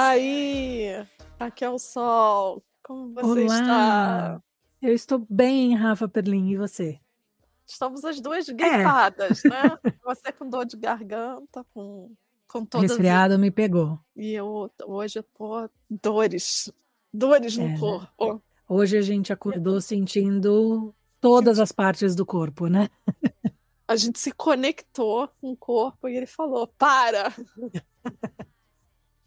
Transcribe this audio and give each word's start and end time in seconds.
Aí, 0.00 1.04
aqui 1.40 1.64
é 1.64 1.68
o 1.70 1.76
Sol. 1.76 2.62
Como 2.84 3.12
você 3.14 3.42
Olá. 3.42 3.42
está? 3.56 4.42
Eu 4.80 4.94
estou 4.94 5.26
bem, 5.28 5.74
Rafa 5.74 6.06
Perlin, 6.06 6.50
e 6.50 6.56
você? 6.56 7.00
Estamos 7.66 8.04
as 8.04 8.20
duas 8.20 8.48
É. 8.48 8.52
gripadas, 8.52 9.42
né? 9.42 9.76
Você 10.06 10.30
com 10.30 10.48
dor 10.48 10.66
de 10.66 10.76
garganta, 10.76 11.66
com, 11.74 12.12
com 12.46 12.64
todas. 12.64 12.90
Resfriado 12.92 13.36
me 13.40 13.50
pegou. 13.50 13.98
E 14.14 14.34
eu 14.34 14.70
hoje 14.86 15.18
eu 15.18 15.24
tô 15.36 15.68
dores. 15.90 16.72
Dores 17.12 17.56
no 17.56 17.64
É, 17.64 17.68
né? 17.70 17.78
corpo. 17.80 18.42
Hoje 18.68 18.96
a 18.98 19.02
gente 19.02 19.32
acordou 19.32 19.80
sentindo 19.80 20.94
todas 21.20 21.58
as 21.58 21.72
partes 21.72 22.14
do 22.14 22.24
corpo, 22.24 22.68
né? 22.68 22.88
A 23.88 23.96
gente 23.96 24.20
se 24.20 24.30
conectou 24.30 25.28
com 25.40 25.50
o 25.50 25.56
corpo 25.56 26.08
e 26.08 26.16
ele 26.16 26.26
falou: 26.26 26.68
para! 26.68 27.34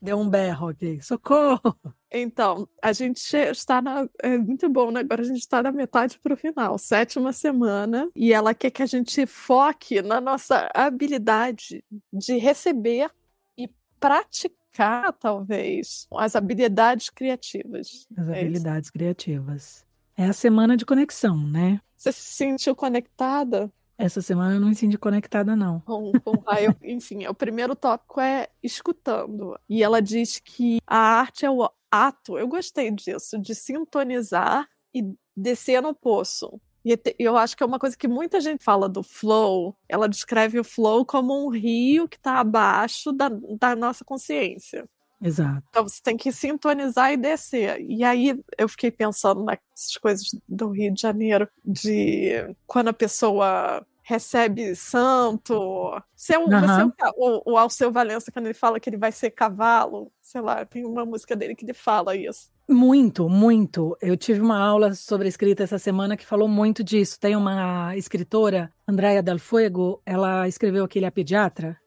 Deu 0.02 0.18
um 0.18 0.28
berro 0.28 0.70
aqui. 0.70 1.00
Socorro! 1.02 1.78
Então, 2.12 2.68
a 2.82 2.92
gente 2.92 3.22
está 3.36 3.82
na. 3.82 4.08
É 4.22 4.38
muito 4.38 4.68
bom, 4.68 4.92
né? 4.92 5.02
Agora 5.02 5.22
a 5.22 5.26
gente 5.26 5.40
está 5.40 5.62
na 5.62 5.72
metade 5.72 6.20
para 6.20 6.34
o 6.34 6.38
final, 6.38 6.78
sétima 6.78 7.32
semana, 7.32 8.10
e 8.16 8.34
ela 8.34 8.54
quer 8.54 8.72
que 8.72 8.82
a 8.82 8.86
gente 8.88 9.26
foque 9.26 10.02
na 10.02 10.20
nossa 10.20 10.70
habilidade 10.74 11.84
de 12.12 12.38
receber 12.38 13.10
e 13.58 13.70
praticar, 14.00 15.14
talvez, 15.14 16.08
as 16.18 16.36
habilidades 16.36 17.10
criativas. 17.10 18.08
As 18.18 18.28
É 18.28 18.32
isso. 18.32 18.42
habilidades 18.42 18.90
criativas. 18.90 19.86
É 20.18 20.26
a 20.26 20.34
semana 20.34 20.76
de 20.76 20.86
conexão, 20.86 21.48
né? 21.48 21.80
Você 21.96 22.12
se 22.12 22.34
sentiu 22.34 22.76
conectada 22.76 23.72
Essa 24.02 24.22
semana 24.22 24.56
eu 24.56 24.60
não 24.60 24.70
me 24.70 24.76
senti 24.76 24.98
conectada, 24.98 25.56
não. 25.56 25.80
com, 25.82 26.12
com 26.24 26.32
o 26.32 26.40
raio? 26.42 26.76
Enfim, 26.84 27.28
o 27.28 27.34
primeiro 27.34 27.76
tópico 27.76 28.20
é 28.20 28.48
escutando. 28.64 29.58
E 29.70 29.84
ela 29.84 30.02
diz 30.02 30.40
que 30.40 30.80
a 30.88 30.98
arte 30.98 31.46
é 31.46 31.52
o 31.52 31.70
ato, 31.92 32.38
eu 32.38 32.48
gostei 32.48 32.90
disso, 32.90 33.38
de 33.40 33.54
sintonizar 33.54 34.68
e 34.94 35.14
descer 35.36 35.82
no 35.82 35.94
poço. 35.94 36.60
E 36.84 36.98
te- 36.98 37.16
eu 37.20 37.38
acho 37.38 37.56
que 37.56 37.62
é 37.62 37.66
uma 37.66 37.78
coisa 37.78 37.96
que 37.96 38.08
muita 38.08 38.42
gente 38.42 38.64
fala 38.64 38.90
do 38.90 39.04
flow. 39.04 39.76
Ela 39.88 40.10
descreve 40.10 40.60
o 40.60 40.64
flow 40.64 41.06
como 41.06 41.46
um 41.46 41.50
rio 41.50 42.08
que 42.08 42.18
está 42.18 42.40
abaixo 42.40 43.12
da, 43.12 43.30
da 43.30 43.76
nossa 43.76 44.04
consciência. 44.04 44.90
Exato. 45.22 45.64
Então 45.70 45.88
você 45.88 46.02
tem 46.02 46.18
que 46.18 46.32
sintonizar 46.32 47.14
e 47.14 47.18
descer. 47.18 47.80
E 47.80 48.04
aí 48.04 48.36
eu 48.58 48.68
fiquei 48.68 48.90
pensando 48.90 49.44
nessas 49.46 49.96
coisas 50.02 50.36
do 50.50 50.70
Rio 50.70 50.92
de 50.92 51.00
Janeiro, 51.00 51.48
de 51.64 52.56
quando 52.66 52.88
a 52.88 52.94
pessoa 52.94 53.86
recebe 54.12 54.76
santo. 54.76 56.02
Seu, 56.16 56.42
Aham. 56.52 56.92
você 56.98 57.04
é 57.04 57.10
o 57.16 57.42
o, 57.46 57.54
o 57.54 57.58
Alceu 57.58 57.92
Valença, 57.92 58.32
quando 58.32 58.46
ele 58.48 58.54
fala 58.54 58.80
que 58.80 58.90
ele 58.90 58.98
vai 58.98 59.12
ser 59.12 59.32
cavalo, 59.32 60.12
sei 60.22 60.42
lá, 60.42 60.66
tem 60.66 60.86
uma 60.86 61.06
música 61.06 61.36
dele 61.36 61.56
que 61.56 61.64
ele 61.64 61.74
fala 61.74 62.16
isso. 62.16 62.50
Muito, 62.70 63.30
muito. 63.30 63.98
Eu 64.02 64.18
tive 64.18 64.42
uma 64.42 64.60
aula 64.60 64.94
sobre 64.94 65.28
escrita 65.28 65.64
essa 65.64 65.80
semana 65.80 66.18
que 66.18 66.26
falou 66.26 66.48
muito 66.48 66.84
disso. 66.84 67.20
Tem 67.20 67.36
uma 67.36 67.96
escritora, 67.96 68.72
Andrea 68.88 69.24
Del 69.24 69.40
Fuego, 69.40 70.02
ela 70.06 70.48
escreveu 70.48 70.84
aquele 70.86 71.06
A 71.06 71.12
Pediatra, 71.12 71.78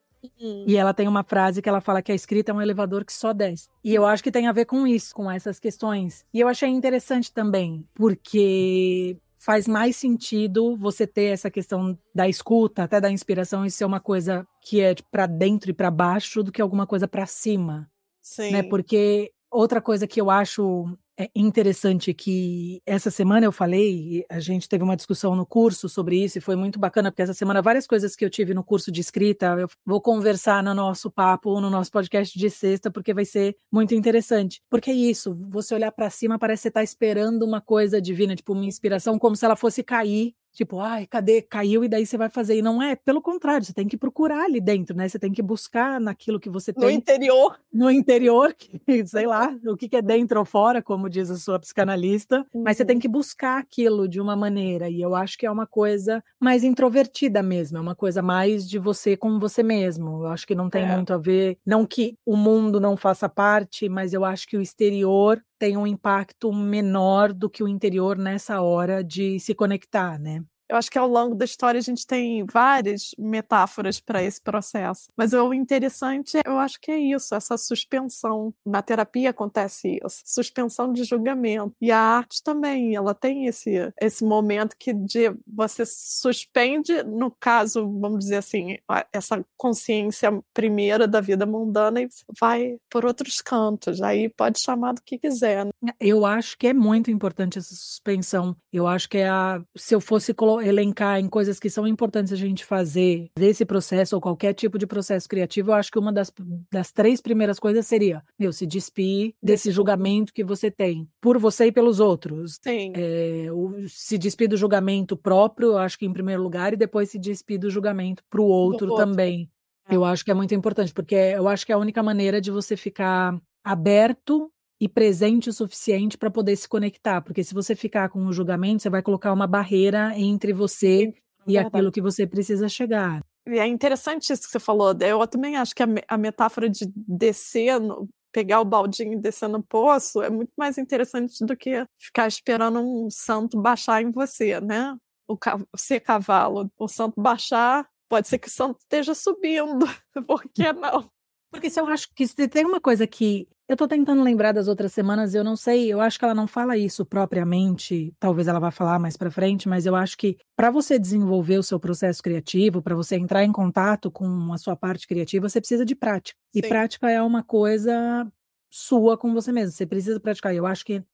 Hum, 0.41 0.65
E 0.67 0.77
ela 0.77 0.95
tem 0.95 1.07
uma 1.07 1.23
frase 1.23 1.61
que 1.61 1.69
ela 1.69 1.81
fala 1.81 2.03
que 2.03 2.13
a 2.13 2.15
escrita 2.15 2.51
é 2.51 2.55
um 2.55 2.63
elevador 2.63 3.05
que 3.05 3.13
só 3.13 3.33
desce. 3.33 3.69
E 3.83 3.95
eu 3.95 4.07
acho 4.07 4.23
que 4.23 4.31
tem 4.31 4.47
a 4.47 4.53
ver 4.53 4.65
com 4.65 4.87
isso, 4.87 5.15
com 5.15 5.31
essas 5.31 5.59
questões. 5.59 6.25
E 6.33 6.41
eu 6.41 6.49
achei 6.49 6.69
interessante 6.69 7.33
também, 7.33 7.87
porque 7.95 9.17
faz 9.45 9.69
mais 9.69 9.95
sentido 9.95 10.75
você 10.75 11.07
ter 11.07 11.25
essa 11.25 11.51
questão 11.51 11.99
da 12.15 12.27
escuta, 12.27 12.83
até 12.83 12.99
da 12.99 13.11
inspiração, 13.11 13.67
e 13.67 13.71
ser 13.71 13.85
uma 13.85 14.01
coisa 14.01 14.47
que 14.63 14.81
é 14.81 14.95
para 15.13 15.27
dentro 15.27 15.71
e 15.71 15.75
para 15.75 15.91
baixo 15.91 16.43
do 16.43 16.51
que 16.51 16.63
alguma 16.63 16.87
coisa 16.87 17.07
para 17.07 17.27
cima, 17.27 17.87
sim. 18.23 18.51
né? 18.51 18.63
Porque 18.63 19.31
outra 19.51 19.83
coisa 19.83 20.07
que 20.07 20.19
eu 20.19 20.31
acho 20.31 20.87
é, 21.19 21.31
interessante 21.35 22.13
que 22.13 22.83
essa 22.85 23.11
semana 23.11 23.47
eu 23.47 23.53
falei, 23.53 24.25
a 24.29 24.41
gente 24.41 24.69
teve 24.69 24.83
uma 24.83 24.97
discussão 24.97 25.37
no 25.37 25.47
curso 25.47 25.89
sobre 25.89 26.23
isso 26.23 26.39
e 26.39 26.41
foi 26.41 26.57
muito 26.57 26.79
bacana, 26.79 27.11
porque 27.11 27.23
essa 27.23 27.35
semana 27.35 27.63
várias 27.63 27.87
coisas 27.87 28.17
que 28.17 28.25
eu 28.25 28.31
tive 28.31 28.53
no 28.53 28.65
curso 28.65 28.91
de 28.91 29.01
escrita, 29.01 29.47
eu 29.59 29.69
vou 29.87 30.01
conversar 30.01 30.63
no 30.63 30.75
nosso 30.75 31.11
papo, 31.11 31.61
no 31.61 31.71
nosso 31.71 31.91
podcast 31.91 32.37
de 32.37 32.51
sexta, 32.51 32.91
porque 32.91 33.15
vai 33.15 33.25
ser 33.25 33.57
muito 33.73 33.95
interessante. 33.95 34.61
Porque 34.69 34.91
é 34.91 34.95
isso, 34.95 35.37
você 35.49 35.75
olhar 35.75 35.93
para 35.93 36.11
cima 36.11 36.39
parece 36.39 36.63
que 36.63 36.69
você 36.69 36.71
tá 36.73 36.83
esperando 36.83 37.45
uma 37.45 37.61
coisa 37.61 38.01
divina, 38.01 38.35
tipo 38.35 38.53
uma 38.53 38.65
inspiração, 38.65 39.19
como 39.19 39.37
se 39.37 39.45
ela 39.45 39.57
fosse 39.57 39.83
cair. 39.83 40.35
Tipo, 40.55 40.81
ai, 40.81 41.07
cadê? 41.07 41.43
Caiu 41.43 41.85
e 41.85 41.89
daí 41.89 42.07
você 42.07 42.17
vai 42.17 42.31
fazer. 42.31 42.57
E 42.57 42.63
não 42.63 42.83
é, 42.83 42.95
pelo 42.97 43.21
contrário, 43.21 43.67
você 43.67 43.73
tem 43.75 43.89
que 43.89 43.97
procurar 43.97 44.45
ali 44.45 44.61
dentro, 44.61 44.97
né? 44.97 45.09
Você 45.09 45.19
tem 45.19 45.33
que 45.33 45.43
buscar 45.43 46.01
naquilo 46.01 46.39
que 46.41 46.49
você 46.49 46.73
No 46.77 46.81
tem 46.81 46.97
interior. 46.97 47.59
no 47.73 47.91
interior, 47.91 48.55
que, 48.55 48.81
sei 49.07 49.27
lá, 49.27 49.53
o 49.67 49.77
que 49.77 49.89
que 49.89 49.97
é 49.97 50.03
dentro 50.03 50.39
ou 50.39 50.45
fora, 50.45 50.81
como 50.83 51.11
diz 51.11 51.29
a 51.31 51.37
sua 51.37 51.59
psicanalista, 51.59 52.47
mas 52.65 52.77
você 52.77 52.85
Uhum. 52.85 52.87
tem 52.87 52.99
que 53.01 53.09
buscar 53.09 53.59
aquilo 53.59 54.09
de 54.09 54.21
uma 54.21 54.37
maneira, 54.37 54.89
e 54.89 55.01
eu 55.03 55.15
acho 55.15 55.37
que 55.37 55.45
é 55.47 55.51
uma 55.51 55.67
coisa 55.67 56.23
mais 56.41 56.63
introvertida 56.65 57.43
mesmo, 57.43 57.79
é 57.79 57.81
uma 57.81 57.97
coisa 57.97 58.23
mais 58.23 58.69
de 58.69 58.79
você 58.79 59.17
com 59.17 59.39
você 59.41 59.63
mesmo. 59.63 60.23
Eu 60.25 60.29
acho 60.29 60.47
que 60.47 60.55
não 60.55 60.71
tem 60.71 60.85
É. 60.85 60.87
muito 60.87 61.13
a 61.13 61.19
ver, 61.19 61.59
não 61.67 61.85
que 61.87 62.17
o 62.25 62.37
mundo 62.37 62.81
não 62.81 62.97
faça 62.97 63.29
parte, 63.29 63.89
mas 63.89 64.13
eu 64.13 64.25
acho 64.25 64.47
que 64.47 64.57
o 64.57 64.63
exterior 64.63 65.43
tem 65.65 65.79
um 65.79 65.87
impacto 65.87 66.53
menor 66.53 67.33
do 67.33 67.49
que 67.49 67.63
o 67.63 67.69
interior 67.69 68.19
nessa 68.19 68.61
hora 68.61 69.03
de 69.03 69.41
se 69.41 69.55
conectar, 69.55 70.19
né? 70.19 70.45
Eu 70.69 70.77
acho 70.77 70.91
que 70.91 70.99
ao 70.99 71.09
longo 71.09 71.35
da 71.35 71.45
história 71.45 71.79
a 71.79 71.83
gente 71.83 72.07
tem 72.07 72.45
várias 72.45 73.11
metáforas 73.19 74.01
para 74.01 74.23
esse 74.23 74.41
processo. 74.41 75.09
Mas 75.17 75.33
o 75.33 75.53
interessante, 75.53 76.39
eu 76.45 76.59
acho 76.59 76.81
que 76.81 76.91
é 76.91 76.99
isso, 76.99 77.35
essa 77.35 77.57
suspensão. 77.57 78.53
Na 78.65 78.83
terapia 78.83 79.31
acontece 79.31 79.99
isso, 80.05 80.23
suspensão 80.25 80.93
de 80.93 81.05
julgamento. 81.05 81.75
E 81.81 81.91
a 81.91 81.99
arte 81.99 82.43
também, 82.43 82.95
ela 82.95 83.15
tem 83.15 83.47
esse, 83.47 83.93
esse 84.01 84.25
momento 84.25 84.77
que 84.79 84.93
de 84.93 85.35
você 85.47 85.85
suspende, 85.87 87.03
no 87.03 87.31
caso, 87.31 87.87
vamos 88.01 88.21
dizer 88.21 88.37
assim, 88.37 88.77
essa 89.13 89.45
consciência 89.57 90.31
primeira 90.53 91.07
da 91.07 91.21
vida 91.21 91.45
mundana 91.47 92.01
e 92.03 92.09
vai 92.41 92.77
por 92.91 93.05
outros 93.05 93.41
cantos. 93.41 94.01
Aí 94.01 94.29
pode 94.29 94.61
chamar 94.61 94.95
do 94.95 95.03
que 95.03 95.19
quiser. 95.19 95.67
né? 95.83 95.93
Eu 96.01 96.25
acho 96.25 96.57
que 96.57 96.67
é 96.69 96.73
muito 96.73 97.11
importante 97.11 97.59
essa 97.59 97.75
suspensão. 97.75 98.57
Eu 98.73 98.87
acho 98.87 99.09
que 99.09 99.19
é 99.19 99.29
a, 99.29 99.63
se 99.77 99.95
eu 99.95 100.01
fosse 100.01 100.33
colo- 100.33 100.61
elencar 100.67 101.19
em 101.21 101.29
coisas 101.29 101.59
que 101.61 101.69
são 101.71 101.87
importantes 101.87 102.33
a 102.33 102.37
gente 102.37 102.65
fazer 102.65 103.31
desse 103.39 103.65
processo 103.65 104.15
ou 104.15 104.21
qualquer 104.21 104.53
tipo 104.55 104.79
de 104.79 104.87
processo 104.87 105.29
criativo, 105.29 105.71
eu 105.71 105.75
acho 105.75 105.91
que 105.91 105.99
uma 105.99 106.13
das, 106.13 106.33
das 106.73 106.91
três 106.93 107.21
primeiras 107.21 107.59
coisas 107.59 107.87
seria, 107.87 108.23
meu, 108.39 108.53
se 108.53 108.67
despir 108.67 109.35
desse 109.43 109.71
julgamento 109.71 110.33
que 110.33 110.45
você 110.45 110.71
tem 110.71 111.09
por 111.21 111.39
você 111.39 111.67
e 111.67 111.73
pelos 111.73 112.01
outros. 112.01 112.59
Sim. 112.63 112.93
É, 112.95 113.49
o- 113.53 113.89
se 113.89 114.17
despir 114.19 114.49
do 114.49 114.57
julgamento 114.57 115.17
próprio, 115.17 115.69
eu 115.73 115.79
acho 115.79 115.99
que 115.99 116.07
em 116.07 116.13
primeiro 116.13 116.43
lugar, 116.43 116.73
e 116.73 116.77
depois 116.77 117.11
se 117.11 117.19
despir 117.19 117.59
do 117.59 117.71
julgamento 117.71 118.23
para 118.31 118.41
o 118.41 118.45
outro 118.47 118.95
também. 118.95 119.51
É. 119.89 119.95
Eu 119.97 120.05
acho 120.05 120.25
que 120.25 120.31
é 120.31 120.35
muito 120.35 120.55
importante, 120.55 120.95
porque 120.95 121.15
eu 121.15 121.47
acho 121.47 121.67
que 121.67 121.73
é 121.73 121.75
a 121.75 121.79
única 121.79 122.03
maneira 122.03 122.41
de 122.41 122.51
você 122.51 122.77
ficar 122.77 123.39
aberto 123.63 124.51
e 124.85 124.89
presente 124.89 125.49
o 125.49 125.53
suficiente 125.53 126.19
para 126.19 126.31
poder 126.31 126.55
se 126.57 126.69
conectar. 126.69 127.23
Porque 127.23 127.43
se 127.43 127.55
você 127.55 127.75
ficar 127.75 128.11
com 128.11 128.27
o 128.27 128.33
julgamento, 128.35 128.83
você 128.83 128.91
vai 128.91 129.01
colocar 129.01 129.33
uma 129.33 129.47
barreira 129.47 130.13
entre 130.15 130.53
você 130.53 131.15
e 131.47 131.55
Verdade. 131.55 131.69
aquilo 131.69 131.91
que 131.91 132.03
você 132.03 132.27
precisa 132.27 132.69
chegar. 132.69 133.25
E 133.49 133.59
é 133.59 133.67
interessante 133.67 134.31
isso 134.31 134.43
que 134.43 134.51
você 134.51 134.61
falou. 134.61 134.95
Eu 135.01 135.27
também 135.27 135.57
acho 135.57 135.75
que 135.75 135.83
a, 135.83 135.87
a 136.07 136.19
metáfora 136.19 136.69
de 136.69 136.85
descer, 136.95 137.81
no- 137.81 138.07
pegar 138.31 138.61
o 138.61 138.65
baldinho 138.65 139.15
e 139.15 139.21
descer 139.21 139.49
no 139.49 139.63
poço 139.63 140.21
é 140.21 140.29
muito 140.29 140.53
mais 140.55 140.77
interessante 140.77 141.43
do 141.47 141.57
que 141.57 141.87
ficar 141.99 142.29
esperando 142.29 142.79
um 142.81 143.09
santo 143.11 143.59
baixar 143.59 144.03
em 144.03 144.11
você, 144.11 144.61
né? 144.61 144.95
O 145.27 145.39
ser 145.79 146.01
cavalo, 146.01 146.71
o 146.79 146.87
santo 146.89 147.19
baixar, 147.19 147.89
pode 148.07 148.29
ser 148.29 148.39
que 148.39 148.49
o 148.49 148.51
santo 148.51 148.81
esteja 148.81 149.15
subindo. 149.15 149.87
Por 150.27 150.45
que 150.55 150.71
não? 150.75 151.09
Porque 151.55 151.71
se 151.71 151.81
eu 151.81 151.87
acho 151.87 152.09
que 152.13 152.27
se 152.27 152.49
tem 152.49 152.67
uma 152.67 152.81
coisa 152.81 153.07
que 153.07 153.49
eu 153.69 153.77
tô 153.77 153.87
tentando 153.87 154.23
lembrar 154.23 154.53
das 154.53 154.67
outras 154.67 154.93
semanas, 154.93 155.35
eu 155.35 155.45
não 155.45 155.55
sei, 155.57 155.91
eu 155.91 156.01
acho 156.01 156.19
que 156.19 156.25
ela 156.25 156.35
não 156.35 156.49
fala 156.49 156.77
isso 156.77 157.07
propriamente, 157.07 158.13
talvez 158.19 158.49
ela 158.49 158.59
vá 158.59 158.73
falar 158.73 158.99
mais 158.99 159.17
pra 159.17 159.31
frente, 159.31 159.69
mas 159.69 159.87
eu 159.87 159.95
acho 159.95 160.19
que 160.19 160.37
para 160.57 160.69
você 160.69 160.99
desenvolver 160.99 161.57
o 161.57 161.63
seu 161.63 161.79
processo 161.79 162.21
criativo, 162.23 162.83
para 162.83 162.97
você 162.97 163.17
entrar 163.17 163.45
em 163.45 163.53
contato 163.53 164.11
com 164.11 164.53
a 164.53 164.59
sua 164.59 164.75
parte 164.75 165.07
criativa, 165.07 165.49
você 165.49 165.61
precisa 165.61 165.85
de 165.85 165.95
prática. 165.95 166.37
E 166.53 166.61
Sim. 166.61 166.69
prática 166.69 167.09
é 167.09 167.23
uma 167.23 167.43
coisa 167.43 168.31
sua 168.69 169.17
com 169.17 169.33
você 169.33 169.53
mesmo, 169.53 169.71
você 169.71 169.87
precisa 169.87 170.19
praticar. 170.19 170.53
Eu 170.53 170.67
acho 170.67 170.85
que 170.85 171.05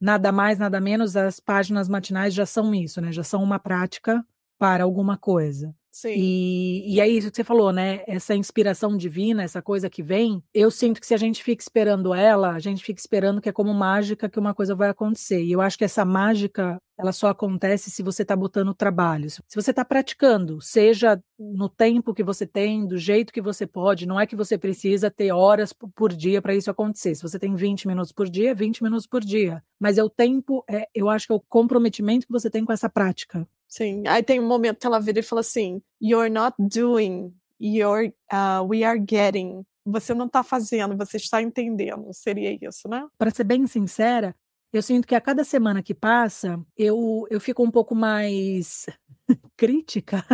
nada 0.00 0.32
mais, 0.32 0.58
nada 0.58 0.80
menos, 0.80 1.14
as 1.14 1.38
páginas 1.38 1.90
matinais 1.90 2.32
já 2.32 2.46
são 2.46 2.74
isso, 2.74 3.02
né? 3.02 3.12
Já 3.12 3.22
são 3.22 3.42
uma 3.42 3.58
prática 3.58 4.24
para 4.58 4.82
alguma 4.82 5.18
coisa. 5.18 5.74
Sim. 5.90 6.14
E, 6.16 6.94
e 6.94 7.00
é 7.00 7.08
isso 7.08 7.30
que 7.30 7.36
você 7.36 7.44
falou, 7.44 7.72
né? 7.72 8.02
Essa 8.06 8.34
inspiração 8.34 8.96
divina, 8.96 9.42
essa 9.42 9.60
coisa 9.60 9.90
que 9.90 10.02
vem, 10.02 10.42
eu 10.54 10.70
sinto 10.70 11.00
que 11.00 11.06
se 11.06 11.14
a 11.14 11.16
gente 11.16 11.42
fica 11.42 11.62
esperando 11.62 12.14
ela, 12.14 12.52
a 12.52 12.58
gente 12.60 12.82
fica 12.84 13.00
esperando 13.00 13.40
que 13.40 13.48
é 13.48 13.52
como 13.52 13.74
mágica 13.74 14.28
que 14.28 14.38
uma 14.38 14.54
coisa 14.54 14.74
vai 14.74 14.88
acontecer. 14.88 15.42
E 15.42 15.50
eu 15.50 15.60
acho 15.60 15.76
que 15.76 15.84
essa 15.84 16.04
mágica, 16.04 16.80
ela 16.96 17.10
só 17.10 17.28
acontece 17.28 17.90
se 17.90 18.02
você 18.02 18.22
está 18.22 18.36
botando 18.36 18.72
trabalho. 18.72 19.28
Se 19.28 19.42
você 19.54 19.70
está 19.70 19.84
praticando, 19.84 20.60
seja 20.60 21.20
no 21.38 21.68
tempo 21.68 22.14
que 22.14 22.22
você 22.22 22.46
tem, 22.46 22.86
do 22.86 22.96
jeito 22.96 23.32
que 23.32 23.40
você 23.40 23.66
pode, 23.66 24.06
não 24.06 24.20
é 24.20 24.26
que 24.26 24.36
você 24.36 24.56
precisa 24.56 25.10
ter 25.10 25.32
horas 25.32 25.72
por 25.72 26.12
dia 26.12 26.40
para 26.40 26.54
isso 26.54 26.70
acontecer. 26.70 27.16
Se 27.16 27.22
você 27.22 27.38
tem 27.38 27.54
20 27.56 27.88
minutos 27.88 28.12
por 28.12 28.28
dia, 28.28 28.54
20 28.54 28.82
minutos 28.82 29.06
por 29.08 29.22
dia. 29.22 29.62
Mas 29.78 29.98
é 29.98 30.04
o 30.04 30.10
tempo, 30.10 30.64
é, 30.70 30.86
eu 30.94 31.08
acho 31.10 31.26
que 31.26 31.32
é 31.32 31.36
o 31.36 31.40
comprometimento 31.40 32.26
que 32.26 32.32
você 32.32 32.48
tem 32.48 32.64
com 32.64 32.72
essa 32.72 32.88
prática. 32.88 33.46
Sim. 33.70 34.02
Aí 34.08 34.22
tem 34.22 34.40
um 34.40 34.46
momento 34.46 34.80
que 34.80 34.86
ela 34.86 35.00
vira 35.00 35.20
e 35.20 35.22
fala 35.22 35.40
assim: 35.40 35.80
You're 36.02 36.28
not 36.28 36.56
doing, 36.58 37.32
you're, 37.60 38.12
uh, 38.32 38.62
we 38.66 38.82
are 38.82 39.02
getting. 39.08 39.64
Você 39.86 40.12
não 40.12 40.26
está 40.26 40.42
fazendo, 40.42 40.96
você 40.96 41.16
está 41.16 41.40
entendendo. 41.40 42.12
Seria 42.12 42.58
isso, 42.60 42.88
né? 42.88 43.06
Para 43.16 43.30
ser 43.30 43.44
bem 43.44 43.66
sincera, 43.66 44.34
eu 44.72 44.82
sinto 44.82 45.06
que 45.06 45.14
a 45.14 45.20
cada 45.20 45.44
semana 45.44 45.82
que 45.82 45.94
passa, 45.94 46.60
eu, 46.76 47.26
eu 47.30 47.40
fico 47.40 47.62
um 47.62 47.70
pouco 47.70 47.94
mais 47.94 48.86
crítica 49.56 50.24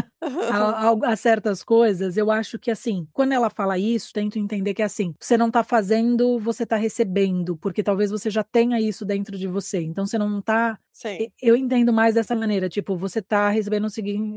a, 0.51 0.91
a, 0.91 1.13
a, 1.13 1.17
certas 1.17 1.63
coisas, 1.63 2.17
eu 2.17 2.31
acho 2.31 2.59
que 2.59 2.71
assim, 2.71 3.07
quando 3.13 3.33
ela 3.33 3.51
fala 3.51 3.79
isso, 3.79 4.13
tento 4.13 4.39
entender 4.39 4.75
que 4.75 4.83
é 4.83 4.85
assim, 4.85 5.15
você 5.21 5.37
não 5.37 5.51
tá 5.51 5.63
fazendo, 5.63 6.39
você 6.39 6.67
tá 6.67 6.77
recebendo, 6.77 7.57
porque 7.57 7.83
talvez 7.83 8.11
você 8.11 8.31
já 8.31 8.43
tenha 8.43 8.81
isso 8.81 9.05
dentro 9.05 9.37
de 9.39 9.47
você. 9.47 9.81
Então 9.81 10.07
você 10.07 10.19
não 10.19 10.41
tá. 10.41 10.79
Sim. 10.93 11.29
Eu 11.43 11.57
entendo 11.57 11.93
mais 11.93 12.15
dessa 12.15 12.35
maneira, 12.35 12.69
tipo, 12.69 12.97
você 12.97 13.21
tá 13.21 13.51
recebendo 13.51 13.87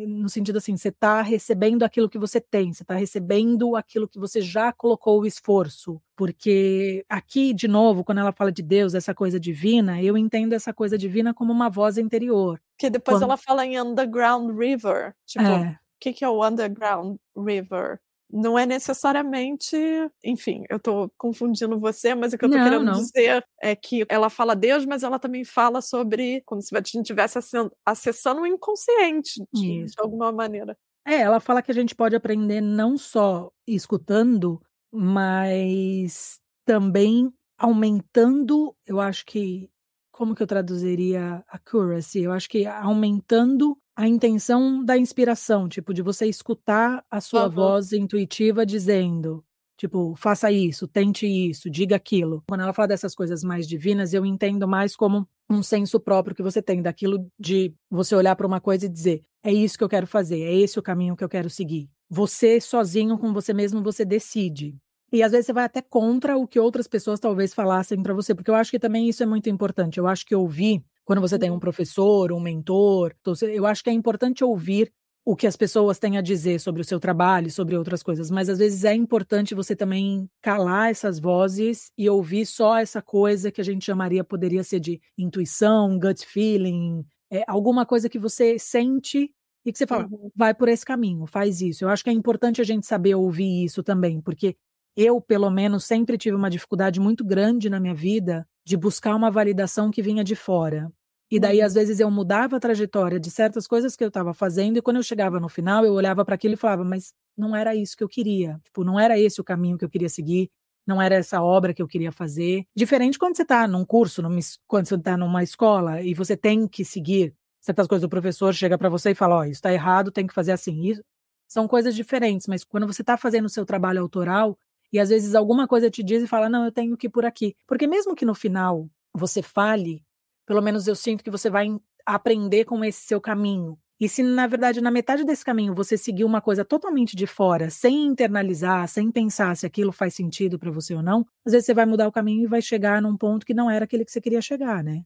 no 0.07 0.29
sentido 0.29 0.57
assim, 0.57 0.75
você 0.75 0.91
tá 0.91 1.21
recebendo 1.21 1.83
aquilo 1.83 2.09
que 2.09 2.19
você 2.19 2.41
tem, 2.41 2.73
você 2.73 2.83
tá 2.83 2.95
recebendo 2.95 3.75
aquilo 3.75 4.07
que 4.07 4.19
você 4.19 4.41
já 4.41 4.71
colocou 4.73 5.21
o 5.21 5.25
esforço. 5.25 6.01
Porque 6.15 7.05
aqui, 7.07 7.53
de 7.53 7.67
novo, 7.67 8.03
quando 8.03 8.17
ela 8.17 8.33
fala 8.33 8.51
de 8.51 8.61
Deus, 8.61 8.93
essa 8.93 9.15
coisa 9.15 9.39
divina, 9.39 10.01
eu 10.03 10.17
entendo 10.17 10.51
essa 10.53 10.73
coisa 10.73 10.97
divina 10.97 11.33
como 11.33 11.53
uma 11.53 11.69
voz 11.69 11.97
interior. 11.97 12.59
Que 12.79 12.89
depois 12.89 13.17
quando... 13.17 13.23
ela 13.23 13.37
fala 13.37 13.65
em 13.65 13.79
underground 13.79 14.57
river. 14.57 15.13
Tipo, 15.25 15.45
é. 15.45 15.71
o 15.71 15.77
que, 15.99 16.13
que 16.13 16.23
é 16.23 16.29
o 16.29 16.43
underground 16.43 17.17
river? 17.37 17.99
Não 18.31 18.57
é 18.57 18.65
necessariamente. 18.65 19.75
Enfim, 20.23 20.63
eu 20.69 20.79
tô 20.79 21.11
confundindo 21.17 21.77
você, 21.77 22.15
mas 22.15 22.31
o 22.31 22.37
que 22.37 22.45
eu 22.45 22.49
tô 22.49 22.55
não, 22.55 22.63
querendo 22.63 22.85
não. 22.85 22.93
dizer 22.93 23.45
é 23.61 23.75
que 23.75 24.05
ela 24.07 24.29
fala 24.29 24.55
Deus, 24.55 24.85
mas 24.85 25.03
ela 25.03 25.19
também 25.19 25.43
fala 25.43 25.81
sobre 25.81 26.41
como 26.45 26.61
se 26.61 26.73
a 26.73 26.77
gente 26.77 26.99
estivesse 26.99 27.37
acessando 27.85 28.41
o 28.41 28.47
inconsciente, 28.47 29.43
de, 29.51 29.83
de 29.83 29.93
alguma 29.97 30.31
maneira. 30.31 30.77
É, 31.05 31.15
ela 31.15 31.39
fala 31.39 31.61
que 31.61 31.71
a 31.71 31.75
gente 31.75 31.95
pode 31.95 32.15
aprender 32.15 32.61
não 32.61 32.97
só 32.97 33.51
escutando, 33.67 34.61
mas 34.91 36.39
também 36.65 37.33
aumentando, 37.57 38.73
eu 38.85 39.01
acho 39.01 39.25
que 39.25 39.69
como 40.19 40.35
que 40.35 40.43
eu 40.43 40.47
traduziria 40.47 41.41
accuracy? 41.47 42.23
Eu 42.23 42.33
acho 42.33 42.49
que 42.49 42.65
aumentando 42.65 43.77
a 43.95 44.05
intenção 44.05 44.83
da 44.83 44.97
inspiração, 44.97 45.69
tipo, 45.69 45.93
de 45.93 46.01
você 46.01 46.25
escutar 46.25 47.05
a 47.09 47.21
sua 47.21 47.45
uhum. 47.45 47.49
voz 47.49 47.93
intuitiva 47.93 48.65
dizendo, 48.65 49.41
tipo, 49.77 50.13
faça 50.17 50.51
isso, 50.51 50.89
tente 50.89 51.25
isso, 51.25 51.69
diga 51.69 51.95
aquilo. 51.95 52.43
Quando 52.49 52.59
ela 52.59 52.73
fala 52.73 52.89
dessas 52.89 53.15
coisas 53.15 53.45
mais 53.45 53.65
divinas, 53.65 54.13
eu 54.13 54.25
entendo 54.25 54.67
mais 54.67 54.93
como 54.93 55.25
um 55.49 55.63
senso 55.63 56.01
próprio 56.01 56.35
que 56.35 56.43
você 56.43 56.61
tem, 56.61 56.81
daquilo 56.81 57.25
de 57.39 57.73
você 57.89 58.13
olhar 58.13 58.35
para 58.35 58.45
uma 58.45 58.59
coisa 58.59 58.87
e 58.87 58.89
dizer, 58.89 59.23
é 59.41 59.53
isso 59.53 59.77
que 59.77 59.85
eu 59.85 59.89
quero 59.89 60.05
fazer, 60.05 60.41
é 60.41 60.53
esse 60.53 60.77
o 60.77 60.83
caminho 60.83 61.15
que 61.15 61.23
eu 61.23 61.29
quero 61.29 61.49
seguir. 61.49 61.89
Você 62.09 62.59
sozinho 62.59 63.17
com 63.17 63.31
você 63.31 63.53
mesmo, 63.53 63.81
você 63.81 64.03
decide. 64.03 64.75
E 65.11 65.23
às 65.23 65.31
vezes 65.31 65.47
você 65.47 65.53
vai 65.53 65.65
até 65.65 65.81
contra 65.81 66.37
o 66.37 66.47
que 66.47 66.59
outras 66.59 66.87
pessoas 66.87 67.19
talvez 67.19 67.53
falassem 67.53 68.01
para 68.01 68.13
você, 68.13 68.35
porque 68.35 68.51
eu 68.51 68.55
acho 68.55 68.71
que 68.71 68.79
também 68.79 69.09
isso 69.09 69.23
é 69.23 69.25
muito 69.25 69.49
importante. 69.49 69.97
Eu 69.97 70.07
acho 70.07 70.25
que 70.25 70.35
ouvir, 70.35 70.83
quando 71.03 71.21
você 71.21 71.37
tem 71.37 71.49
um 71.49 71.53
uhum. 71.53 71.59
professor, 71.59 72.31
um 72.31 72.39
mentor, 72.39 73.13
eu 73.41 73.65
acho 73.65 73.83
que 73.83 73.89
é 73.89 73.93
importante 73.93 74.43
ouvir 74.43 74.91
o 75.25 75.35
que 75.35 75.45
as 75.45 75.55
pessoas 75.55 75.99
têm 75.99 76.17
a 76.17 76.21
dizer 76.21 76.59
sobre 76.59 76.81
o 76.81 76.85
seu 76.85 76.99
trabalho, 76.99 77.51
sobre 77.51 77.77
outras 77.77 78.01
coisas, 78.01 78.31
mas 78.31 78.49
às 78.49 78.57
vezes 78.57 78.83
é 78.83 78.95
importante 78.95 79.53
você 79.53 79.75
também 79.75 80.27
calar 80.41 80.89
essas 80.89 81.19
vozes 81.19 81.91
e 81.97 82.09
ouvir 82.09 82.45
só 82.45 82.77
essa 82.77 83.01
coisa 83.01 83.51
que 83.51 83.61
a 83.61 83.63
gente 83.63 83.85
chamaria, 83.85 84.23
poderia 84.23 84.63
ser 84.63 84.79
de 84.79 84.99
intuição, 85.17 85.99
gut 85.99 86.25
feeling, 86.25 87.05
é, 87.31 87.43
alguma 87.47 87.85
coisa 87.85 88.09
que 88.09 88.17
você 88.17 88.57
sente 88.57 89.31
e 89.65 89.71
que 89.71 89.77
você 89.77 89.85
fala, 89.85 90.07
uhum. 90.07 90.31
vai 90.35 90.53
por 90.53 90.67
esse 90.67 90.85
caminho, 90.85 91.27
faz 91.27 91.61
isso. 91.61 91.83
Eu 91.83 91.89
acho 91.89 92.03
que 92.03 92.09
é 92.09 92.13
importante 92.13 92.59
a 92.59 92.63
gente 92.63 92.87
saber 92.87 93.13
ouvir 93.13 93.65
isso 93.65 93.83
também, 93.83 94.19
porque 94.21 94.55
eu, 95.01 95.21
pelo 95.21 95.49
menos, 95.49 95.85
sempre 95.85 96.17
tive 96.17 96.35
uma 96.35 96.49
dificuldade 96.49 96.99
muito 96.99 97.23
grande 97.23 97.69
na 97.69 97.79
minha 97.79 97.95
vida 97.95 98.45
de 98.65 98.75
buscar 98.75 99.15
uma 99.15 99.31
validação 99.31 99.89
que 99.89 100.01
vinha 100.01 100.23
de 100.25 100.35
fora. 100.35 100.91
E 101.31 101.39
daí, 101.39 101.61
às 101.61 101.73
uhum. 101.73 101.79
vezes, 101.79 101.99
eu 102.01 102.11
mudava 102.11 102.57
a 102.57 102.59
trajetória 102.59 103.17
de 103.17 103.31
certas 103.31 103.65
coisas 103.65 103.95
que 103.95 104.03
eu 104.03 104.09
estava 104.09 104.33
fazendo, 104.33 104.77
e 104.77 104.81
quando 104.81 104.97
eu 104.97 105.03
chegava 105.03 105.39
no 105.39 105.47
final, 105.47 105.85
eu 105.85 105.93
olhava 105.93 106.25
para 106.25 106.35
aquilo 106.35 106.55
e 106.55 106.57
falava, 106.57 106.83
mas 106.83 107.13
não 107.37 107.55
era 107.55 107.73
isso 107.73 107.95
que 107.95 108.03
eu 108.03 108.09
queria. 108.09 108.59
Tipo, 108.65 108.83
não 108.83 108.99
era 108.99 109.17
esse 109.17 109.39
o 109.39 109.43
caminho 109.43 109.77
que 109.77 109.85
eu 109.85 109.89
queria 109.89 110.09
seguir, 110.09 110.51
não 110.85 111.01
era 111.01 111.15
essa 111.15 111.41
obra 111.41 111.73
que 111.73 111.81
eu 111.81 111.87
queria 111.87 112.11
fazer. 112.11 112.65
Diferente 112.75 113.17
quando 113.17 113.37
você 113.37 113.43
está 113.43 113.67
num 113.67 113.85
curso, 113.85 114.21
numa, 114.21 114.39
quando 114.67 114.87
você 114.87 114.95
está 114.95 115.15
numa 115.15 115.43
escola 115.43 116.01
e 116.01 116.13
você 116.13 116.35
tem 116.35 116.67
que 116.67 116.83
seguir 116.83 117.33
certas 117.61 117.87
coisas, 117.87 118.03
o 118.03 118.09
professor 118.09 118.53
chega 118.53 118.77
para 118.77 118.89
você 118.89 119.11
e 119.11 119.15
fala: 119.15 119.35
Ó, 119.35 119.39
oh, 119.39 119.43
isso 119.43 119.53
está 119.53 119.71
errado, 119.71 120.11
tem 120.11 120.25
que 120.25 120.33
fazer 120.33 120.51
assim. 120.51 120.81
Isso 120.87 121.03
são 121.47 121.67
coisas 121.67 121.95
diferentes, 121.95 122.47
mas 122.47 122.63
quando 122.63 122.87
você 122.87 123.01
está 123.01 123.17
fazendo 123.17 123.45
o 123.45 123.49
seu 123.49 123.65
trabalho 123.65 124.01
autoral, 124.01 124.57
e 124.91 124.99
às 124.99 125.09
vezes 125.09 125.35
alguma 125.35 125.67
coisa 125.67 125.89
te 125.89 126.03
diz 126.03 126.23
e 126.23 126.27
fala, 126.27 126.49
não, 126.49 126.65
eu 126.65 126.71
tenho 126.71 126.97
que 126.97 127.07
ir 127.07 127.09
por 127.09 127.25
aqui. 127.25 127.55
Porque 127.67 127.87
mesmo 127.87 128.15
que 128.15 128.25
no 128.25 128.35
final 128.35 128.89
você 129.13 129.41
fale, 129.41 130.03
pelo 130.45 130.61
menos 130.61 130.87
eu 130.87 130.95
sinto 130.95 131.23
que 131.23 131.31
você 131.31 131.49
vai 131.49 131.67
aprender 132.05 132.65
com 132.65 132.83
esse 132.83 133.05
seu 133.05 133.21
caminho. 133.21 133.77
E 133.99 134.07
se, 134.07 134.23
na 134.23 134.47
verdade, 134.47 134.79
na 134.79 134.89
metade 134.89 135.25
desse 135.25 135.43
caminho 135.43 135.75
você 135.75 135.97
seguir 135.97 136.23
uma 136.23 136.41
coisa 136.41 136.63
totalmente 136.63 137.15
de 137.15 137.27
fora, 137.27 137.69
sem 137.69 138.05
internalizar, 138.05 138.87
sem 138.87 139.11
pensar 139.11 139.55
se 139.57 139.65
aquilo 139.65 139.91
faz 139.91 140.13
sentido 140.15 140.57
para 140.57 140.71
você 140.71 140.95
ou 140.95 141.03
não, 141.03 141.25
às 141.45 141.51
vezes 141.51 141.65
você 141.65 141.73
vai 141.73 141.85
mudar 141.85 142.07
o 142.07 142.11
caminho 142.11 142.43
e 142.43 142.47
vai 142.47 142.61
chegar 142.61 143.01
num 143.01 143.17
ponto 143.17 143.45
que 143.45 143.53
não 143.53 143.69
era 143.69 143.83
aquele 143.85 144.05
que 144.05 144.11
você 144.11 144.21
queria 144.21 144.41
chegar, 144.41 144.81
né? 144.83 145.03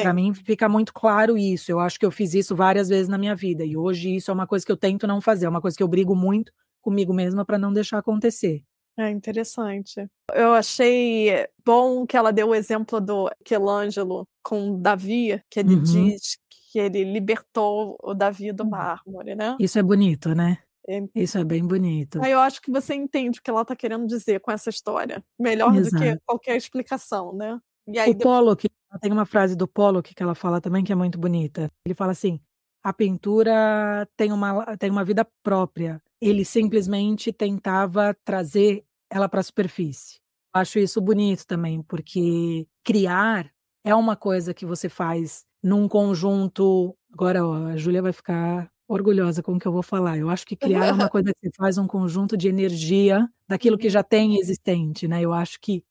Para 0.00 0.12
mim 0.12 0.32
fica 0.34 0.68
muito 0.68 0.92
claro 0.94 1.36
isso. 1.38 1.70
Eu 1.72 1.80
acho 1.80 1.98
que 1.98 2.06
eu 2.06 2.10
fiz 2.10 2.34
isso 2.34 2.54
várias 2.56 2.88
vezes 2.88 3.08
na 3.08 3.18
minha 3.18 3.34
vida 3.34 3.64
e 3.64 3.76
hoje 3.76 4.14
isso 4.16 4.30
é 4.30 4.34
uma 4.34 4.46
coisa 4.46 4.64
que 4.64 4.72
eu 4.72 4.76
tento 4.76 5.06
não 5.06 5.20
fazer, 5.20 5.46
é 5.46 5.48
uma 5.48 5.60
coisa 5.60 5.76
que 5.76 5.82
eu 5.82 5.88
brigo 5.88 6.14
muito 6.14 6.52
comigo 6.80 7.12
mesma 7.12 7.44
para 7.44 7.58
não 7.58 7.72
deixar 7.72 7.98
acontecer. 7.98 8.62
É 8.98 9.08
interessante. 9.10 10.08
Eu 10.34 10.54
achei 10.54 11.46
bom 11.64 12.04
que 12.04 12.16
ela 12.16 12.32
deu 12.32 12.48
o 12.48 12.54
exemplo 12.54 13.00
do 13.00 13.30
Michelangelo 13.40 14.26
com 14.42 14.80
Davi, 14.80 15.40
que 15.48 15.60
ele 15.60 15.76
uhum. 15.76 15.82
diz 15.82 16.36
que 16.72 16.78
ele 16.78 17.04
libertou 17.04 17.96
o 18.02 18.12
Davi 18.12 18.52
do 18.52 18.64
hum. 18.64 18.70
mármore, 18.70 19.34
né? 19.34 19.56
Isso 19.60 19.78
é 19.78 19.82
bonito, 19.82 20.34
né? 20.34 20.58
É. 20.88 21.02
Isso 21.14 21.38
é 21.38 21.44
bem 21.44 21.64
bonito. 21.64 22.20
Aí 22.22 22.32
eu 22.32 22.40
acho 22.40 22.60
que 22.60 22.70
você 22.70 22.94
entende 22.94 23.38
o 23.38 23.42
que 23.42 23.50
ela 23.50 23.62
está 23.62 23.76
querendo 23.76 24.06
dizer 24.06 24.40
com 24.40 24.50
essa 24.50 24.70
história. 24.70 25.22
Melhor 25.38 25.74
Exato. 25.76 25.94
do 25.94 26.00
que 26.00 26.20
qualquer 26.26 26.56
explicação, 26.56 27.32
né? 27.34 27.60
E 27.86 27.98
aí, 27.98 28.10
o 28.10 28.14
depois... 28.14 28.36
Pollock, 28.36 28.68
tem 29.00 29.12
uma 29.12 29.26
frase 29.26 29.54
do 29.54 29.68
Pollock 29.68 30.14
que 30.14 30.22
ela 30.22 30.34
fala 30.34 30.60
também 30.60 30.82
que 30.82 30.92
é 30.92 30.94
muito 30.94 31.18
bonita. 31.18 31.70
Ele 31.84 31.94
fala 31.94 32.12
assim: 32.12 32.40
a 32.82 32.92
pintura 32.92 34.08
tem 34.16 34.32
uma, 34.32 34.76
tem 34.76 34.90
uma 34.90 35.04
vida 35.04 35.26
própria. 35.42 36.00
Ele 36.20 36.44
simplesmente 36.44 37.32
tentava 37.32 38.16
trazer 38.24 38.84
ela 39.10 39.28
para 39.28 39.40
a 39.40 39.42
superfície. 39.42 40.18
Acho 40.52 40.78
isso 40.78 41.00
bonito 41.00 41.46
também, 41.46 41.82
porque 41.82 42.66
criar 42.84 43.50
é 43.84 43.94
uma 43.94 44.16
coisa 44.16 44.54
que 44.54 44.66
você 44.66 44.88
faz 44.88 45.44
num 45.62 45.88
conjunto. 45.88 46.96
Agora, 47.12 47.46
ó, 47.46 47.66
a 47.68 47.76
Júlia 47.76 48.02
vai 48.02 48.12
ficar 48.12 48.70
orgulhosa 48.88 49.42
com 49.42 49.54
o 49.54 49.58
que 49.58 49.66
eu 49.68 49.72
vou 49.72 49.82
falar. 49.82 50.18
Eu 50.18 50.30
acho 50.30 50.46
que 50.46 50.56
criar 50.56 50.86
é 50.86 50.92
uma 50.92 51.08
coisa 51.10 51.32
que 51.32 51.38
você 51.48 51.50
faz 51.56 51.78
um 51.78 51.86
conjunto 51.86 52.36
de 52.36 52.48
energia 52.48 53.28
daquilo 53.48 53.78
que 53.78 53.90
já 53.90 54.02
tem 54.02 54.38
existente, 54.40 55.06
né? 55.08 55.20
Eu 55.22 55.32
acho 55.32 55.58
que 55.60 55.84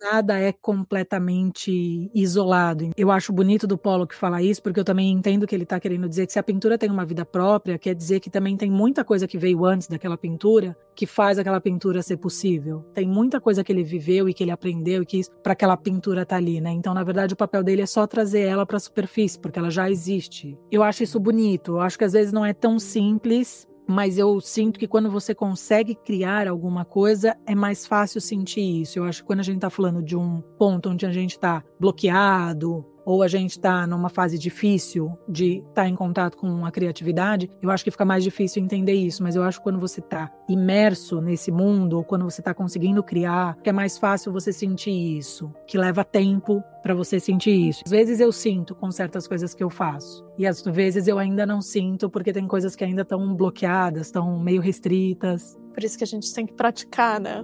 nada 0.00 0.38
é 0.38 0.52
completamente 0.52 2.10
isolado. 2.14 2.90
Eu 2.96 3.10
acho 3.10 3.32
bonito 3.32 3.66
do 3.66 3.78
Polo 3.78 4.06
que 4.06 4.14
fala 4.14 4.42
isso, 4.42 4.62
porque 4.62 4.80
eu 4.80 4.84
também 4.84 5.10
entendo 5.10 5.46
que 5.46 5.54
ele 5.54 5.64
está 5.64 5.78
querendo 5.80 6.08
dizer 6.08 6.26
que 6.26 6.32
se 6.32 6.38
a 6.38 6.42
pintura 6.42 6.78
tem 6.78 6.90
uma 6.90 7.04
vida 7.04 7.24
própria, 7.24 7.78
quer 7.78 7.94
dizer 7.94 8.20
que 8.20 8.30
também 8.30 8.56
tem 8.56 8.70
muita 8.70 9.04
coisa 9.04 9.26
que 9.26 9.38
veio 9.38 9.64
antes 9.64 9.88
daquela 9.88 10.16
pintura 10.16 10.76
que 10.98 11.06
faz 11.06 11.38
aquela 11.38 11.60
pintura 11.60 12.02
ser 12.02 12.16
possível. 12.16 12.84
Tem 12.92 13.06
muita 13.06 13.40
coisa 13.40 13.62
que 13.62 13.70
ele 13.70 13.84
viveu 13.84 14.28
e 14.28 14.34
que 14.34 14.42
ele 14.42 14.50
aprendeu 14.50 15.02
e 15.02 15.06
que 15.06 15.20
para 15.44 15.52
aquela 15.52 15.76
pintura 15.76 16.26
tá 16.26 16.34
ali, 16.34 16.60
né? 16.60 16.72
Então, 16.72 16.92
na 16.92 17.04
verdade, 17.04 17.34
o 17.34 17.36
papel 17.36 17.62
dele 17.62 17.82
é 17.82 17.86
só 17.86 18.04
trazer 18.04 18.40
ela 18.40 18.66
para 18.66 18.78
a 18.78 18.80
superfície, 18.80 19.38
porque 19.38 19.60
ela 19.60 19.70
já 19.70 19.88
existe. 19.88 20.58
Eu 20.72 20.82
acho 20.82 21.04
isso 21.04 21.20
bonito. 21.20 21.72
Eu 21.76 21.80
acho 21.80 21.96
que 21.96 22.04
às 22.04 22.14
vezes 22.14 22.32
não 22.32 22.44
é 22.44 22.52
tão 22.52 22.80
simples 22.80 23.67
mas 23.88 24.18
eu 24.18 24.38
sinto 24.38 24.78
que 24.78 24.86
quando 24.86 25.10
você 25.10 25.34
consegue 25.34 25.94
criar 25.94 26.46
alguma 26.46 26.84
coisa, 26.84 27.34
é 27.46 27.54
mais 27.54 27.86
fácil 27.86 28.20
sentir 28.20 28.82
isso. 28.82 28.98
Eu 28.98 29.04
acho 29.04 29.22
que 29.22 29.26
quando 29.26 29.40
a 29.40 29.44
gente 29.44 29.56
está 29.56 29.70
falando 29.70 30.02
de 30.02 30.14
um 30.14 30.42
ponto 30.58 30.90
onde 30.90 31.06
a 31.06 31.10
gente 31.10 31.30
está 31.30 31.64
bloqueado, 31.80 32.84
ou 33.08 33.22
a 33.22 33.26
gente 33.26 33.52
está 33.52 33.86
numa 33.86 34.10
fase 34.10 34.38
difícil 34.38 35.18
de 35.26 35.60
estar 35.60 35.84
tá 35.84 35.88
em 35.88 35.94
contato 35.94 36.36
com 36.36 36.66
a 36.66 36.70
criatividade, 36.70 37.50
eu 37.62 37.70
acho 37.70 37.82
que 37.82 37.90
fica 37.90 38.04
mais 38.04 38.22
difícil 38.22 38.62
entender 38.62 38.92
isso. 38.92 39.22
Mas 39.22 39.34
eu 39.34 39.42
acho 39.42 39.56
que 39.56 39.64
quando 39.64 39.80
você 39.80 40.00
está 40.00 40.30
imerso 40.46 41.18
nesse 41.22 41.50
mundo, 41.50 41.96
ou 41.96 42.04
quando 42.04 42.24
você 42.24 42.42
está 42.42 42.52
conseguindo 42.52 43.02
criar, 43.02 43.56
é 43.64 43.72
mais 43.72 43.96
fácil 43.96 44.30
você 44.30 44.52
sentir 44.52 44.90
isso, 45.16 45.50
que 45.66 45.78
leva 45.78 46.04
tempo 46.04 46.62
para 46.82 46.92
você 46.92 47.18
sentir 47.18 47.68
isso. 47.68 47.82
Às 47.86 47.90
vezes 47.90 48.20
eu 48.20 48.30
sinto 48.30 48.74
com 48.74 48.90
certas 48.90 49.26
coisas 49.26 49.54
que 49.54 49.64
eu 49.64 49.70
faço, 49.70 50.22
e 50.36 50.46
às 50.46 50.62
vezes 50.62 51.08
eu 51.08 51.18
ainda 51.18 51.46
não 51.46 51.62
sinto 51.62 52.10
porque 52.10 52.30
tem 52.30 52.46
coisas 52.46 52.76
que 52.76 52.84
ainda 52.84 53.02
estão 53.02 53.34
bloqueadas, 53.34 54.08
estão 54.08 54.38
meio 54.38 54.60
restritas. 54.60 55.58
Por 55.72 55.82
isso 55.82 55.96
que 55.96 56.04
a 56.04 56.06
gente 56.06 56.30
tem 56.34 56.44
que 56.44 56.52
praticar, 56.52 57.18
né? 57.18 57.42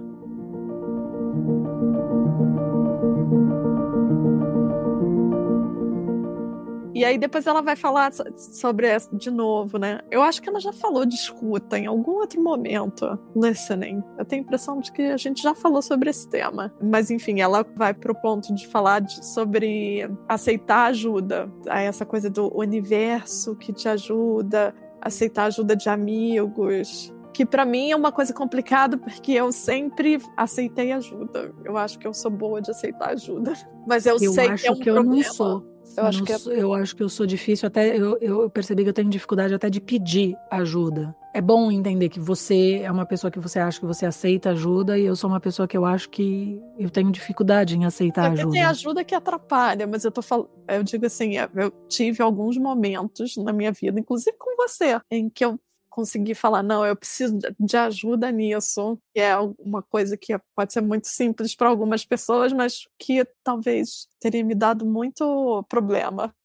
E 6.95 7.03
aí 7.03 7.17
depois 7.17 7.45
ela 7.45 7.61
vai 7.61 7.75
falar 7.75 8.13
sobre 8.37 8.87
essa 8.87 9.13
de 9.13 9.29
novo, 9.29 9.77
né? 9.77 9.99
Eu 10.09 10.21
acho 10.21 10.41
que 10.41 10.47
ela 10.47 10.61
já 10.61 10.71
falou 10.71 11.05
de 11.05 11.15
escuta 11.15 11.77
em 11.77 11.87
algum 11.87 12.13
outro 12.13 12.41
momento. 12.41 13.19
Listening. 13.35 14.01
Eu 14.17 14.23
tenho 14.23 14.43
a 14.43 14.45
impressão 14.45 14.79
de 14.79 14.93
que 14.93 15.01
a 15.01 15.17
gente 15.17 15.43
já 15.43 15.53
falou 15.53 15.81
sobre 15.81 16.09
esse 16.09 16.25
tema. 16.29 16.73
Mas 16.81 17.11
enfim, 17.11 17.41
ela 17.41 17.65
vai 17.75 17.93
pro 17.93 18.15
ponto 18.15 18.55
de 18.55 18.65
falar 18.67 19.01
de, 19.01 19.25
sobre 19.25 20.09
aceitar 20.29 20.85
ajuda. 20.85 21.51
Essa 21.67 22.05
coisa 22.05 22.29
do 22.29 22.49
universo 22.57 23.57
que 23.57 23.73
te 23.73 23.89
ajuda, 23.89 24.73
aceitar 25.01 25.47
ajuda 25.47 25.75
de 25.75 25.89
amigos, 25.89 27.13
que 27.33 27.45
para 27.45 27.65
mim 27.65 27.91
é 27.91 27.95
uma 27.97 28.13
coisa 28.13 28.33
complicada 28.33 28.97
porque 28.97 29.33
eu 29.33 29.51
sempre 29.51 30.21
aceitei 30.37 30.93
ajuda. 30.93 31.53
Eu 31.65 31.75
acho 31.77 31.99
que 31.99 32.07
eu 32.07 32.13
sou 32.13 32.31
boa 32.31 32.61
de 32.61 32.71
aceitar 32.71 33.09
ajuda, 33.09 33.51
mas 33.85 34.05
eu, 34.05 34.15
eu 34.21 34.31
sei 34.31 34.53
que 34.53 34.65
é 34.65 34.71
um 34.71 34.75
que 34.75 34.85
problema. 34.85 35.13
eu 35.13 35.17
não 35.17 35.33
sou. 35.33 35.74
Eu 35.97 36.03
eu 36.03 36.05
acho 36.05 36.23
que 36.23 36.31
é... 36.31 36.37
eu 36.47 36.73
acho 36.73 36.95
que 36.95 37.03
eu 37.03 37.09
sou 37.09 37.25
difícil 37.25 37.67
até 37.67 37.97
eu, 37.97 38.17
eu 38.19 38.49
percebi 38.49 38.83
que 38.83 38.89
eu 38.89 38.93
tenho 38.93 39.09
dificuldade 39.09 39.53
até 39.53 39.69
de 39.69 39.79
pedir 39.79 40.35
ajuda. 40.49 41.15
É 41.33 41.41
bom 41.41 41.69
entender 41.69 42.07
que 42.09 42.19
você 42.19 42.79
é 42.81 42.89
uma 42.89 43.05
pessoa 43.05 43.29
que 43.29 43.39
você 43.39 43.59
acha 43.59 43.79
que 43.79 43.85
você 43.85 44.05
aceita 44.05 44.51
ajuda 44.51 44.97
e 44.97 45.05
eu 45.05 45.15
sou 45.15 45.29
uma 45.29 45.39
pessoa 45.39 45.67
que 45.67 45.75
eu 45.75 45.85
acho 45.85 46.09
que 46.09 46.61
eu 46.79 46.89
tenho 46.89 47.11
dificuldade 47.11 47.77
em 47.77 47.85
aceitar 47.85 48.27
Porque 48.27 48.41
ajuda. 48.41 48.53
Tem 48.53 48.63
ajuda 48.63 49.03
que 49.03 49.13
atrapalha, 49.13 49.85
mas 49.85 50.05
eu 50.05 50.11
tô 50.11 50.21
falando, 50.21 50.49
eu 50.67 50.81
digo 50.83 51.05
assim, 51.05 51.37
é, 51.37 51.49
eu 51.55 51.71
tive 51.89 52.23
alguns 52.23 52.57
momentos 52.57 53.35
na 53.35 53.51
minha 53.51 53.71
vida, 53.71 53.99
inclusive 53.99 54.35
com 54.37 54.55
você, 54.55 54.99
em 55.11 55.29
que 55.29 55.43
eu 55.43 55.59
conseguir 55.95 56.35
falar, 56.35 56.61
não, 56.61 56.85
eu 56.85 56.93
preciso 56.93 57.39
de 57.57 57.77
ajuda 57.77 58.29
nisso, 58.29 58.99
que 59.13 59.21
é 59.21 59.33
uma 59.57 59.81
coisa 59.81 60.17
que 60.17 60.37
pode 60.53 60.73
ser 60.73 60.81
muito 60.81 61.07
simples 61.07 61.55
para 61.55 61.69
algumas 61.69 62.05
pessoas, 62.05 62.51
mas 62.51 62.85
que 62.99 63.25
talvez 63.41 64.05
teria 64.19 64.43
me 64.43 64.53
dado 64.53 64.85
muito 64.85 65.63
problema. 65.69 66.35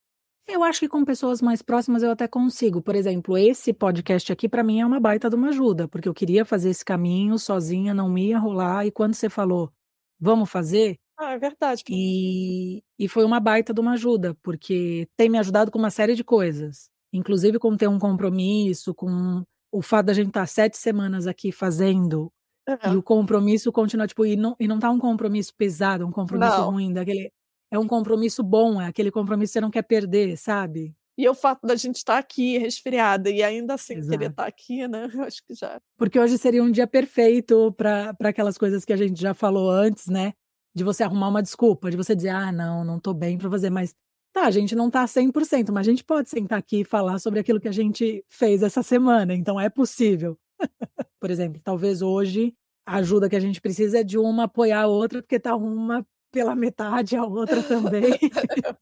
Eu 0.46 0.62
acho 0.62 0.80
que 0.80 0.88
com 0.88 1.04
pessoas 1.04 1.42
mais 1.42 1.62
próximas 1.62 2.02
eu 2.02 2.12
até 2.12 2.28
consigo. 2.28 2.80
Por 2.80 2.94
exemplo, 2.94 3.36
esse 3.36 3.72
podcast 3.72 4.32
aqui 4.32 4.48
para 4.48 4.62
mim 4.62 4.80
é 4.80 4.86
uma 4.86 5.00
baita 5.00 5.28
de 5.28 5.34
uma 5.34 5.48
ajuda, 5.48 5.88
porque 5.88 6.08
eu 6.08 6.14
queria 6.14 6.44
fazer 6.44 6.70
esse 6.70 6.84
caminho 6.84 7.36
sozinha, 7.36 7.92
não 7.92 8.16
ia 8.16 8.38
rolar, 8.38 8.86
e 8.86 8.92
quando 8.92 9.14
você 9.14 9.28
falou, 9.28 9.72
vamos 10.20 10.48
fazer? 10.48 10.96
Ah, 11.18 11.32
é 11.32 11.38
verdade. 11.38 11.82
E, 11.88 12.82
e 12.98 13.08
foi 13.08 13.24
uma 13.24 13.40
baita 13.40 13.74
de 13.74 13.80
uma 13.80 13.92
ajuda, 13.94 14.36
porque 14.42 15.08
tem 15.16 15.28
me 15.28 15.38
ajudado 15.38 15.72
com 15.72 15.78
uma 15.78 15.90
série 15.90 16.14
de 16.14 16.22
coisas 16.22 16.89
inclusive 17.12 17.58
com 17.58 17.76
ter 17.76 17.88
um 17.88 17.98
compromisso, 17.98 18.94
com 18.94 19.42
o 19.72 19.82
fato 19.82 20.06
da 20.06 20.12
gente 20.12 20.28
estar 20.28 20.40
tá 20.40 20.46
sete 20.46 20.76
semanas 20.76 21.26
aqui 21.26 21.52
fazendo 21.52 22.32
uhum. 22.68 22.94
e 22.94 22.96
o 22.96 23.02
compromisso 23.02 23.72
continua, 23.72 24.06
tipo, 24.06 24.26
e 24.26 24.36
não, 24.36 24.56
e 24.58 24.66
não 24.66 24.78
tá 24.78 24.90
um 24.90 24.98
compromisso 24.98 25.54
pesado, 25.56 26.06
um 26.06 26.12
compromisso 26.12 26.58
não. 26.58 26.70
ruim, 26.70 26.92
daquele, 26.92 27.32
é 27.70 27.78
um 27.78 27.86
compromisso 27.86 28.42
bom, 28.42 28.80
é 28.80 28.86
aquele 28.86 29.10
compromisso 29.10 29.50
que 29.50 29.54
você 29.54 29.60
não 29.60 29.70
quer 29.70 29.82
perder, 29.82 30.36
sabe? 30.36 30.94
E 31.16 31.28
o 31.28 31.34
fato 31.34 31.66
da 31.66 31.76
gente 31.76 31.96
estar 31.96 32.14
tá 32.14 32.18
aqui 32.18 32.56
resfriada 32.56 33.28
e 33.28 33.42
ainda 33.42 33.74
assim 33.74 33.94
Exato. 33.94 34.10
querer 34.10 34.30
estar 34.30 34.42
tá 34.44 34.48
aqui, 34.48 34.88
né? 34.88 35.08
Eu 35.14 35.22
acho 35.22 35.44
que 35.44 35.54
já. 35.54 35.78
Porque 35.98 36.18
hoje 36.18 36.38
seria 36.38 36.62
um 36.62 36.70
dia 36.70 36.86
perfeito 36.86 37.72
para 37.72 38.14
aquelas 38.24 38.56
coisas 38.56 38.84
que 38.84 38.92
a 38.92 38.96
gente 38.96 39.20
já 39.20 39.34
falou 39.34 39.70
antes, 39.70 40.06
né? 40.06 40.32
De 40.74 40.82
você 40.82 41.02
arrumar 41.02 41.28
uma 41.28 41.42
desculpa, 41.42 41.90
de 41.90 41.96
você 41.96 42.14
dizer, 42.14 42.30
ah, 42.30 42.50
não, 42.50 42.84
não 42.84 42.98
tô 42.98 43.12
bem 43.12 43.36
para 43.36 43.50
fazer, 43.50 43.68
mas 43.68 43.94
Tá, 44.32 44.44
a 44.44 44.50
gente 44.50 44.76
não 44.76 44.86
está 44.86 45.04
100%, 45.04 45.72
mas 45.72 45.86
a 45.86 45.90
gente 45.90 46.04
pode 46.04 46.30
sentar 46.30 46.58
aqui 46.58 46.80
e 46.80 46.84
falar 46.84 47.18
sobre 47.18 47.40
aquilo 47.40 47.60
que 47.60 47.66
a 47.66 47.72
gente 47.72 48.24
fez 48.28 48.62
essa 48.62 48.82
semana, 48.82 49.34
então 49.34 49.60
é 49.60 49.68
possível. 49.68 50.38
Por 51.20 51.30
exemplo, 51.30 51.60
talvez 51.64 52.00
hoje 52.00 52.54
a 52.86 52.96
ajuda 52.96 53.28
que 53.28 53.36
a 53.36 53.40
gente 53.40 53.60
precisa 53.60 54.00
é 54.00 54.04
de 54.04 54.18
uma 54.18 54.44
apoiar 54.44 54.82
a 54.82 54.86
outra, 54.86 55.20
porque 55.20 55.40
tá 55.40 55.56
uma 55.56 56.06
pela 56.30 56.54
metade, 56.54 57.16
a 57.16 57.24
outra 57.24 57.62
também. 57.62 58.04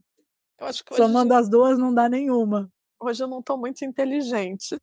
eu 0.61 0.67
acho 0.67 0.85
que 0.85 0.93
hoje 0.95 1.03
Somando 1.03 1.33
as 1.33 1.49
duas 1.49 1.79
não 1.79 1.95
dá 1.95 2.09
nenhuma. 2.09 2.71
Hoje 3.01 3.23
eu 3.23 3.29
não 3.29 3.41
estou 3.41 3.57
muito 3.57 3.85
inteligente. 3.85 4.79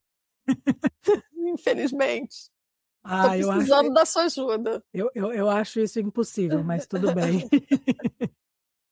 Infelizmente. 1.35 2.49
Ah, 3.03 3.23
Tô 3.23 3.29
precisando 3.29 3.69
eu 3.69 3.71
acho... 3.71 3.93
da 3.93 4.05
sua 4.05 4.23
ajuda. 4.23 4.83
Eu, 4.91 5.11
eu, 5.13 5.31
eu 5.31 5.49
acho 5.49 5.79
isso 5.79 5.99
impossível, 5.99 6.63
mas 6.63 6.87
tudo 6.87 7.13
bem. 7.13 7.47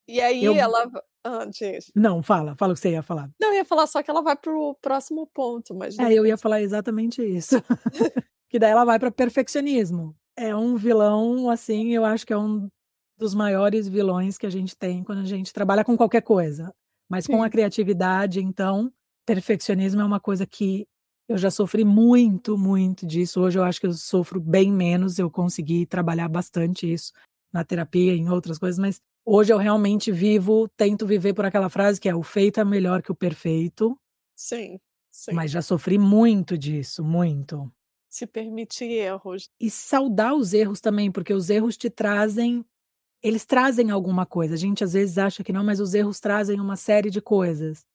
E 0.08 0.20
aí 0.20 0.44
eu... 0.44 0.56
ela 0.56 0.90
antes. 1.26 1.92
Não, 1.96 2.22
fala, 2.22 2.56
fala 2.58 2.74
o 2.74 2.76
que 2.76 2.82
você 2.82 2.92
ia 2.92 3.02
falar. 3.02 3.30
Não, 3.40 3.50
eu 3.50 3.56
ia 3.56 3.66
falar 3.66 3.88
só 3.88 4.04
que 4.04 4.12
ela 4.12 4.22
vai 4.22 4.36
pro 4.36 4.76
próximo 4.82 5.28
ponto, 5.34 5.74
mas. 5.74 5.98
É, 5.98 6.14
eu 6.14 6.26
ia 6.26 6.38
falar 6.38 6.62
exatamente 6.62 7.22
isso. 7.22 7.56
que 8.50 8.60
daí 8.60 8.72
ela 8.72 8.86
vai 8.86 9.00
para 9.00 9.12
perfeccionismo. 9.12 10.16
É 10.36 10.56
um 10.56 10.76
vilão, 10.76 11.50
assim, 11.50 11.94
eu 11.94 12.04
acho 12.04 12.26
que 12.26 12.34
é 12.34 12.38
um 12.38 12.68
dos 13.18 13.34
maiores 13.34 13.88
vilões 13.88 14.38
que 14.38 14.46
a 14.46 14.50
gente 14.50 14.76
tem 14.76 15.04
quando 15.04 15.20
a 15.20 15.26
gente 15.26 15.54
trabalha 15.54 15.84
com 15.84 15.96
qualquer 15.96 16.22
coisa. 16.22 16.74
Mas 17.10 17.26
Sim. 17.26 17.34
com 17.34 17.44
a 17.44 17.50
criatividade, 17.50 18.42
então, 18.42 18.92
perfeccionismo 19.26 20.02
é 20.02 20.06
uma 20.06 20.20
coisa 20.20 20.46
que 20.46 20.88
eu 21.30 21.38
já 21.38 21.50
sofri 21.50 21.86
muito, 21.86 22.58
muito 22.58 23.06
disso. 23.06 23.42
Hoje 23.42 23.60
eu 23.60 23.64
acho 23.64 23.80
que 23.80 23.88
eu 23.88 23.94
sofro 23.94 24.42
bem 24.42 24.72
menos, 24.72 25.20
eu 25.20 25.30
consegui 25.30 25.86
trabalhar 25.86 26.28
bastante 26.28 26.92
isso 26.92 27.14
na 27.52 27.64
terapia, 27.64 28.14
em 28.14 28.30
outras 28.30 28.58
coisas, 28.58 28.80
mas 28.80 29.00
Hoje 29.26 29.54
eu 29.54 29.58
realmente 29.58 30.12
vivo, 30.12 30.68
tento 30.76 31.06
viver 31.08 31.34
por 31.34 31.46
aquela 31.46 31.70
frase 31.70 32.00
que 32.00 32.10
é 32.10 32.16
o 32.16 32.24
feito 32.24 32.60
é 32.60 32.66
melhor 32.66 33.02
que 33.02 33.12
o 33.12 33.16
perfeito. 33.16 33.98
Sim, 34.36 34.80
sim. 35.12 35.34
Mas 35.34 35.52
já 35.52 35.62
sofri 35.62 35.98
muito 35.98 36.58
disso, 36.58 37.04
muito. 37.04 37.72
Se 38.10 38.28
permitir 38.28 38.92
erros. 38.92 39.50
E 39.60 39.70
saudar 39.70 40.36
os 40.36 40.54
erros 40.54 40.82
também, 40.82 41.12
porque 41.12 41.34
os 41.34 41.50
erros 41.50 41.78
te 41.78 41.90
trazem, 41.90 42.66
eles 43.24 43.46
trazem 43.46 43.92
alguma 43.92 44.26
coisa. 44.26 44.56
A 44.56 44.58
gente 44.58 44.84
às 44.84 44.94
vezes 44.94 45.18
acha 45.18 45.44
que 45.44 45.54
não, 45.54 45.64
mas 45.64 45.80
os 45.80 45.94
erros 45.94 46.20
trazem 46.20 46.60
uma 46.60 46.76
série 46.76 47.10
de 47.10 47.22
coisas. 47.22 47.86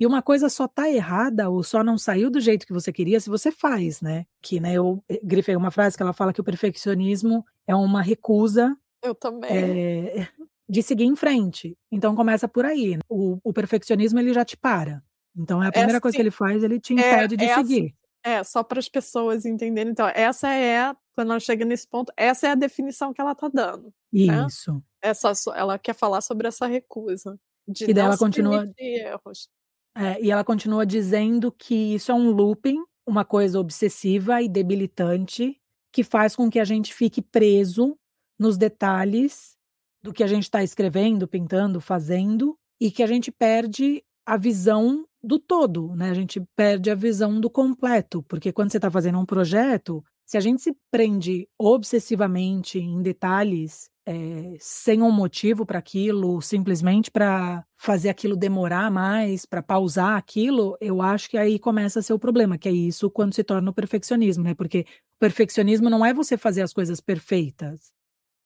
E 0.00 0.06
uma 0.06 0.22
coisa 0.22 0.48
só 0.48 0.68
tá 0.68 0.90
errada 0.90 1.50
ou 1.50 1.62
só 1.62 1.84
não 1.84 1.98
saiu 1.98 2.30
do 2.30 2.40
jeito 2.40 2.66
que 2.66 2.72
você 2.72 2.92
queria 2.92 3.20
se 3.20 3.30
você 3.30 3.52
faz, 3.52 4.00
né? 4.00 4.26
Que, 4.42 4.60
né, 4.60 4.74
eu 4.74 5.02
eh, 5.08 5.20
grifei 5.22 5.56
uma 5.56 5.70
frase 5.70 5.96
que 5.96 6.02
ela 6.02 6.12
fala 6.12 6.32
que 6.32 6.40
o 6.40 6.44
perfeccionismo 6.44 7.44
é 7.66 7.74
uma 7.74 8.02
recusa. 8.02 8.76
Eu 9.02 9.14
também. 9.14 9.50
É, 9.54 10.28
de 10.68 10.82
seguir 10.82 11.04
em 11.04 11.16
frente. 11.16 11.76
Então 11.90 12.14
começa 12.14 12.46
por 12.46 12.64
aí. 12.64 12.96
Né? 12.96 13.02
O, 13.08 13.38
o 13.42 13.52
perfeccionismo 13.52 14.18
ele 14.18 14.32
já 14.32 14.44
te 14.44 14.56
para. 14.56 15.02
Então 15.36 15.62
é 15.62 15.68
a 15.68 15.72
primeira 15.72 15.98
é, 15.98 16.00
coisa 16.00 16.16
que 16.16 16.22
ele 16.22 16.30
faz, 16.30 16.62
ele 16.62 16.80
te 16.80 16.92
é, 16.92 16.96
impede 16.96 17.34
é, 17.34 17.36
de 17.36 17.44
é 17.44 17.54
seguir. 17.54 17.78
Assim, 17.78 17.94
é, 18.24 18.44
só 18.44 18.62
para 18.62 18.78
as 18.78 18.88
pessoas 18.88 19.46
entenderem. 19.46 19.92
Então, 19.92 20.08
essa 20.08 20.52
é, 20.52 20.94
quando 21.14 21.30
ela 21.30 21.40
chega 21.40 21.64
nesse 21.64 21.88
ponto, 21.88 22.12
essa 22.16 22.48
é 22.48 22.50
a 22.50 22.54
definição 22.56 23.12
que 23.12 23.20
ela 23.20 23.32
está 23.32 23.48
dando. 23.48 23.92
Né? 24.12 24.46
Isso. 24.46 24.74
Né? 24.74 24.80
Essa, 25.00 25.32
ela 25.54 25.78
quer 25.78 25.94
falar 25.94 26.20
sobre 26.20 26.48
essa 26.48 26.66
recusa. 26.66 27.38
De 27.66 27.84
e 27.84 27.94
daí 27.94 28.04
ela 28.04 28.18
continua. 28.18 28.70
Erros. 28.76 29.48
É, 29.96 30.20
e 30.22 30.30
ela 30.30 30.44
continua 30.44 30.86
dizendo 30.86 31.50
que 31.50 31.94
isso 31.94 32.10
é 32.10 32.14
um 32.14 32.30
looping, 32.30 32.82
uma 33.06 33.24
coisa 33.24 33.58
obsessiva 33.58 34.42
e 34.42 34.48
debilitante, 34.48 35.60
que 35.92 36.04
faz 36.04 36.36
com 36.36 36.50
que 36.50 36.60
a 36.60 36.64
gente 36.64 36.94
fique 36.94 37.20
preso 37.20 37.98
nos 38.38 38.56
detalhes 38.56 39.57
do 40.02 40.12
que 40.12 40.22
a 40.22 40.26
gente 40.26 40.44
está 40.44 40.62
escrevendo, 40.62 41.28
pintando, 41.28 41.80
fazendo, 41.80 42.56
e 42.80 42.90
que 42.90 43.02
a 43.02 43.06
gente 43.06 43.30
perde 43.30 44.02
a 44.24 44.36
visão 44.36 45.04
do 45.22 45.38
todo, 45.38 45.94
né? 45.96 46.10
A 46.10 46.14
gente 46.14 46.40
perde 46.54 46.90
a 46.90 46.94
visão 46.94 47.40
do 47.40 47.50
completo, 47.50 48.22
porque 48.24 48.52
quando 48.52 48.70
você 48.70 48.78
está 48.78 48.90
fazendo 48.90 49.18
um 49.18 49.26
projeto, 49.26 50.04
se 50.24 50.36
a 50.36 50.40
gente 50.40 50.62
se 50.62 50.76
prende 50.90 51.48
obsessivamente 51.58 52.78
em 52.78 53.02
detalhes, 53.02 53.90
é, 54.06 54.56
sem 54.60 55.02
um 55.02 55.10
motivo 55.10 55.66
para 55.66 55.78
aquilo, 55.78 56.40
simplesmente 56.40 57.10
para 57.10 57.64
fazer 57.76 58.10
aquilo 58.10 58.36
demorar 58.36 58.90
mais, 58.90 59.44
para 59.44 59.62
pausar 59.62 60.16
aquilo, 60.16 60.76
eu 60.80 61.02
acho 61.02 61.28
que 61.30 61.36
aí 61.36 61.58
começa 61.58 61.98
a 61.98 62.02
ser 62.02 62.12
o 62.12 62.18
problema, 62.18 62.58
que 62.58 62.68
é 62.68 62.72
isso 62.72 63.10
quando 63.10 63.34
se 63.34 63.42
torna 63.42 63.70
o 63.70 63.74
perfeccionismo, 63.74 64.44
né? 64.44 64.54
Porque 64.54 64.80
o 65.16 65.18
perfeccionismo 65.18 65.90
não 65.90 66.04
é 66.04 66.14
você 66.14 66.36
fazer 66.36 66.62
as 66.62 66.72
coisas 66.72 67.00
perfeitas. 67.00 67.92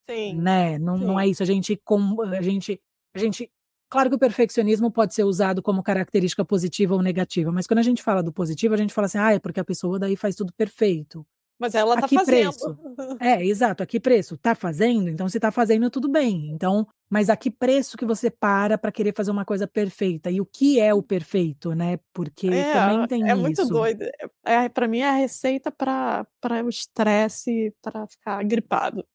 Sim. 0.08 0.34
Né? 0.34 0.78
Não, 0.78 0.98
sim. 0.98 1.04
não 1.04 1.20
é 1.20 1.28
isso. 1.28 1.42
A 1.42 1.46
gente, 1.46 1.76
com, 1.84 2.20
a 2.22 2.42
gente, 2.42 2.80
a 3.14 3.18
gente. 3.18 3.50
Claro 3.90 4.08
que 4.08 4.16
o 4.16 4.18
perfeccionismo 4.18 4.90
pode 4.90 5.14
ser 5.14 5.24
usado 5.24 5.62
como 5.62 5.82
característica 5.82 6.44
positiva 6.44 6.94
ou 6.94 7.02
negativa, 7.02 7.52
mas 7.52 7.66
quando 7.66 7.80
a 7.80 7.82
gente 7.82 8.02
fala 8.02 8.22
do 8.22 8.32
positivo, 8.32 8.72
a 8.72 8.76
gente 8.78 8.92
fala 8.94 9.04
assim, 9.06 9.18
ah, 9.18 9.34
é 9.34 9.38
porque 9.38 9.60
a 9.60 9.64
pessoa 9.64 9.98
daí 9.98 10.16
faz 10.16 10.34
tudo 10.34 10.50
perfeito. 10.54 11.26
Mas 11.58 11.74
ela 11.76 11.96
tá 11.96 12.06
aqui 12.06 12.16
fazendo. 12.16 12.50
preço. 12.52 12.78
É, 13.20 13.44
exato, 13.44 13.82
aqui 13.84 14.00
preço. 14.00 14.36
Tá 14.38 14.52
fazendo? 14.54 15.08
Então 15.08 15.28
se 15.28 15.38
tá 15.38 15.52
fazendo, 15.52 15.88
tudo 15.90 16.08
bem. 16.08 16.50
Então, 16.50 16.88
mas 17.08 17.30
a 17.30 17.36
que 17.36 17.50
preço 17.52 17.96
que 17.96 18.04
você 18.04 18.30
para 18.30 18.76
para 18.76 18.90
querer 18.90 19.14
fazer 19.14 19.30
uma 19.30 19.44
coisa 19.44 19.68
perfeita? 19.68 20.28
E 20.28 20.40
o 20.40 20.46
que 20.46 20.80
é 20.80 20.92
o 20.92 21.02
perfeito, 21.02 21.72
né? 21.72 22.00
Porque 22.12 22.48
É, 22.48 22.72
também 22.72 23.06
tem 23.06 23.30
é 23.30 23.34
muito 23.34 23.62
isso. 23.62 23.72
doido. 23.72 24.04
É, 24.44 24.68
para 24.68 24.88
mim 24.88 25.00
é 25.00 25.08
a 25.10 25.12
receita 25.12 25.70
para 25.70 26.26
o 26.64 26.68
estresse, 26.68 27.72
para 27.80 28.08
ficar 28.08 28.42
gripado. 28.42 29.06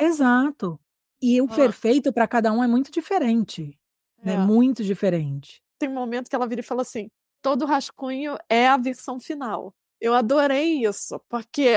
Exato. 0.00 0.78
E 1.20 1.40
o 1.40 1.48
perfeito 1.48 2.12
para 2.12 2.28
cada 2.28 2.52
um 2.52 2.62
é 2.62 2.66
muito 2.66 2.90
diferente, 2.90 3.78
né? 4.22 4.34
É. 4.34 4.38
Muito 4.38 4.84
diferente. 4.84 5.62
Tem 5.78 5.88
um 5.88 5.94
momento 5.94 6.28
que 6.28 6.36
ela 6.36 6.46
vira 6.46 6.60
e 6.60 6.64
fala 6.64 6.82
assim: 6.82 7.08
todo 7.42 7.64
rascunho 7.64 8.36
é 8.48 8.66
a 8.68 8.76
versão 8.76 9.18
final. 9.18 9.74
Eu 10.00 10.12
adorei 10.14 10.84
isso, 10.84 11.18
porque 11.28 11.68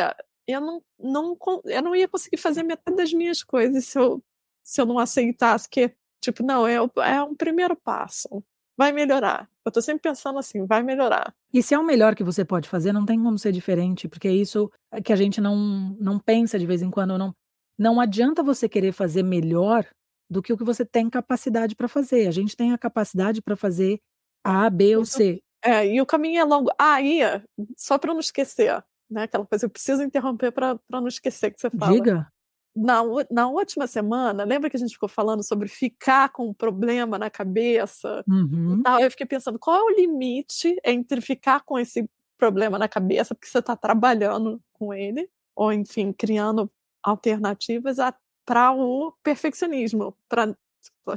eu 0.47 0.59
não, 0.59 0.81
não, 0.99 1.35
con- 1.35 1.61
eu 1.65 1.81
não 1.81 1.95
ia 1.95 2.07
conseguir 2.07 2.37
fazer 2.37 2.63
metade 2.63 2.97
das 2.97 3.13
minhas 3.13 3.43
coisas 3.43 3.85
se 3.85 3.97
eu, 3.97 4.21
se 4.63 4.81
eu 4.81 4.85
não 4.85 4.99
aceitasse 4.99 5.69
que, 5.69 5.93
tipo, 6.21 6.43
não, 6.43 6.67
é, 6.67 6.81
o- 6.81 6.91
é 6.97 7.23
um 7.23 7.33
primeiro 7.33 7.75
passo. 7.77 8.43
Vai 8.77 8.91
melhorar. 8.91 9.49
Eu 9.65 9.71
tô 9.71 9.81
sempre 9.81 10.01
pensando 10.01 10.39
assim, 10.39 10.65
vai 10.65 10.81
melhorar. 10.83 11.33
E 11.53 11.61
se 11.61 11.73
é 11.73 11.79
o 11.79 11.83
melhor 11.83 12.15
que 12.15 12.23
você 12.23 12.43
pode 12.45 12.67
fazer, 12.67 12.91
não 12.93 13.05
tem 13.05 13.21
como 13.21 13.37
ser 13.37 13.51
diferente, 13.51 14.07
porque 14.07 14.27
é 14.27 14.33
isso 14.33 14.71
que 15.03 15.11
a 15.13 15.17
gente 15.17 15.39
não, 15.41 15.55
não 15.99 16.17
pensa 16.19 16.57
de 16.57 16.65
vez 16.65 16.81
em 16.81 16.89
quando. 16.89 17.17
Não, 17.17 17.33
não 17.79 18.01
adianta 18.01 18.43
você 18.43 18.67
querer 18.67 18.91
fazer 18.91 19.23
melhor 19.23 19.87
do 20.29 20.41
que 20.41 20.51
o 20.51 20.57
que 20.57 20.65
você 20.65 20.85
tem 20.85 21.09
capacidade 21.09 21.75
para 21.75 21.87
fazer. 21.87 22.27
A 22.27 22.31
gente 22.31 22.55
tem 22.55 22.73
a 22.73 22.77
capacidade 22.77 23.41
para 23.41 23.55
fazer 23.55 24.01
A, 24.43 24.69
B 24.69 24.97
ou. 24.97 25.05
C. 25.05 25.41
É, 25.63 25.87
e 25.87 26.01
o 26.01 26.05
caminho 26.05 26.41
é 26.41 26.43
longo. 26.43 26.69
Ah, 26.77 27.01
ia, 27.01 27.43
só 27.77 27.97
para 27.97 28.13
não 28.13 28.19
esquecer, 28.19 28.83
né? 29.09 29.23
Aquela 29.23 29.45
coisa, 29.45 29.65
eu 29.65 29.69
preciso 29.69 30.03
interromper 30.03 30.51
para 30.51 30.77
não 30.89 31.07
esquecer 31.07 31.51
que 31.51 31.59
você 31.59 31.69
fala. 31.69 31.93
Diga. 31.93 32.27
Na, 32.75 33.01
na 33.31 33.47
última 33.49 33.87
semana, 33.87 34.43
lembra 34.43 34.69
que 34.69 34.77
a 34.77 34.79
gente 34.79 34.93
ficou 34.93 35.09
falando 35.09 35.43
sobre 35.43 35.67
ficar 35.67 36.29
com 36.29 36.49
um 36.49 36.53
problema 36.53 37.17
na 37.17 37.29
cabeça? 37.29 38.23
Uhum. 38.27 38.81
tal, 38.83 38.99
eu 38.99 39.09
fiquei 39.09 39.25
pensando 39.25 39.57
qual 39.57 39.75
é 39.77 39.83
o 39.83 39.95
limite 39.95 40.77
entre 40.85 41.19
ficar 41.19 41.61
com 41.61 41.79
esse 41.79 42.09
problema 42.37 42.77
na 42.77 42.87
cabeça, 42.87 43.33
porque 43.35 43.49
você 43.49 43.59
está 43.59 43.75
trabalhando 43.75 44.61
com 44.71 44.93
ele, 44.93 45.29
ou 45.55 45.73
enfim, 45.73 46.13
criando 46.13 46.71
alternativas 47.03 47.97
para 48.45 48.71
o 48.71 49.13
perfeccionismo, 49.23 50.15
para 50.27 50.55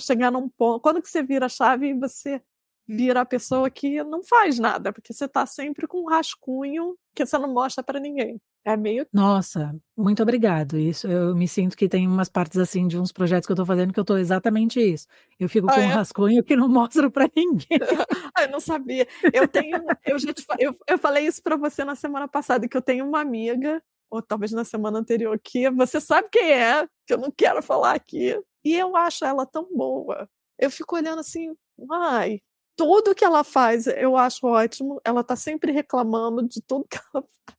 chegar 0.00 0.30
num 0.30 0.48
ponto. 0.48 0.80
Quando 0.80 1.00
que 1.02 1.08
você 1.08 1.22
vira 1.22 1.46
a 1.46 1.48
chave 1.48 1.88
e 1.88 1.94
você 1.94 2.40
vira 2.86 3.20
a 3.20 3.24
pessoa 3.24 3.70
que 3.70 4.02
não 4.02 4.22
faz 4.22 4.58
nada, 4.58 4.92
porque 4.92 5.12
você 5.12 5.24
está 5.26 5.46
sempre 5.46 5.86
com 5.86 6.02
um 6.02 6.08
rascunho 6.08 6.96
que 7.14 7.24
você 7.24 7.38
não 7.38 7.52
mostra 7.52 7.82
para 7.82 8.00
ninguém. 8.00 8.40
É 8.64 8.76
meio. 8.76 9.06
Nossa, 9.12 9.74
muito 9.96 10.22
obrigado. 10.22 10.78
Isso 10.78 11.08
eu 11.08 11.34
me 11.34 11.48
sinto 11.48 11.76
que 11.76 11.88
tem 11.88 12.06
umas 12.06 12.28
partes 12.28 12.58
assim 12.58 12.86
de 12.86 12.96
uns 12.96 13.10
projetos 13.10 13.44
que 13.44 13.52
eu 13.52 13.56
tô 13.56 13.66
fazendo 13.66 13.92
que 13.92 13.98
eu 13.98 14.04
tô 14.04 14.16
exatamente 14.16 14.80
isso. 14.80 15.06
Eu 15.38 15.48
fico 15.48 15.68
Ah, 15.68 15.74
com 15.74 15.80
um 15.80 15.82
é? 15.82 15.86
rascunho 15.88 16.44
que 16.44 16.54
não 16.54 16.68
mostro 16.70 17.10
para 17.10 17.28
ninguém. 17.34 17.66
Ah, 18.34 18.44
eu 18.44 18.50
não 18.50 18.60
sabia. 18.60 19.06
Eu 19.32 19.48
tenho, 19.48 19.78
eu 20.06 20.18
já 20.18 20.32
te, 20.32 20.44
eu, 20.58 20.74
eu 20.88 20.96
falei 20.98 21.26
isso 21.26 21.42
para 21.42 21.56
você 21.56 21.84
na 21.84 21.94
semana 21.96 22.26
passada 22.28 22.66
que 22.68 22.76
eu 22.76 22.80
tenho 22.82 23.04
uma 23.06 23.20
amiga, 23.20 23.82
ou 24.12 24.20
talvez 24.20 24.52
na 24.52 24.62
semana 24.62 24.98
anterior, 24.98 25.40
que 25.42 25.70
você 25.70 25.98
sabe 25.98 26.28
quem 26.30 26.52
é, 26.52 26.86
que 27.06 27.14
eu 27.14 27.18
não 27.18 27.30
quero 27.30 27.62
falar 27.62 27.94
aqui. 27.94 28.38
E 28.62 28.74
eu 28.74 28.94
acho 28.94 29.24
ela 29.24 29.46
tão 29.46 29.66
boa. 29.74 30.28
Eu 30.58 30.70
fico 30.70 30.94
olhando 30.94 31.20
assim, 31.20 31.56
ai, 31.90 32.40
tudo 32.76 33.14
que 33.14 33.24
ela 33.24 33.42
faz 33.42 33.86
eu 33.86 34.14
acho 34.14 34.46
ótimo. 34.46 35.00
Ela 35.02 35.24
tá 35.24 35.34
sempre 35.34 35.72
reclamando 35.72 36.46
de 36.46 36.60
tudo 36.60 36.86
que 36.86 36.98
ela 36.98 37.24
faz. 37.46 37.56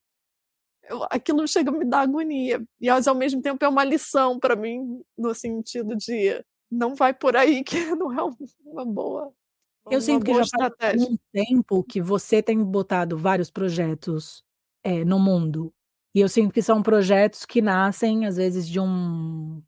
Eu- 0.84 1.08
aquilo 1.10 1.48
chega 1.48 1.72
a 1.72 1.74
me 1.74 1.86
dar 1.86 2.02
agonia. 2.02 2.64
E 2.80 2.88
ao 2.88 3.16
mesmo 3.16 3.42
tempo 3.42 3.66
é 3.66 3.68
uma 3.68 3.84
lição 3.84 4.40
para 4.40 4.56
mim, 4.56 5.02
no 5.18 5.34
sentido 5.34 5.96
de 5.96 6.40
não 6.70 6.94
vai 6.94 7.16
por 7.16 7.36
aí 7.36 7.64
que 7.64 7.78
não 7.98 8.12
é 8.14 8.24
uma 8.64 8.86
boa. 8.86 9.34
Eu 9.88 9.94
uma 9.98 10.02
sinto 10.02 10.24
que 10.24 10.34
já 10.36 10.72
faz 10.80 11.02
um 11.02 11.18
tempo 11.32 11.84
que 11.84 12.00
você 12.00 12.44
tem 12.44 12.64
botado 12.64 13.18
vários 13.18 13.50
projetos 13.50 14.44
é, 14.84 15.04
no 15.04 15.18
mundo. 15.18 15.74
E 16.16 16.20
eu 16.20 16.30
sinto 16.30 16.54
que 16.54 16.62
são 16.62 16.84
projetos 16.84 17.46
que 17.46 17.62
nascem, 17.62 18.26
às 18.26 18.38
vezes, 18.38 18.68
de 18.68 18.80
um, 18.80 19.62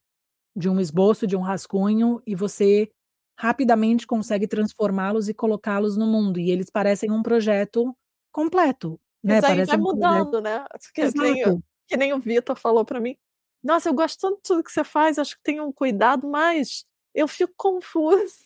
de 0.56 0.70
um 0.70 0.80
esboço, 0.80 1.26
de 1.26 1.36
um 1.36 1.42
rascunho, 1.42 2.22
e 2.26 2.36
você 2.36 2.90
rapidamente 3.38 4.08
consegue 4.08 4.48
transformá-los 4.48 5.28
e 5.28 5.34
colocá-los 5.34 5.98
no 5.98 6.06
mundo. 6.06 6.40
E 6.40 6.52
eles 6.52 6.70
parecem 6.70 7.12
um 7.12 7.24
projeto 7.24 7.96
completo. 8.32 9.00
Né? 9.24 9.36
Mas 9.36 9.44
aí 9.44 9.52
Parece 9.52 9.72
vai 9.72 9.80
um 9.80 9.84
projeto... 9.84 10.26
mudando, 10.26 10.42
né? 10.42 10.66
Que, 10.94 11.12
que, 11.12 11.20
nem, 11.20 11.64
que 11.88 11.98
nem 11.98 12.14
o 12.14 12.20
Vitor 12.20 12.56
falou 12.56 12.86
para 12.86 13.00
mim. 13.00 13.18
Nossa, 13.64 13.90
eu 13.90 13.94
gosto 13.94 14.20
tanto 14.20 14.36
de 14.36 14.42
tudo 14.44 14.64
que 14.64 14.72
você 14.72 14.84
faz, 14.84 15.18
acho 15.18 15.36
que 15.36 15.44
tem 15.44 15.60
um 15.60 15.72
cuidado, 15.72 16.28
mas 16.28 16.86
eu 17.14 17.28
fico 17.28 17.54
confuso. 17.58 18.46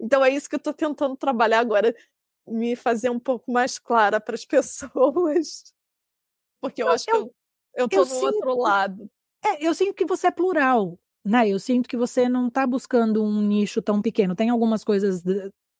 Então 0.00 0.24
é 0.24 0.30
isso 0.30 0.48
que 0.48 0.54
eu 0.54 0.58
estou 0.58 0.72
tentando 0.72 1.16
trabalhar 1.16 1.60
agora, 1.60 1.94
me 2.48 2.74
fazer 2.74 3.10
um 3.10 3.20
pouco 3.20 3.52
mais 3.52 3.78
clara 3.78 4.18
para 4.18 4.34
as 4.34 4.44
pessoas. 4.46 5.72
Porque 6.62 6.82
eu 6.82 6.86
Não, 6.86 6.94
acho 6.94 7.04
eu- 7.10 7.26
que 7.26 7.32
eu 7.76 7.84
estou 7.86 8.00
eu 8.04 8.06
no 8.06 8.14
outro 8.26 8.50
sinto- 8.50 8.58
lado. 8.62 9.10
É, 9.44 9.66
eu 9.66 9.74
sinto 9.74 9.94
que 9.94 10.06
você 10.06 10.28
é 10.28 10.30
plural, 10.30 10.98
né? 11.24 11.48
Eu 11.48 11.58
sinto 11.58 11.88
que 11.88 11.96
você 11.96 12.28
não 12.28 12.46
está 12.48 12.66
buscando 12.66 13.22
um 13.22 13.42
nicho 13.42 13.82
tão 13.82 14.00
pequeno. 14.00 14.34
Tem 14.36 14.48
algumas 14.48 14.84
coisas 14.84 15.22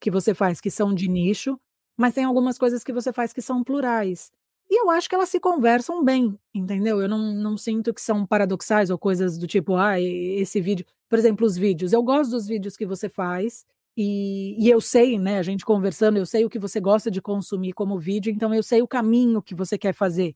que 0.00 0.10
você 0.10 0.34
faz 0.34 0.60
que 0.60 0.70
são 0.70 0.92
de 0.92 1.08
nicho, 1.08 1.58
mas 1.96 2.12
tem 2.12 2.24
algumas 2.24 2.58
coisas 2.58 2.82
que 2.82 2.92
você 2.92 3.12
faz 3.12 3.32
que 3.32 3.40
são 3.40 3.62
plurais. 3.62 4.30
E 4.68 4.80
eu 4.80 4.90
acho 4.90 5.08
que 5.08 5.14
elas 5.14 5.28
se 5.28 5.38
conversam 5.38 6.02
bem, 6.02 6.36
entendeu? 6.54 7.00
Eu 7.00 7.08
não, 7.08 7.32
não 7.34 7.56
sinto 7.56 7.92
que 7.94 8.00
são 8.00 8.26
paradoxais 8.26 8.90
ou 8.90 8.98
coisas 8.98 9.38
do 9.38 9.46
tipo, 9.46 9.76
ah, 9.76 10.00
esse 10.00 10.60
vídeo. 10.60 10.84
Por 11.08 11.18
exemplo, 11.18 11.46
os 11.46 11.56
vídeos. 11.56 11.92
Eu 11.92 12.02
gosto 12.02 12.30
dos 12.32 12.46
vídeos 12.48 12.76
que 12.76 12.86
você 12.86 13.08
faz. 13.08 13.64
E, 13.96 14.56
e 14.58 14.70
eu 14.70 14.80
sei, 14.80 15.18
né, 15.18 15.38
a 15.38 15.42
gente 15.42 15.64
conversando, 15.66 16.16
eu 16.16 16.24
sei 16.24 16.44
o 16.46 16.48
que 16.50 16.58
você 16.58 16.80
gosta 16.80 17.10
de 17.10 17.20
consumir 17.20 17.74
como 17.74 17.98
vídeo, 18.00 18.32
então 18.32 18.52
eu 18.54 18.62
sei 18.62 18.80
o 18.80 18.88
caminho 18.88 19.42
que 19.42 19.54
você 19.54 19.76
quer 19.76 19.92
fazer. 19.94 20.34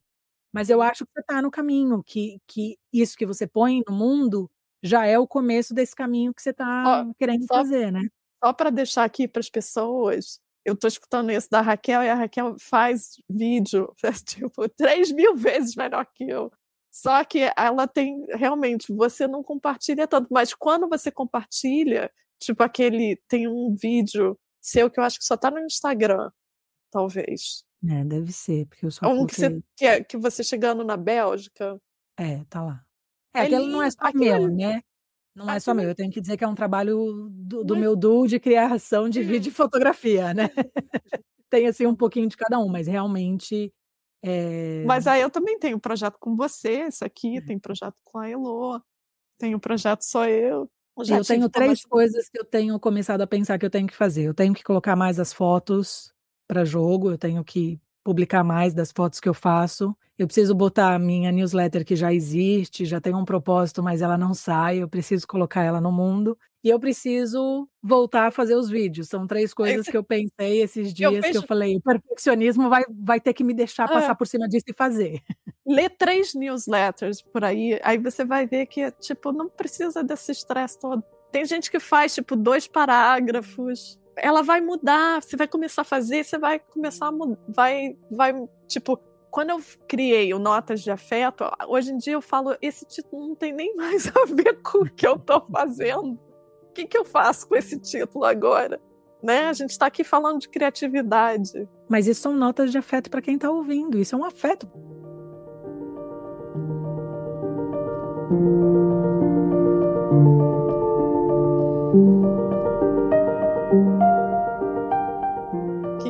Mas 0.57 0.71
eu 0.71 0.81
acho 0.81 1.05
que 1.05 1.13
você 1.13 1.21
está 1.21 1.43
no 1.43 1.51
caminho, 1.51 2.03
que, 2.03 2.41
que 2.47 2.79
isso 2.91 3.15
que 3.15 3.27
você 3.27 3.47
põe 3.47 3.83
no 3.87 3.95
mundo 3.95 4.51
já 4.83 5.05
é 5.05 5.19
o 5.19 5.27
começo 5.27 5.75
desse 5.75 5.95
caminho 5.95 6.33
que 6.33 6.41
você 6.41 6.49
está 6.49 7.07
querendo 7.19 7.43
só- 7.47 7.57
fazer, 7.57 7.93
né? 7.93 8.01
Só 8.43 8.55
para 8.55 8.71
deixar 8.71 9.05
aqui 9.05 9.29
para 9.29 9.41
as 9.41 9.51
pessoas, 9.51 10.41
eu 10.65 10.73
estou 10.73 10.89
escutando 10.89 11.31
isso 11.31 11.51
da 11.51 11.61
Raquel 11.61 12.03
e 12.03 12.09
a 12.09 12.15
Raquel 12.15 12.57
faz 12.59 13.17
vídeo, 13.29 13.95
tipo, 14.25 14.67
3 14.71 15.13
mil 15.13 15.37
vezes 15.37 15.77
melhor 15.77 16.07
que 16.15 16.25
eu. 16.25 16.51
Só 16.91 17.23
que 17.23 17.51
ela 17.55 17.87
tem, 17.87 18.25
realmente, 18.31 18.91
você 18.95 19.29
não 19.29 19.43
compartilha 19.43 20.09
tanto, 20.09 20.29
mas 20.31 20.55
quando 20.55 20.89
você 20.89 21.11
compartilha, 21.11 22.11
tipo 22.41 22.63
aquele, 22.63 23.21
tem 23.29 23.47
um 23.47 23.75
vídeo 23.75 24.39
seu 24.63 24.91
que 24.91 24.99
eu 24.99 25.05
acho 25.05 25.19
que 25.19 25.25
só 25.27 25.37
tá 25.37 25.51
no 25.51 25.59
Instagram, 25.59 26.31
talvez. 26.91 27.65
É, 27.89 28.05
deve 28.05 28.33
ser, 28.33 28.67
porque 28.67 28.87
eu 28.87 28.91
só 28.91 29.07
Um 29.09 29.27
que 29.27 29.35
você, 29.35 29.61
que, 29.77 29.85
é, 29.85 30.03
que 30.03 30.17
você 30.17 30.43
chegando 30.43 30.83
na 30.85 30.97
Bélgica. 30.97 31.81
É, 32.19 32.43
tá 32.49 32.63
lá. 32.63 32.85
É, 33.35 33.41
É 33.41 33.43
aquele 33.43 33.67
não 33.69 33.83
é 33.83 33.91
só 33.91 33.99
aquilo 34.07 34.25
meu, 34.25 34.35
ali- 34.37 34.55
né? 34.55 34.83
Não 35.35 35.51
é 35.51 35.61
só 35.61 35.75
meu. 35.75 35.89
Eu 35.89 35.95
tenho 35.95 36.11
que 36.11 36.21
dizer 36.21 36.37
que 36.39 36.45
é 36.45 36.49
um 36.49 36.55
trabalho 36.55 37.29
do, 37.31 37.63
do 37.63 37.75
Mas- 37.75 37.81
meu 37.83 37.95
duo 37.95 38.27
de 38.27 38.41
criação 38.41 39.09
de 39.09 39.21
Uhum. 39.21 39.27
vídeo 39.27 39.51
e 39.51 39.53
fotografia, 39.53 40.33
né? 40.33 40.45
Tem, 41.51 41.67
assim, 41.67 41.87
um 41.87 41.95
pouquinho 41.95 42.29
de 42.29 42.37
cada 42.37 42.59
um, 42.59 42.69
mas 42.69 42.87
realmente... 42.87 43.73
É... 44.25 44.83
Mas 44.87 45.07
aí 45.07 45.21
eu 45.21 45.31
também 45.31 45.59
tenho 45.59 45.79
projeto 45.79 46.17
com 46.19 46.35
você, 46.35 46.87
isso 46.89 47.05
aqui, 47.05 47.41
tem 47.43 47.59
projeto 47.59 47.95
com 48.03 48.19
a 48.19 48.29
Elo, 48.29 48.83
tenho 49.39 49.61
projeto 49.61 50.03
só 50.03 50.27
eu. 50.27 50.69
Eu 50.99 51.05
tive 51.05 51.25
tenho 51.25 51.49
três 51.51 51.85
coisas 51.85 52.29
que 52.31 52.41
eu 52.41 52.45
tenho 52.45 52.81
começado 52.81 53.21
a 53.21 53.27
pensar 53.27 53.59
que 53.59 53.67
eu 53.67 53.71
tenho 53.71 53.87
que 53.87 53.95
fazer. 53.95 54.23
Eu 54.25 54.35
tenho 54.35 54.55
que 54.55 54.65
colocar 54.65 54.97
mais 54.97 55.21
as 55.21 55.33
fotos 55.33 56.13
para 56.47 56.65
jogo, 56.65 57.11
eu 57.11 57.19
tenho 57.19 57.43
que 57.45 57.79
publicar 58.05 58.45
mais 58.45 58.73
das 58.73 58.93
fotos 58.93 59.19
que 59.21 59.29
eu 59.29 59.35
faço. 59.35 59.97
Eu 60.19 60.27
preciso 60.27 60.55
botar 60.55 60.95
a 60.95 60.99
minha 60.99 61.31
newsletter 61.33 61.85
que 61.85 61.95
já 61.97 62.13
existe, 62.15 62.85
já 62.87 63.01
tem 63.01 63.15
um 63.15 63.25
propósito, 63.25 63.83
mas 63.83 64.01
ela 64.01 64.17
não 64.17 64.33
sai. 64.33 64.79
Eu 64.79 64.89
preciso 64.89 65.27
colocar 65.27 65.63
ela 65.63 65.81
no 65.81 65.93
mundo. 65.93 66.39
E 66.65 66.69
eu 66.71 66.81
preciso 66.81 67.69
voltar 67.83 68.27
a 68.29 68.31
fazer 68.31 68.55
os 68.57 68.69
vídeos. 68.69 69.09
São 69.09 69.27
três 69.27 69.53
coisas 69.55 69.87
que 69.87 69.97
eu 69.97 70.03
pensei 70.03 70.63
esses 70.63 70.93
dias 70.95 71.11
que 71.11 71.17
eu 71.19 71.23
vejo- 71.23 71.47
falei: 71.47 71.77
o 71.77 71.81
perfeccionismo 71.83 72.69
vai, 72.71 72.83
vai 72.91 73.21
ter 73.21 73.35
que 73.35 73.45
me 73.45 73.53
deixar 73.55 73.85
É. 73.85 73.93
passar 73.93 74.15
por 74.15 74.27
cima 74.27 74.49
disso 74.49 74.65
e 74.69 74.73
fazer. 74.73 75.21
Lê 75.67 75.89
três 75.89 76.35
newsletters 76.35 77.21
por 77.23 77.45
aí, 77.45 77.79
aí 77.85 77.99
você 77.99 78.25
vai 78.25 78.47
ver 78.47 78.67
que, 78.67 78.91
tipo, 78.93 79.33
não 79.33 79.49
precisa 79.49 80.03
desse 80.03 80.33
estresse 80.33 80.79
todo. 80.79 81.03
Tem 81.31 81.45
gente 81.45 81.71
que 81.71 81.79
faz, 81.79 82.15
tipo, 82.15 82.35
dois 82.35 82.67
parágrafos 82.67 83.99
ela 84.17 84.43
vai 84.43 84.61
mudar, 84.61 85.23
você 85.23 85.37
vai 85.37 85.47
começar 85.47 85.83
a 85.83 85.85
fazer, 85.85 86.25
você 86.25 86.39
vai 86.39 86.59
começar 86.59 87.07
a 87.07 87.13
mudar, 87.13 87.39
vai, 87.49 87.97
vai, 88.11 88.35
tipo, 88.67 88.99
quando 89.31 89.51
eu 89.51 89.61
criei 89.87 90.33
o 90.33 90.39
Notas 90.39 90.81
de 90.81 90.91
Afeto, 90.91 91.45
hoje 91.69 91.93
em 91.93 91.99
dia 91.99 92.15
eu 92.15 92.23
falo, 92.23 92.57
esse 92.63 92.87
título 92.87 93.29
não 93.29 93.35
tem 93.35 93.53
nem 93.53 93.75
mais 93.77 94.09
a 94.09 94.25
ver 94.25 94.63
com 94.63 94.79
o 94.79 94.91
que 94.91 95.07
eu 95.07 95.19
tô 95.19 95.41
fazendo. 95.53 96.19
O 96.71 96.73
que, 96.73 96.87
que 96.87 96.97
eu 96.97 97.05
faço 97.05 97.47
com 97.49 97.57
esse 97.57 97.79
título 97.79 98.25
agora? 98.25 98.81
Né? 99.23 99.47
A 99.47 99.53
gente 99.53 99.71
está 99.71 99.87
aqui 99.87 100.05
falando 100.05 100.41
de 100.41 100.49
criatividade. 100.49 101.69
Mas 101.89 102.07
isso 102.07 102.23
são 102.23 102.35
notas 102.35 102.71
de 102.71 102.79
afeto 102.79 103.11
para 103.11 103.23
quem 103.23 103.35
está 103.35 103.51
ouvindo, 103.51 103.99
isso 103.99 104.15
é 104.15 104.19
um 104.19 104.25
afeto. 104.25 104.67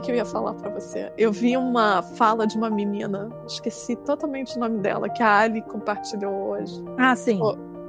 Que, 0.06 0.12
eu 0.12 0.16
ia 0.16 0.24
falar 0.24 0.54
para 0.54 0.70
você? 0.70 1.12
Eu 1.18 1.32
vi 1.32 1.56
uma 1.56 2.02
fala 2.02 2.46
de 2.46 2.56
uma 2.56 2.70
menina, 2.70 3.28
esqueci 3.46 3.96
totalmente 3.96 4.56
o 4.56 4.60
nome 4.60 4.78
dela, 4.78 5.08
que 5.08 5.22
a 5.22 5.40
Ali 5.40 5.60
compartilhou 5.62 6.50
hoje. 6.50 6.82
Ah, 6.96 7.14
sim. 7.14 7.40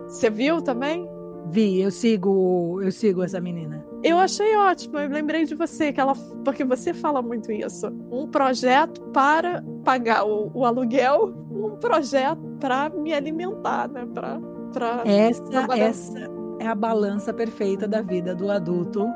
Você 0.07 0.29
viu 0.29 0.61
também? 0.61 1.07
Vi, 1.49 1.81
eu 1.81 1.91
sigo, 1.91 2.81
eu 2.81 2.91
sigo 2.91 3.23
essa 3.23 3.39
menina. 3.39 3.85
Eu 4.03 4.17
achei 4.17 4.55
ótimo, 4.57 4.99
eu 4.99 5.09
lembrei 5.09 5.45
de 5.45 5.55
você, 5.55 5.93
que 5.93 5.99
ela, 5.99 6.13
porque 6.43 6.63
você 6.63 6.93
fala 6.93 7.21
muito 7.21 7.51
isso. 7.51 7.87
Um 8.11 8.27
projeto 8.27 9.01
para 9.13 9.63
pagar 9.83 10.25
o, 10.25 10.51
o 10.53 10.65
aluguel, 10.65 11.33
um 11.49 11.77
projeto 11.77 12.41
para 12.59 12.89
me 12.89 13.13
alimentar, 13.13 13.87
né? 13.87 14.05
Pra, 14.13 14.39
pra 14.73 15.03
essa, 15.05 15.43
essa 15.75 16.19
é 16.59 16.67
a 16.67 16.75
balança 16.75 17.33
perfeita 17.33 17.87
da 17.87 18.01
vida 18.01 18.35
do 18.35 18.51
adulto 18.51 19.07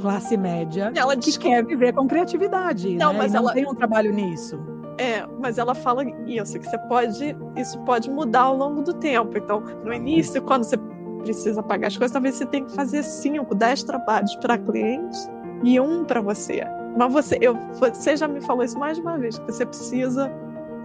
classe 0.00 0.36
média 0.36 0.92
ela 0.94 1.16
que 1.16 1.38
quer 1.38 1.64
viver 1.64 1.92
com 1.92 2.06
criatividade. 2.06 2.96
Não, 2.96 3.12
né? 3.12 3.18
mas 3.18 3.32
não 3.32 3.40
ela 3.40 3.52
tem 3.52 3.66
um 3.66 3.74
trabalho 3.74 4.12
nisso. 4.12 4.58
É, 4.98 5.26
mas 5.40 5.56
ela 5.56 5.74
fala 5.74 6.04
isso, 6.26 6.58
que 6.58 6.66
você 6.66 6.78
pode, 6.78 7.36
isso 7.56 7.78
pode 7.80 8.10
mudar 8.10 8.42
ao 8.42 8.56
longo 8.56 8.82
do 8.82 8.92
tempo. 8.92 9.38
Então, 9.38 9.60
no 9.82 9.94
início, 9.94 10.42
quando 10.42 10.64
você 10.64 10.76
precisa 11.22 11.62
pagar 11.62 11.88
as 11.88 11.96
coisas, 11.96 12.12
talvez 12.12 12.34
você 12.34 12.44
tenha 12.44 12.66
que 12.66 12.72
fazer 12.72 13.02
5, 13.02 13.54
10 13.54 13.82
trabalhos 13.84 14.34
para 14.36 14.58
clientes 14.58 15.30
e 15.62 15.80
um 15.80 16.04
para 16.04 16.20
você. 16.20 16.62
Mas 16.96 17.12
você, 17.12 17.38
eu, 17.40 17.56
você 17.78 18.16
já 18.16 18.28
me 18.28 18.40
falou 18.40 18.64
isso 18.64 18.78
mais 18.78 18.96
de 18.96 19.02
uma 19.02 19.16
vez, 19.16 19.38
que 19.38 19.50
você 19.50 19.64
precisa 19.64 20.30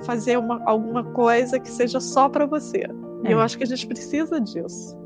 fazer 0.04 0.38
uma, 0.38 0.62
alguma 0.66 1.04
coisa 1.04 1.60
que 1.60 1.70
seja 1.70 2.00
só 2.00 2.30
para 2.30 2.46
você. 2.46 2.88
É. 3.24 3.30
E 3.30 3.32
eu 3.32 3.42
é. 3.42 3.44
acho 3.44 3.58
que 3.58 3.64
a 3.64 3.68
gente 3.68 3.86
precisa 3.88 4.40
disso. 4.40 4.98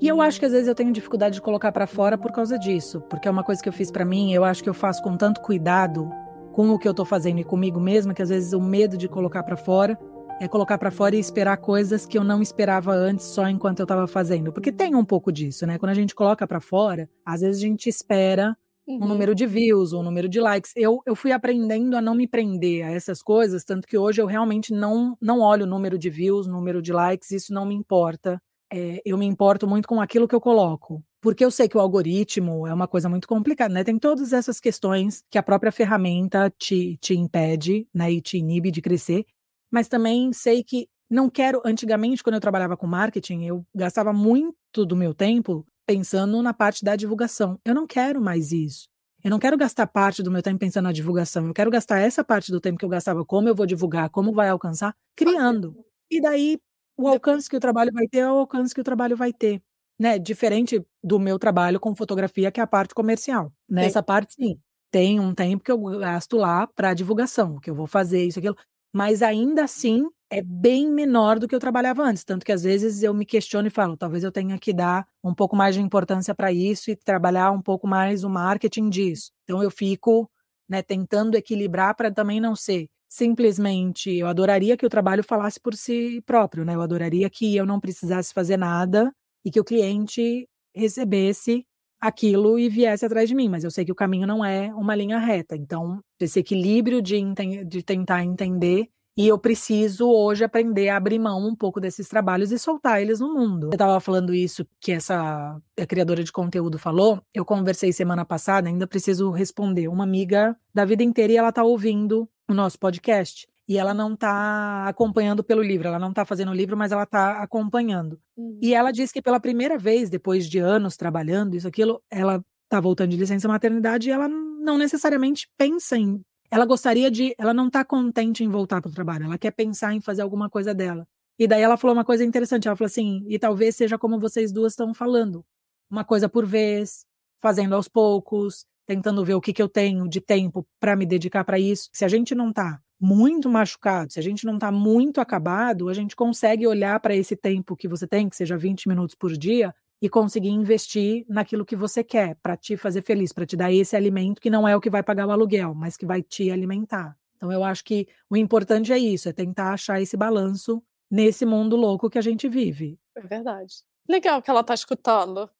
E 0.00 0.06
eu 0.06 0.20
acho 0.20 0.38
que 0.38 0.46
às 0.46 0.52
vezes 0.52 0.68
eu 0.68 0.74
tenho 0.74 0.92
dificuldade 0.92 1.34
de 1.34 1.42
colocar 1.42 1.72
para 1.72 1.86
fora 1.86 2.16
por 2.16 2.30
causa 2.30 2.56
disso, 2.56 3.00
porque 3.10 3.26
é 3.26 3.30
uma 3.30 3.42
coisa 3.42 3.60
que 3.60 3.68
eu 3.68 3.72
fiz 3.72 3.90
para 3.90 4.04
mim, 4.04 4.32
eu 4.32 4.44
acho 4.44 4.62
que 4.62 4.68
eu 4.68 4.74
faço 4.74 5.02
com 5.02 5.16
tanto 5.16 5.40
cuidado 5.40 6.08
com 6.52 6.70
o 6.70 6.78
que 6.78 6.88
eu 6.88 6.94
tô 6.94 7.04
fazendo 7.04 7.40
e 7.40 7.44
comigo 7.44 7.80
mesma, 7.80 8.14
que 8.14 8.22
às 8.22 8.28
vezes 8.28 8.52
o 8.52 8.60
medo 8.60 8.96
de 8.96 9.08
colocar 9.08 9.42
para 9.42 9.56
fora 9.56 9.98
é 10.40 10.46
colocar 10.46 10.78
para 10.78 10.92
fora 10.92 11.16
e 11.16 11.18
esperar 11.18 11.56
coisas 11.56 12.06
que 12.06 12.16
eu 12.16 12.22
não 12.22 12.40
esperava 12.40 12.92
antes 12.92 13.26
só 13.26 13.48
enquanto 13.48 13.80
eu 13.80 13.84
estava 13.84 14.06
fazendo, 14.06 14.52
porque 14.52 14.70
tem 14.70 14.94
um 14.94 15.04
pouco 15.04 15.32
disso, 15.32 15.66
né? 15.66 15.78
Quando 15.78 15.90
a 15.90 15.94
gente 15.94 16.14
coloca 16.14 16.46
para 16.46 16.60
fora, 16.60 17.10
às 17.26 17.40
vezes 17.40 17.60
a 17.60 17.66
gente 17.66 17.88
espera 17.88 18.56
uhum. 18.86 19.02
um 19.02 19.08
número 19.08 19.34
de 19.34 19.46
views, 19.46 19.92
um 19.92 20.02
número 20.02 20.28
de 20.28 20.40
likes. 20.40 20.72
Eu, 20.76 21.00
eu 21.04 21.16
fui 21.16 21.32
aprendendo 21.32 21.96
a 21.96 22.00
não 22.00 22.14
me 22.14 22.28
prender 22.28 22.84
a 22.84 22.90
essas 22.92 23.20
coisas, 23.20 23.64
tanto 23.64 23.88
que 23.88 23.98
hoje 23.98 24.22
eu 24.22 24.26
realmente 24.26 24.72
não 24.72 25.16
não 25.20 25.40
olho 25.40 25.64
o 25.64 25.68
número 25.68 25.98
de 25.98 26.08
views, 26.08 26.46
número 26.46 26.80
de 26.80 26.92
likes, 26.92 27.32
isso 27.32 27.52
não 27.52 27.66
me 27.66 27.74
importa 27.74 28.40
é, 28.72 29.00
eu 29.04 29.16
me 29.16 29.26
importo 29.26 29.66
muito 29.66 29.88
com 29.88 30.00
aquilo 30.00 30.28
que 30.28 30.34
eu 30.34 30.40
coloco. 30.40 31.02
Porque 31.20 31.44
eu 31.44 31.50
sei 31.50 31.68
que 31.68 31.76
o 31.76 31.80
algoritmo 31.80 32.66
é 32.66 32.72
uma 32.72 32.86
coisa 32.86 33.08
muito 33.08 33.26
complicada, 33.26 33.74
né? 33.74 33.82
Tem 33.82 33.98
todas 33.98 34.32
essas 34.32 34.60
questões 34.60 35.24
que 35.30 35.38
a 35.38 35.42
própria 35.42 35.72
ferramenta 35.72 36.52
te, 36.56 36.96
te 37.00 37.14
impede, 37.14 37.88
né? 37.92 38.12
E 38.12 38.20
te 38.20 38.38
inibe 38.38 38.70
de 38.70 38.80
crescer. 38.80 39.24
Mas 39.70 39.88
também 39.88 40.32
sei 40.32 40.62
que 40.62 40.88
não 41.10 41.28
quero. 41.28 41.60
Antigamente, 41.64 42.22
quando 42.22 42.34
eu 42.34 42.40
trabalhava 42.40 42.76
com 42.76 42.86
marketing, 42.86 43.44
eu 43.44 43.66
gastava 43.74 44.12
muito 44.12 44.86
do 44.86 44.94
meu 44.94 45.12
tempo 45.12 45.66
pensando 45.86 46.40
na 46.42 46.54
parte 46.54 46.84
da 46.84 46.94
divulgação. 46.94 47.58
Eu 47.64 47.74
não 47.74 47.86
quero 47.86 48.20
mais 48.20 48.52
isso. 48.52 48.86
Eu 49.24 49.30
não 49.30 49.38
quero 49.40 49.56
gastar 49.56 49.86
parte 49.88 50.22
do 50.22 50.30
meu 50.30 50.42
tempo 50.42 50.58
pensando 50.60 50.84
na 50.84 50.92
divulgação. 50.92 51.46
Eu 51.46 51.54
quero 51.54 51.70
gastar 51.70 51.98
essa 51.98 52.22
parte 52.22 52.52
do 52.52 52.60
tempo 52.60 52.78
que 52.78 52.84
eu 52.84 52.88
gastava, 52.88 53.24
como 53.24 53.48
eu 53.48 53.54
vou 53.54 53.66
divulgar, 53.66 54.08
como 54.10 54.32
vai 54.32 54.48
alcançar, 54.48 54.94
criando. 55.16 55.74
E 56.10 56.20
daí 56.20 56.58
o 56.98 57.08
alcance 57.08 57.48
que 57.48 57.56
o 57.56 57.60
trabalho 57.60 57.92
vai 57.92 58.06
ter 58.08 58.18
é 58.20 58.26
o 58.30 58.38
alcance 58.38 58.74
que 58.74 58.80
o 58.80 58.84
trabalho 58.84 59.16
vai 59.16 59.32
ter, 59.32 59.62
né? 59.98 60.18
Diferente 60.18 60.84
do 61.02 61.18
meu 61.18 61.38
trabalho 61.38 61.80
com 61.80 61.94
fotografia, 61.96 62.50
que 62.52 62.60
é 62.60 62.62
a 62.62 62.66
parte 62.66 62.94
comercial. 62.94 63.52
Nessa 63.68 64.00
sim. 64.00 64.04
parte, 64.04 64.34
sim, 64.34 64.58
tem 64.90 65.20
um 65.20 65.34
tempo 65.34 65.64
que 65.64 65.72
eu 65.72 65.78
gasto 65.98 66.36
lá 66.36 66.66
para 66.66 66.94
divulgação, 66.94 67.58
que 67.60 67.70
eu 67.70 67.74
vou 67.74 67.86
fazer 67.86 68.24
isso, 68.24 68.38
aquilo, 68.38 68.56
mas 68.92 69.22
ainda 69.22 69.64
assim 69.64 70.06
é 70.30 70.42
bem 70.42 70.90
menor 70.90 71.38
do 71.38 71.48
que 71.48 71.54
eu 71.54 71.58
trabalhava 71.60 72.02
antes, 72.02 72.24
tanto 72.24 72.44
que 72.44 72.52
às 72.52 72.62
vezes 72.62 73.02
eu 73.02 73.14
me 73.14 73.24
questiono 73.24 73.66
e 73.68 73.70
falo, 73.70 73.96
talvez 73.96 74.24
eu 74.24 74.32
tenha 74.32 74.58
que 74.58 74.72
dar 74.74 75.06
um 75.24 75.34
pouco 75.34 75.56
mais 75.56 75.74
de 75.74 75.80
importância 75.80 76.34
para 76.34 76.52
isso 76.52 76.90
e 76.90 76.96
trabalhar 76.96 77.50
um 77.50 77.62
pouco 77.62 77.86
mais 77.86 78.24
o 78.24 78.28
marketing 78.30 78.90
disso. 78.90 79.30
Então 79.44 79.62
eu 79.62 79.70
fico, 79.70 80.30
né, 80.68 80.82
tentando 80.82 81.34
equilibrar 81.36 81.94
para 81.96 82.10
também 82.12 82.40
não 82.40 82.54
ser 82.54 82.88
simplesmente 83.08 84.14
eu 84.14 84.26
adoraria 84.26 84.76
que 84.76 84.86
o 84.86 84.88
trabalho 84.88 85.24
falasse 85.24 85.58
por 85.58 85.74
si 85.74 86.22
próprio, 86.26 86.64
né? 86.64 86.74
Eu 86.74 86.82
adoraria 86.82 87.28
que 87.30 87.56
eu 87.56 87.64
não 87.64 87.80
precisasse 87.80 88.34
fazer 88.34 88.56
nada 88.56 89.12
e 89.44 89.50
que 89.50 89.60
o 89.60 89.64
cliente 89.64 90.48
recebesse 90.74 91.64
aquilo 92.00 92.58
e 92.58 92.68
viesse 92.68 93.04
atrás 93.04 93.28
de 93.28 93.34
mim, 93.34 93.48
mas 93.48 93.64
eu 93.64 93.70
sei 93.70 93.84
que 93.84 93.92
o 93.92 93.94
caminho 93.94 94.26
não 94.26 94.44
é 94.44 94.72
uma 94.74 94.94
linha 94.94 95.18
reta. 95.18 95.56
Então, 95.56 96.00
esse 96.20 96.38
equilíbrio 96.38 97.02
de, 97.02 97.20
de 97.66 97.82
tentar 97.82 98.22
entender 98.24 98.88
e 99.18 99.26
eu 99.26 99.36
preciso 99.36 100.08
hoje 100.08 100.44
aprender 100.44 100.90
a 100.90 100.96
abrir 100.96 101.18
mão 101.18 101.44
um 101.44 101.56
pouco 101.56 101.80
desses 101.80 102.08
trabalhos 102.08 102.52
e 102.52 102.58
soltar 102.58 103.02
eles 103.02 103.18
no 103.18 103.34
mundo. 103.34 103.66
Eu 103.66 103.72
estava 103.72 103.98
falando 103.98 104.32
isso 104.32 104.64
que 104.80 104.92
essa 104.92 105.60
criadora 105.88 106.22
de 106.22 106.30
conteúdo 106.30 106.78
falou. 106.78 107.20
Eu 107.34 107.44
conversei 107.44 107.92
semana 107.92 108.24
passada, 108.24 108.68
ainda 108.68 108.86
preciso 108.86 109.32
responder. 109.32 109.88
Uma 109.88 110.04
amiga 110.04 110.56
da 110.72 110.84
vida 110.84 111.02
inteira 111.02 111.32
e 111.32 111.36
ela 111.36 111.48
está 111.48 111.64
ouvindo 111.64 112.28
o 112.48 112.54
nosso 112.54 112.78
podcast. 112.78 113.46
E 113.68 113.76
ela 113.76 113.92
não 113.92 114.14
está 114.14 114.88
acompanhando 114.88 115.44
pelo 115.44 115.62
livro, 115.62 115.88
ela 115.88 115.98
não 115.98 116.08
está 116.08 116.24
fazendo 116.24 116.50
o 116.50 116.54
livro, 116.54 116.74
mas 116.74 116.90
ela 116.90 117.02
está 117.02 117.42
acompanhando. 117.42 118.18
Uhum. 118.34 118.58
E 118.62 118.74
ela 118.74 118.90
diz 118.90 119.12
que 119.12 119.20
pela 119.20 119.38
primeira 119.38 119.76
vez, 119.76 120.08
depois 120.08 120.48
de 120.48 120.58
anos 120.58 120.96
trabalhando, 120.96 121.54
isso, 121.54 121.68
aquilo, 121.68 122.02
ela 122.10 122.42
está 122.64 122.80
voltando 122.80 123.10
de 123.10 123.18
licença 123.18 123.46
maternidade 123.46 124.08
e 124.08 124.12
ela 124.12 124.26
não 124.26 124.78
necessariamente 124.78 125.48
pensa 125.58 125.98
em. 125.98 126.20
Ela 126.50 126.64
gostaria 126.64 127.10
de. 127.10 127.34
Ela 127.38 127.52
não 127.52 127.66
está 127.66 127.84
contente 127.84 128.42
em 128.42 128.48
voltar 128.48 128.80
para 128.80 128.90
o 128.90 128.94
trabalho, 128.94 129.26
ela 129.26 129.36
quer 129.36 129.50
pensar 129.50 129.92
em 129.92 130.00
fazer 130.00 130.22
alguma 130.22 130.48
coisa 130.48 130.74
dela. 130.74 131.06
E 131.38 131.46
daí 131.46 131.60
ela 131.60 131.76
falou 131.76 131.94
uma 131.94 132.04
coisa 132.04 132.24
interessante. 132.24 132.66
Ela 132.66 132.76
falou 132.76 132.88
assim: 132.88 133.22
e 133.28 133.38
talvez 133.38 133.76
seja 133.76 133.98
como 133.98 134.18
vocês 134.18 134.50
duas 134.50 134.72
estão 134.72 134.94
falando, 134.94 135.44
uma 135.90 136.04
coisa 136.04 136.26
por 136.26 136.46
vez, 136.46 137.04
fazendo 137.36 137.74
aos 137.74 137.86
poucos, 137.86 138.64
tentando 138.88 139.22
ver 139.22 139.34
o 139.34 139.40
que, 139.40 139.52
que 139.52 139.60
eu 139.60 139.68
tenho 139.68 140.08
de 140.08 140.18
tempo 140.18 140.66
para 140.80 140.96
me 140.96 141.04
dedicar 141.04 141.44
para 141.44 141.58
isso. 141.58 141.90
Se 141.92 142.06
a 142.06 142.08
gente 142.08 142.34
não 142.34 142.48
está 142.48 142.80
muito 142.98 143.46
machucado, 143.46 144.10
se 144.10 144.18
a 144.18 144.22
gente 144.22 144.46
não 144.46 144.54
está 144.54 144.72
muito 144.72 145.20
acabado, 145.20 145.90
a 145.90 145.94
gente 145.94 146.16
consegue 146.16 146.66
olhar 146.66 146.98
para 146.98 147.14
esse 147.14 147.36
tempo 147.36 147.76
que 147.76 147.86
você 147.86 148.06
tem, 148.06 148.30
que 148.30 148.34
seja 148.34 148.56
20 148.56 148.88
minutos 148.88 149.14
por 149.14 149.30
dia, 149.36 149.74
e 150.00 150.08
conseguir 150.08 150.48
investir 150.48 151.26
naquilo 151.28 151.66
que 151.66 151.76
você 151.76 152.02
quer, 152.02 152.36
para 152.42 152.56
te 152.56 152.78
fazer 152.78 153.02
feliz, 153.02 153.30
para 153.30 153.44
te 153.44 153.56
dar 153.56 153.70
esse 153.70 153.94
alimento 153.94 154.40
que 154.40 154.48
não 154.48 154.66
é 154.66 154.74
o 154.74 154.80
que 154.80 154.88
vai 154.88 155.02
pagar 155.02 155.26
o 155.26 155.32
aluguel, 155.32 155.74
mas 155.74 155.94
que 155.94 156.06
vai 156.06 156.22
te 156.22 156.50
alimentar. 156.50 157.14
Então 157.36 157.52
eu 157.52 157.62
acho 157.62 157.84
que 157.84 158.08
o 158.30 158.36
importante 158.38 158.90
é 158.90 158.98
isso, 158.98 159.28
é 159.28 159.32
tentar 159.32 159.74
achar 159.74 160.00
esse 160.00 160.16
balanço 160.16 160.82
nesse 161.10 161.44
mundo 161.44 161.76
louco 161.76 162.08
que 162.08 162.18
a 162.18 162.22
gente 162.22 162.48
vive. 162.48 162.98
É 163.14 163.20
verdade. 163.20 163.82
Legal 164.08 164.40
que 164.40 164.50
ela 164.50 164.60
está 164.60 164.72
escutando. 164.72 165.50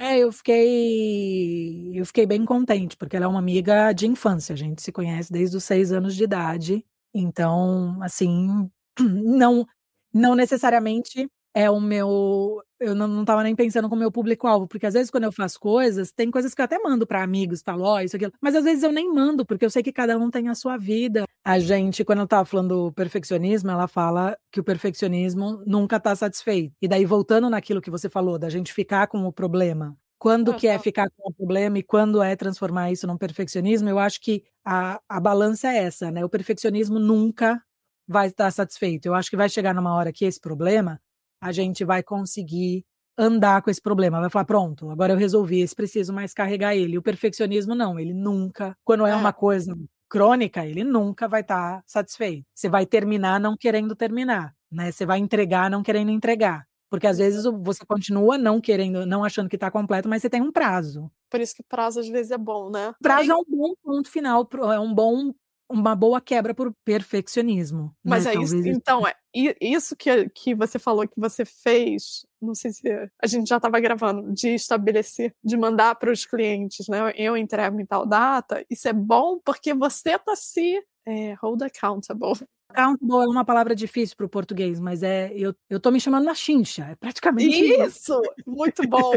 É, 0.00 0.18
eu 0.18 0.30
fiquei, 0.30 1.90
eu 1.98 2.06
fiquei 2.06 2.24
bem 2.24 2.44
contente, 2.44 2.96
porque 2.96 3.16
ela 3.16 3.24
é 3.24 3.28
uma 3.28 3.40
amiga 3.40 3.92
de 3.92 4.06
infância, 4.06 4.52
a 4.52 4.56
gente 4.56 4.80
se 4.80 4.92
conhece 4.92 5.32
desde 5.32 5.56
os 5.56 5.64
seis 5.64 5.90
anos 5.90 6.14
de 6.14 6.22
idade, 6.22 6.84
então, 7.12 8.00
assim, 8.00 8.70
não, 9.00 9.66
não 10.14 10.36
necessariamente 10.36 11.28
é 11.54 11.70
o 11.70 11.80
meu. 11.80 12.62
Eu 12.80 12.94
não, 12.94 13.08
não 13.08 13.24
tava 13.24 13.42
nem 13.42 13.56
pensando 13.56 13.88
com 13.88 13.96
o 13.96 13.98
meu 13.98 14.12
público-alvo, 14.12 14.68
porque 14.68 14.86
às 14.86 14.94
vezes 14.94 15.10
quando 15.10 15.24
eu 15.24 15.32
faço 15.32 15.58
coisas, 15.58 16.12
tem 16.12 16.30
coisas 16.30 16.54
que 16.54 16.60
eu 16.60 16.64
até 16.64 16.78
mando 16.78 17.06
para 17.06 17.22
amigos, 17.22 17.60
falo, 17.60 17.84
ó, 17.84 17.96
oh, 17.96 18.00
isso, 18.00 18.14
aquilo. 18.14 18.32
Mas 18.40 18.54
às 18.54 18.64
vezes 18.64 18.84
eu 18.84 18.92
nem 18.92 19.12
mando, 19.12 19.44
porque 19.44 19.64
eu 19.64 19.70
sei 19.70 19.82
que 19.82 19.92
cada 19.92 20.16
um 20.16 20.30
tem 20.30 20.48
a 20.48 20.54
sua 20.54 20.76
vida. 20.76 21.24
A 21.44 21.58
gente, 21.58 22.04
quando 22.04 22.20
eu 22.20 22.26
tava 22.28 22.44
falando 22.44 22.68
do 22.86 22.92
perfeccionismo, 22.92 23.70
ela 23.70 23.88
fala 23.88 24.36
que 24.52 24.60
o 24.60 24.64
perfeccionismo 24.64 25.62
nunca 25.66 25.98
tá 25.98 26.14
satisfeito. 26.14 26.72
E 26.80 26.86
daí, 26.86 27.04
voltando 27.04 27.50
naquilo 27.50 27.80
que 27.80 27.90
você 27.90 28.08
falou, 28.08 28.38
da 28.38 28.48
gente 28.48 28.72
ficar 28.72 29.08
com 29.08 29.24
o 29.24 29.32
problema. 29.32 29.96
Quando 30.18 30.54
que 30.54 30.66
é 30.66 30.78
ficar 30.78 31.08
com 31.16 31.30
o 31.30 31.34
problema 31.34 31.78
e 31.78 31.82
quando 31.82 32.20
é 32.20 32.34
transformar 32.34 32.90
isso 32.90 33.06
num 33.06 33.16
perfeccionismo, 33.16 33.88
eu 33.88 34.00
acho 34.00 34.20
que 34.20 34.42
a, 34.64 35.00
a 35.08 35.20
balança 35.20 35.68
é 35.68 35.78
essa, 35.78 36.10
né? 36.10 36.24
O 36.24 36.28
perfeccionismo 36.28 36.98
nunca 36.98 37.62
vai 38.06 38.26
estar 38.26 38.50
satisfeito. 38.50 39.06
Eu 39.06 39.14
acho 39.14 39.30
que 39.30 39.36
vai 39.36 39.48
chegar 39.48 39.74
numa 39.74 39.94
hora 39.94 40.12
que 40.12 40.24
esse 40.24 40.40
problema 40.40 41.00
a 41.40 41.52
gente 41.52 41.84
vai 41.84 42.02
conseguir 42.02 42.84
andar 43.16 43.62
com 43.62 43.70
esse 43.70 43.82
problema. 43.82 44.20
Vai 44.20 44.30
falar, 44.30 44.44
pronto, 44.44 44.90
agora 44.90 45.12
eu 45.12 45.16
resolvi 45.16 45.60
esse, 45.60 45.74
preciso 45.74 46.12
mais 46.12 46.32
carregar 46.32 46.76
ele. 46.76 46.96
O 46.96 47.02
perfeccionismo 47.02 47.74
não, 47.74 47.98
ele 47.98 48.14
nunca, 48.14 48.76
quando 48.84 49.06
é, 49.06 49.10
é. 49.10 49.14
uma 49.14 49.32
coisa 49.32 49.76
crônica, 50.08 50.64
ele 50.64 50.84
nunca 50.84 51.28
vai 51.28 51.42
estar 51.42 51.78
tá 51.78 51.82
satisfeito. 51.86 52.46
Você 52.54 52.68
vai 52.68 52.86
terminar 52.86 53.40
não 53.40 53.56
querendo 53.56 53.94
terminar, 53.94 54.54
né? 54.70 54.90
Você 54.90 55.04
vai 55.04 55.18
entregar 55.18 55.70
não 55.70 55.82
querendo 55.82 56.10
entregar. 56.10 56.66
Porque 56.90 57.06
às 57.06 57.18
vezes 57.18 57.44
você 57.44 57.84
continua 57.84 58.38
não 58.38 58.60
querendo, 58.60 59.04
não 59.04 59.22
achando 59.22 59.48
que 59.48 59.56
está 59.56 59.70
completo, 59.70 60.08
mas 60.08 60.22
você 60.22 60.30
tem 60.30 60.40
um 60.40 60.50
prazo. 60.50 61.10
Por 61.28 61.40
isso 61.40 61.54
que 61.54 61.62
prazo 61.62 62.00
às 62.00 62.08
vezes 62.08 62.30
é 62.30 62.38
bom, 62.38 62.70
né? 62.70 62.94
Prazo 63.02 63.30
é 63.30 63.34
um 63.34 63.44
bom 63.46 63.74
ponto 63.82 64.10
final, 64.10 64.48
é 64.72 64.80
um 64.80 64.94
bom 64.94 65.32
uma 65.70 65.94
boa 65.94 66.20
quebra 66.20 66.54
por 66.54 66.72
perfeccionismo. 66.84 67.94
Mas 68.02 68.24
né? 68.24 68.34
é 68.34 68.42
isso, 68.42 68.56
então, 68.66 69.06
é 69.06 69.14
isso 69.60 69.94
que, 69.94 70.28
que 70.30 70.54
você 70.54 70.78
falou 70.78 71.06
que 71.06 71.18
você 71.20 71.44
fez, 71.44 72.26
não 72.40 72.54
sei 72.54 72.72
se 72.72 72.88
a 73.22 73.26
gente 73.26 73.48
já 73.48 73.56
estava 73.56 73.78
gravando, 73.78 74.32
de 74.32 74.48
estabelecer, 74.54 75.34
de 75.44 75.56
mandar 75.56 75.94
para 75.96 76.10
os 76.10 76.24
clientes, 76.24 76.88
né? 76.88 77.12
Eu 77.16 77.36
entrego 77.36 77.80
em 77.80 77.86
tal 77.86 78.06
data, 78.06 78.64
isso 78.70 78.88
é 78.88 78.92
bom 78.92 79.38
porque 79.44 79.74
você 79.74 80.14
está 80.14 80.34
se 80.34 80.82
é, 81.06 81.34
hold 81.34 81.62
accountable. 81.62 82.46
Accountable 82.70 83.24
é 83.24 83.28
uma 83.28 83.44
palavra 83.44 83.74
difícil 83.74 84.16
para 84.16 84.26
o 84.26 84.30
português, 84.30 84.80
mas 84.80 85.02
é 85.02 85.30
eu, 85.34 85.54
eu 85.68 85.78
tô 85.78 85.90
me 85.90 86.00
chamando 86.00 86.24
na 86.24 86.34
chincha, 86.34 86.84
é 86.84 86.94
praticamente 86.94 87.56
isso. 87.56 87.86
Isso, 87.86 88.22
muito 88.46 88.86
bom. 88.88 89.12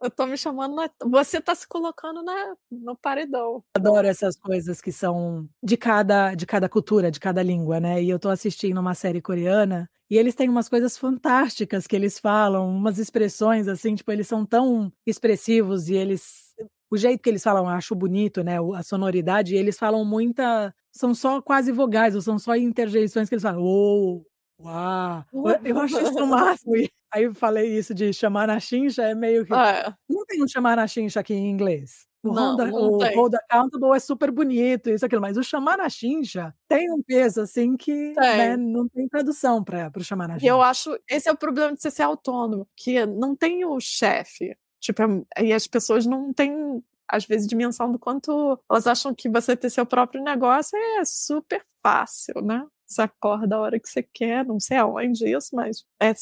Eu 0.00 0.10
tô 0.10 0.26
me 0.26 0.36
chamando. 0.36 0.74
Na... 0.76 0.90
Você 1.06 1.40
tá 1.40 1.54
se 1.54 1.66
colocando 1.66 2.22
na... 2.22 2.54
no 2.70 2.96
paredão. 2.96 3.62
Adoro 3.74 4.06
essas 4.06 4.36
coisas 4.36 4.80
que 4.80 4.92
são 4.92 5.48
de 5.62 5.76
cada, 5.76 6.34
de 6.34 6.46
cada 6.46 6.68
cultura, 6.68 7.10
de 7.10 7.20
cada 7.20 7.42
língua, 7.42 7.80
né? 7.80 8.02
E 8.02 8.08
eu 8.08 8.18
tô 8.18 8.28
assistindo 8.28 8.78
uma 8.78 8.94
série 8.94 9.20
coreana 9.20 9.88
e 10.10 10.16
eles 10.16 10.34
têm 10.34 10.48
umas 10.48 10.68
coisas 10.68 10.96
fantásticas 10.96 11.86
que 11.86 11.94
eles 11.94 12.18
falam, 12.18 12.66
umas 12.68 12.98
expressões 12.98 13.68
assim, 13.68 13.94
tipo, 13.94 14.10
eles 14.10 14.26
são 14.26 14.44
tão 14.44 14.90
expressivos 15.06 15.88
e 15.88 15.94
eles. 15.94 16.54
O 16.90 16.96
jeito 16.96 17.22
que 17.22 17.28
eles 17.28 17.42
falam, 17.42 17.64
eu 17.64 17.70
acho 17.70 17.94
bonito, 17.94 18.42
né? 18.42 18.56
A 18.74 18.82
sonoridade, 18.82 19.54
eles 19.54 19.78
falam 19.78 20.04
muita. 20.04 20.74
São 20.90 21.14
só 21.14 21.42
quase 21.42 21.70
vogais, 21.70 22.14
ou 22.14 22.22
são 22.22 22.38
só 22.38 22.56
interjeições 22.56 23.28
que 23.28 23.34
eles 23.34 23.42
falam. 23.42 23.60
Oh, 23.62 24.24
Uau! 24.60 25.24
Eu 25.64 25.78
acho 25.80 26.00
isso 26.00 26.18
o 26.18 26.26
máximo. 26.26 26.74
Aí 27.10 27.24
eu 27.24 27.34
falei 27.34 27.78
isso 27.78 27.94
de 27.94 28.12
chamar 28.12 28.48
na 28.48 28.60
chincha, 28.60 29.02
é 29.02 29.14
meio 29.14 29.46
que. 29.46 29.54
É. 29.54 29.92
Não 30.08 30.24
tem 30.26 30.42
um 30.42 30.48
chamar 30.48 30.76
na 30.76 30.86
chincha 30.86 31.20
aqui 31.20 31.32
em 31.32 31.48
inglês. 31.50 32.06
O, 32.22 32.32
não, 32.32 32.52
Honda, 32.52 32.66
não 32.66 32.74
o 32.74 32.98
Hold 33.14 33.34
Accountable 33.34 33.96
é 33.96 34.00
super 34.00 34.30
bonito, 34.32 34.90
isso, 34.90 35.06
aquilo, 35.06 35.22
mas 35.22 35.36
o 35.36 35.42
chamar 35.42 35.78
na 35.78 35.88
chincha 35.88 36.52
tem 36.68 36.90
um 36.92 37.00
peso, 37.00 37.40
assim, 37.40 37.76
que 37.76 38.12
né, 38.14 38.56
não 38.56 38.88
tem 38.88 39.08
tradução 39.08 39.62
para 39.62 39.90
o 39.96 40.02
chamar 40.02 40.26
na 40.26 40.34
chincha. 40.34 40.46
E 40.46 40.48
eu 40.48 40.60
acho, 40.60 40.98
esse 41.08 41.28
é 41.28 41.32
o 41.32 41.36
problema 41.36 41.72
de 41.74 41.80
você 41.80 41.90
ser 41.90 42.02
autônomo, 42.02 42.66
que 42.76 43.06
não 43.06 43.36
tem 43.36 43.64
o 43.64 43.78
chefe. 43.78 44.56
Tipo, 44.80 45.02
e 45.40 45.52
as 45.52 45.66
pessoas 45.68 46.06
não 46.06 46.32
têm, 46.32 46.82
às 47.08 47.24
vezes, 47.24 47.46
dimensão 47.46 47.90
do 47.90 47.98
quanto 47.98 48.58
elas 48.68 48.86
acham 48.86 49.14
que 49.14 49.28
você 49.28 49.56
ter 49.56 49.70
seu 49.70 49.86
próprio 49.86 50.22
negócio 50.22 50.76
é 50.76 51.04
super 51.04 51.64
fácil, 51.82 52.42
né? 52.42 52.64
Você 52.88 53.02
acorda 53.02 53.56
a 53.56 53.60
hora 53.60 53.78
que 53.78 53.88
você 53.88 54.02
quer, 54.02 54.44
não 54.46 54.58
sei 54.58 54.78
aonde 54.78 55.28
isso, 55.28 55.54
mas 55.54 55.84
é, 56.00 56.12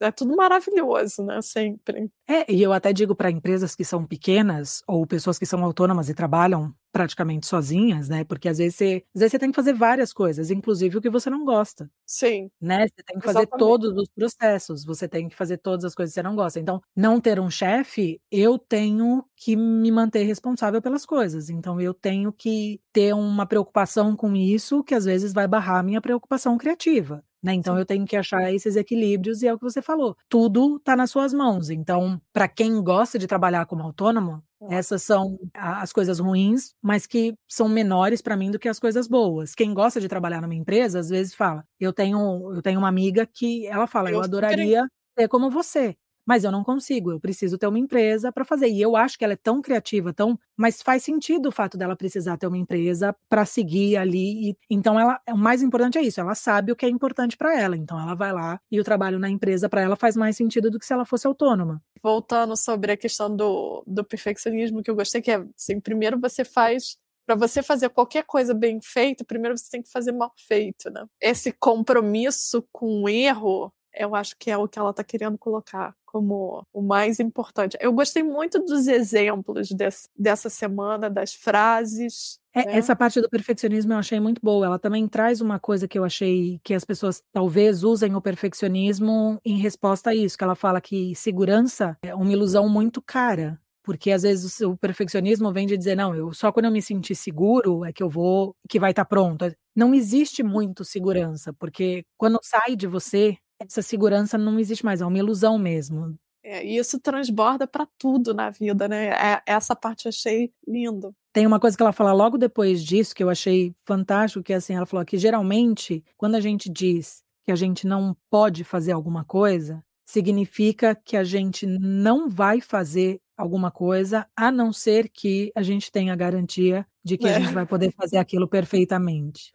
é 0.00 0.10
tudo 0.10 0.34
maravilhoso, 0.34 1.24
né? 1.24 1.40
Sempre. 1.40 2.10
É, 2.28 2.52
e 2.52 2.60
eu 2.60 2.72
até 2.72 2.92
digo 2.92 3.14
para 3.14 3.30
empresas 3.30 3.76
que 3.76 3.84
são 3.84 4.04
pequenas 4.04 4.82
ou 4.88 5.06
pessoas 5.06 5.38
que 5.38 5.46
são 5.46 5.64
autônomas 5.64 6.08
e 6.08 6.14
trabalham 6.14 6.74
praticamente 6.92 7.46
sozinhas, 7.46 8.08
né? 8.08 8.24
Porque 8.24 8.48
às 8.48 8.58
vezes 8.58 8.76
você, 8.76 9.04
às 9.14 9.20
vezes 9.20 9.32
você 9.32 9.38
tem 9.38 9.50
que 9.50 9.56
fazer 9.56 9.74
várias 9.74 10.12
coisas, 10.12 10.50
inclusive 10.50 10.98
o 10.98 11.00
que 11.00 11.10
você 11.10 11.30
não 11.30 11.44
gosta. 11.44 11.90
Sim. 12.08 12.50
Né? 12.60 12.86
Você 12.88 13.02
tem 13.04 13.18
que 13.18 13.24
fazer 13.24 13.48
Exatamente. 13.48 13.58
todos 13.58 13.92
os 13.96 14.08
processos, 14.14 14.84
você 14.84 15.08
tem 15.08 15.28
que 15.28 15.36
fazer 15.36 15.58
todas 15.58 15.84
as 15.84 15.94
coisas 15.94 16.12
que 16.12 16.20
você 16.20 16.22
não 16.22 16.36
gosta. 16.36 16.60
Então, 16.60 16.80
não 16.94 17.20
ter 17.20 17.40
um 17.40 17.50
chefe, 17.50 18.20
eu 18.30 18.58
tenho 18.58 19.24
que 19.36 19.56
me 19.56 19.90
manter 19.90 20.24
responsável 20.24 20.82
pelas 20.82 21.06
coisas. 21.06 21.48
Então, 21.50 21.80
eu 21.80 21.94
tenho 21.94 22.32
que 22.32 22.80
ter 22.92 23.14
uma 23.14 23.46
preocupação 23.46 24.14
com 24.16 24.36
isso 24.36 24.84
que 24.84 24.94
às 24.94 25.04
vezes 25.06 25.32
vai 25.32 25.48
barrar 25.48 25.78
a 25.80 25.82
minha 25.82 26.00
preocupação 26.02 26.58
criativa. 26.58 27.24
Né? 27.42 27.54
Então 27.54 27.74
Sim. 27.74 27.80
eu 27.80 27.86
tenho 27.86 28.04
que 28.06 28.16
achar 28.16 28.52
esses 28.52 28.76
equilíbrios 28.76 29.42
e 29.42 29.46
é 29.48 29.54
o 29.54 29.58
que 29.58 29.64
você 29.64 29.80
falou. 29.80 30.14
Tudo 30.28 30.76
está 30.76 30.94
nas 30.94 31.10
suas 31.10 31.32
mãos. 31.32 31.70
Então, 31.70 32.20
para 32.34 32.46
quem 32.48 32.82
gosta 32.82 33.18
de 33.18 33.26
trabalhar 33.26 33.64
como 33.66 33.82
autônomo, 33.82 34.42
essas 34.68 35.02
são 35.02 35.38
as 35.54 35.92
coisas 35.92 36.18
ruins, 36.18 36.74
mas 36.82 37.06
que 37.06 37.34
são 37.48 37.68
menores 37.68 38.20
para 38.22 38.36
mim 38.36 38.50
do 38.50 38.58
que 38.58 38.68
as 38.68 38.78
coisas 38.80 39.08
boas. 39.08 39.54
Quem 39.54 39.72
gosta 39.74 40.00
de 40.00 40.08
trabalhar 40.08 40.40
numa 40.42 40.54
empresa, 40.54 40.98
às 41.00 41.08
vezes 41.10 41.34
fala: 41.34 41.64
"Eu 41.78 41.92
tenho, 41.92 42.52
eu 42.54 42.62
tenho 42.62 42.78
uma 42.78 42.88
amiga 42.88 43.26
que 43.26 43.66
ela 43.66 43.86
fala: 43.86 44.10
"Eu, 44.10 44.18
eu 44.18 44.22
adoraria 44.22 44.84
ser 45.18 45.28
como 45.28 45.50
você" 45.50 45.96
mas 46.30 46.44
eu 46.44 46.52
não 46.52 46.62
consigo, 46.62 47.10
eu 47.10 47.18
preciso 47.18 47.58
ter 47.58 47.66
uma 47.66 47.80
empresa 47.80 48.30
para 48.30 48.44
fazer. 48.44 48.68
E 48.68 48.80
eu 48.80 48.94
acho 48.94 49.18
que 49.18 49.24
ela 49.24 49.32
é 49.32 49.36
tão 49.36 49.60
criativa, 49.60 50.12
tão, 50.12 50.38
mas 50.56 50.80
faz 50.80 51.02
sentido 51.02 51.48
o 51.48 51.50
fato 51.50 51.76
dela 51.76 51.96
precisar 51.96 52.36
ter 52.36 52.46
uma 52.46 52.56
empresa 52.56 53.12
para 53.28 53.44
seguir 53.44 53.96
ali. 53.96 54.50
E, 54.50 54.56
então 54.70 54.96
ela, 54.96 55.20
o 55.28 55.36
mais 55.36 55.60
importante 55.60 55.98
é 55.98 56.02
isso, 56.02 56.20
ela 56.20 56.36
sabe 56.36 56.70
o 56.70 56.76
que 56.76 56.86
é 56.86 56.88
importante 56.88 57.36
para 57.36 57.60
ela. 57.60 57.76
Então 57.76 57.98
ela 58.00 58.14
vai 58.14 58.32
lá 58.32 58.60
e 58.70 58.78
o 58.78 58.84
trabalho 58.84 59.18
na 59.18 59.28
empresa 59.28 59.68
para 59.68 59.80
ela 59.80 59.96
faz 59.96 60.16
mais 60.16 60.36
sentido 60.36 60.70
do 60.70 60.78
que 60.78 60.86
se 60.86 60.92
ela 60.92 61.04
fosse 61.04 61.26
autônoma. 61.26 61.82
Voltando 62.00 62.56
sobre 62.56 62.92
a 62.92 62.96
questão 62.96 63.34
do, 63.34 63.82
do 63.84 64.04
perfeccionismo 64.04 64.84
que 64.84 64.90
eu 64.92 64.94
gostei 64.94 65.20
que 65.20 65.32
é, 65.32 65.44
assim, 65.58 65.80
primeiro 65.80 66.16
você 66.16 66.44
faz 66.44 66.96
para 67.26 67.34
você 67.34 67.60
fazer 67.60 67.88
qualquer 67.88 68.24
coisa 68.24 68.54
bem 68.54 68.80
feita, 68.80 69.24
primeiro 69.24 69.58
você 69.58 69.68
tem 69.68 69.82
que 69.82 69.90
fazer 69.90 70.12
mal 70.12 70.32
feito, 70.36 70.90
né? 70.90 71.04
Esse 71.20 71.52
compromisso 71.52 72.64
com 72.70 73.02
o 73.02 73.08
erro 73.08 73.72
eu 73.94 74.14
acho 74.14 74.36
que 74.38 74.50
é 74.50 74.56
o 74.56 74.68
que 74.68 74.78
ela 74.78 74.90
está 74.90 75.02
querendo 75.04 75.38
colocar 75.38 75.94
como 76.04 76.66
o 76.72 76.82
mais 76.82 77.20
importante. 77.20 77.76
Eu 77.80 77.92
gostei 77.92 78.22
muito 78.22 78.58
dos 78.58 78.88
exemplos 78.88 79.70
desse, 79.70 80.08
dessa 80.16 80.50
semana, 80.50 81.08
das 81.08 81.32
frases. 81.32 82.38
É, 82.52 82.66
né? 82.66 82.78
Essa 82.78 82.96
parte 82.96 83.20
do 83.20 83.30
perfeccionismo 83.30 83.92
eu 83.92 83.98
achei 83.98 84.18
muito 84.18 84.40
boa. 84.42 84.66
Ela 84.66 84.78
também 84.78 85.06
traz 85.06 85.40
uma 85.40 85.60
coisa 85.60 85.86
que 85.86 85.98
eu 85.98 86.04
achei 86.04 86.60
que 86.64 86.74
as 86.74 86.84
pessoas 86.84 87.22
talvez 87.32 87.84
usem 87.84 88.14
o 88.14 88.20
perfeccionismo 88.20 89.40
em 89.44 89.58
resposta 89.58 90.10
a 90.10 90.14
isso, 90.14 90.36
que 90.36 90.42
ela 90.42 90.56
fala 90.56 90.80
que 90.80 91.14
segurança 91.14 91.96
é 92.02 92.14
uma 92.14 92.32
ilusão 92.32 92.68
muito 92.68 93.00
cara. 93.00 93.60
Porque 93.82 94.10
às 94.10 94.22
vezes 94.22 94.60
o 94.60 94.76
perfeccionismo 94.76 95.52
vem 95.52 95.66
de 95.66 95.76
dizer, 95.76 95.96
não, 95.96 96.14
eu 96.14 96.32
só 96.34 96.52
quando 96.52 96.66
eu 96.66 96.70
me 96.70 96.82
sentir 96.82 97.14
seguro 97.14 97.84
é 97.84 97.92
que 97.92 98.02
eu 98.02 98.10
vou, 98.10 98.54
que 98.68 98.78
vai 98.78 98.90
estar 98.90 99.04
tá 99.04 99.08
pronto. 99.08 99.50
Não 99.74 99.94
existe 99.94 100.42
muito 100.42 100.84
segurança, 100.84 101.52
porque 101.52 102.04
quando 102.18 102.38
sai 102.42 102.76
de 102.76 102.86
você, 102.86 103.38
essa 103.60 103.82
segurança 103.82 104.38
não 104.38 104.58
existe 104.58 104.84
mais, 104.84 105.00
é 105.00 105.06
uma 105.06 105.18
ilusão 105.18 105.58
mesmo. 105.58 106.18
É, 106.42 106.64
e 106.64 106.78
isso 106.78 106.98
transborda 106.98 107.66
para 107.66 107.86
tudo 107.98 108.32
na 108.32 108.50
vida, 108.50 108.88
né? 108.88 109.08
É, 109.08 109.42
essa 109.46 109.76
parte 109.76 110.06
eu 110.06 110.08
achei 110.08 110.52
lindo. 110.66 111.14
Tem 111.32 111.46
uma 111.46 111.60
coisa 111.60 111.76
que 111.76 111.82
ela 111.82 111.92
fala 111.92 112.12
logo 112.12 112.38
depois 112.38 112.82
disso 112.82 113.14
que 113.14 113.22
eu 113.22 113.28
achei 113.28 113.74
fantástico, 113.84 114.42
que 114.42 114.52
é 114.52 114.56
assim, 114.56 114.74
ela 114.74 114.86
falou 114.86 115.04
que 115.04 115.18
geralmente 115.18 116.02
quando 116.16 116.34
a 116.34 116.40
gente 116.40 116.68
diz 116.70 117.22
que 117.44 117.52
a 117.52 117.56
gente 117.56 117.86
não 117.86 118.16
pode 118.30 118.64
fazer 118.64 118.92
alguma 118.92 119.24
coisa, 119.24 119.84
significa 120.06 120.94
que 120.94 121.16
a 121.16 121.22
gente 121.22 121.66
não 121.66 122.28
vai 122.28 122.60
fazer 122.60 123.20
alguma 123.36 123.70
coisa, 123.70 124.26
a 124.36 124.50
não 124.50 124.72
ser 124.72 125.08
que 125.08 125.52
a 125.54 125.62
gente 125.62 125.92
tenha 125.92 126.12
a 126.12 126.16
garantia 126.16 126.86
de 127.04 127.16
que 127.16 127.26
é. 127.26 127.36
a 127.36 127.40
gente 127.40 127.52
vai 127.52 127.64
poder 127.66 127.92
fazer 127.92 128.18
aquilo 128.18 128.48
perfeitamente. 128.48 129.54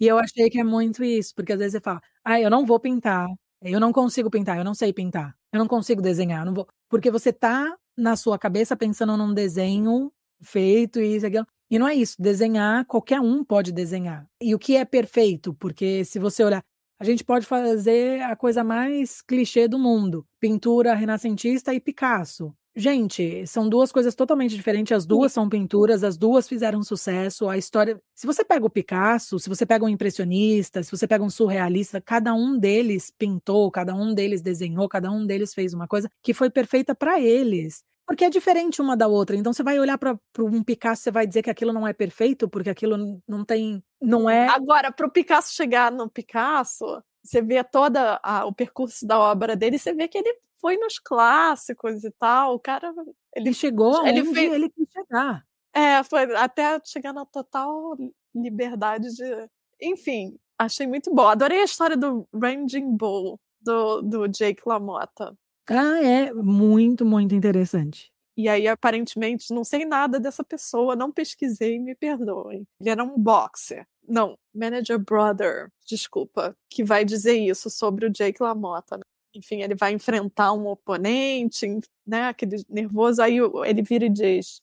E 0.00 0.06
eu 0.06 0.18
achei 0.18 0.50
que 0.50 0.58
é 0.60 0.64
muito 0.64 1.02
isso, 1.04 1.34
porque 1.34 1.52
às 1.52 1.58
vezes 1.58 1.72
você 1.74 1.80
fala, 1.80 2.00
ah, 2.24 2.40
eu 2.40 2.50
não 2.50 2.66
vou 2.66 2.78
pintar, 2.80 3.26
eu 3.62 3.80
não 3.80 3.92
consigo 3.92 4.30
pintar, 4.30 4.58
eu 4.58 4.64
não 4.64 4.74
sei 4.74 4.92
pintar, 4.92 5.34
eu 5.52 5.58
não 5.58 5.66
consigo 5.68 6.02
desenhar, 6.02 6.44
não 6.44 6.54
vou. 6.54 6.66
Porque 6.88 7.10
você 7.10 7.32
tá 7.32 7.74
na 7.96 8.14
sua 8.16 8.38
cabeça 8.38 8.76
pensando 8.76 9.16
num 9.16 9.32
desenho 9.34 10.12
feito 10.42 11.00
e 11.00 11.16
isso. 11.16 11.26
E 11.70 11.78
não 11.78 11.88
é 11.88 11.94
isso, 11.94 12.14
desenhar, 12.20 12.84
qualquer 12.86 13.20
um 13.20 13.42
pode 13.44 13.72
desenhar. 13.72 14.26
E 14.40 14.54
o 14.54 14.58
que 14.58 14.76
é 14.76 14.84
perfeito? 14.84 15.54
Porque 15.54 16.04
se 16.04 16.18
você 16.18 16.44
olhar, 16.44 16.62
a 16.98 17.04
gente 17.04 17.24
pode 17.24 17.44
fazer 17.46 18.22
a 18.22 18.36
coisa 18.36 18.62
mais 18.62 19.20
clichê 19.22 19.66
do 19.68 19.78
mundo: 19.78 20.26
pintura 20.40 20.94
renascentista 20.94 21.74
e 21.74 21.80
Picasso. 21.80 22.54
Gente, 22.78 23.46
são 23.46 23.70
duas 23.70 23.90
coisas 23.90 24.14
totalmente 24.14 24.54
diferentes. 24.54 24.92
As 24.92 25.06
duas 25.06 25.32
são 25.32 25.48
pinturas, 25.48 26.04
as 26.04 26.18
duas 26.18 26.46
fizeram 26.46 26.82
sucesso. 26.82 27.48
A 27.48 27.56
história. 27.56 27.98
Se 28.14 28.26
você 28.26 28.44
pega 28.44 28.66
o 28.66 28.70
Picasso, 28.70 29.38
se 29.38 29.48
você 29.48 29.64
pega 29.64 29.82
um 29.82 29.88
impressionista, 29.88 30.82
se 30.82 30.90
você 30.90 31.08
pega 31.08 31.24
um 31.24 31.30
surrealista, 31.30 32.02
cada 32.02 32.34
um 32.34 32.58
deles 32.58 33.10
pintou, 33.16 33.70
cada 33.70 33.94
um 33.94 34.12
deles 34.12 34.42
desenhou, 34.42 34.86
cada 34.90 35.10
um 35.10 35.24
deles 35.24 35.54
fez 35.54 35.72
uma 35.72 35.88
coisa 35.88 36.10
que 36.22 36.34
foi 36.34 36.50
perfeita 36.50 36.94
para 36.94 37.18
eles. 37.18 37.82
Porque 38.06 38.26
é 38.26 38.30
diferente 38.30 38.82
uma 38.82 38.94
da 38.94 39.08
outra. 39.08 39.34
Então 39.36 39.54
você 39.54 39.62
vai 39.62 39.80
olhar 39.80 39.96
para 39.96 40.14
um 40.38 40.62
Picasso, 40.62 41.02
você 41.02 41.10
vai 41.10 41.26
dizer 41.26 41.42
que 41.42 41.50
aquilo 41.50 41.72
não 41.72 41.88
é 41.88 41.94
perfeito, 41.94 42.46
porque 42.46 42.68
aquilo 42.68 43.22
não 43.26 43.42
tem. 43.42 43.82
Não 44.02 44.28
é. 44.28 44.48
Agora, 44.48 44.92
para 44.92 45.06
o 45.06 45.10
Picasso 45.10 45.54
chegar 45.54 45.90
no 45.90 46.10
Picasso, 46.10 47.02
você 47.24 47.40
vê 47.40 47.64
toda 47.64 48.20
a, 48.22 48.44
o 48.44 48.52
percurso 48.52 49.06
da 49.06 49.18
obra 49.18 49.56
dele, 49.56 49.78
você 49.78 49.94
vê 49.94 50.06
que 50.06 50.18
ele 50.18 50.36
foi 50.66 50.76
nos 50.78 50.98
clássicos 50.98 52.02
e 52.02 52.10
tal. 52.10 52.54
O 52.56 52.58
cara. 52.58 52.92
Ele 53.36 53.54
chegou 53.54 54.04
ele 54.04 54.22
onde 54.22 54.34
fez, 54.34 54.52
ele 54.52 54.68
quis 54.68 54.88
chegar. 54.92 55.46
É, 55.72 56.02
foi 56.02 56.34
até 56.34 56.80
chegar 56.84 57.12
na 57.12 57.24
total 57.24 57.96
liberdade 58.34 59.14
de. 59.14 59.48
Enfim, 59.80 60.36
achei 60.58 60.86
muito 60.88 61.14
bom. 61.14 61.28
Adorei 61.28 61.60
a 61.60 61.64
história 61.64 61.96
do 61.96 62.26
Ranging 62.34 62.96
Bull, 62.96 63.38
do, 63.60 64.02
do 64.02 64.26
Jake 64.26 64.62
LaMotta. 64.66 65.36
Ah, 65.70 66.02
é 66.02 66.32
muito, 66.32 67.04
muito 67.04 67.34
interessante. 67.34 68.10
E 68.36 68.48
aí, 68.48 68.66
aparentemente, 68.66 69.54
não 69.54 69.64
sei 69.64 69.84
nada 69.84 70.18
dessa 70.18 70.42
pessoa, 70.44 70.96
não 70.96 71.12
pesquisei, 71.12 71.78
me 71.78 71.94
perdoem. 71.94 72.66
Ele 72.80 72.90
era 72.90 73.04
um 73.04 73.18
boxer. 73.18 73.86
Não, 74.06 74.36
Manager 74.54 74.98
Brother, 74.98 75.70
desculpa, 75.86 76.56
que 76.68 76.84
vai 76.84 77.04
dizer 77.04 77.38
isso 77.38 77.70
sobre 77.70 78.06
o 78.06 78.10
Jake 78.10 78.42
LaMotta. 78.42 79.00
Enfim, 79.36 79.62
ele 79.62 79.74
vai 79.74 79.92
enfrentar 79.92 80.52
um 80.52 80.66
oponente, 80.66 81.66
né, 82.06 82.28
aquele 82.28 82.64
nervoso, 82.68 83.20
aí 83.20 83.36
ele 83.66 83.82
vira 83.82 84.06
e 84.06 84.10
diz: 84.10 84.62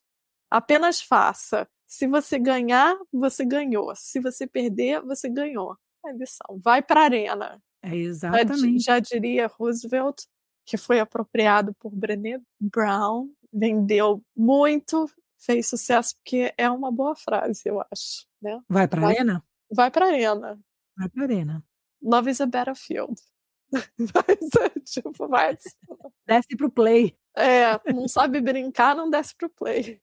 apenas 0.50 1.02
faça. 1.02 1.68
Se 1.86 2.08
você 2.08 2.40
ganhar, 2.40 2.98
você 3.12 3.46
ganhou. 3.46 3.94
Se 3.96 4.20
você 4.20 4.48
perder, 4.48 5.02
você 5.02 5.30
ganhou. 5.30 5.78
É 6.04 6.12
lição. 6.12 6.60
Vai 6.60 6.82
para 6.82 7.02
a 7.02 7.04
arena. 7.04 7.62
É 7.84 7.96
exatamente. 7.96 8.80
Já, 8.80 8.96
já 8.96 9.00
diria 9.00 9.48
Roosevelt, 9.48 10.24
que 10.66 10.76
foi 10.76 11.00
apropriado 11.00 11.74
por 11.76 11.92
Brené 11.92 12.42
Brown, 12.60 13.30
vendeu 13.52 14.24
muito, 14.36 15.08
fez 15.38 15.68
sucesso, 15.68 16.16
porque 16.16 16.52
é 16.58 16.70
uma 16.70 16.92
boa 16.92 17.16
frase, 17.16 17.62
eu 17.66 17.80
acho. 17.80 18.26
Né? 18.42 18.60
Vai 18.68 18.88
para 18.88 19.06
a 19.06 19.10
arena? 19.10 19.44
Vai 19.72 19.92
para 19.92 20.06
a 20.06 20.10
arena. 20.10 20.60
Vai 20.98 21.10
para 21.10 21.22
a 21.22 21.26
arena. 21.26 21.64
Love 22.02 22.32
is 22.32 22.42
a 22.42 22.46
battlefield. 22.46 23.22
Vai, 24.14 24.70
tipo, 24.86 25.28
vai. 25.28 25.58
Desce 26.28 26.56
pro 26.56 26.72
play. 26.72 27.16
É, 27.36 27.80
não 27.92 28.08
sabe 28.08 28.40
brincar, 28.40 28.96
não 28.96 29.10
desce 29.10 29.36
pro 29.36 29.50
play. 29.50 30.00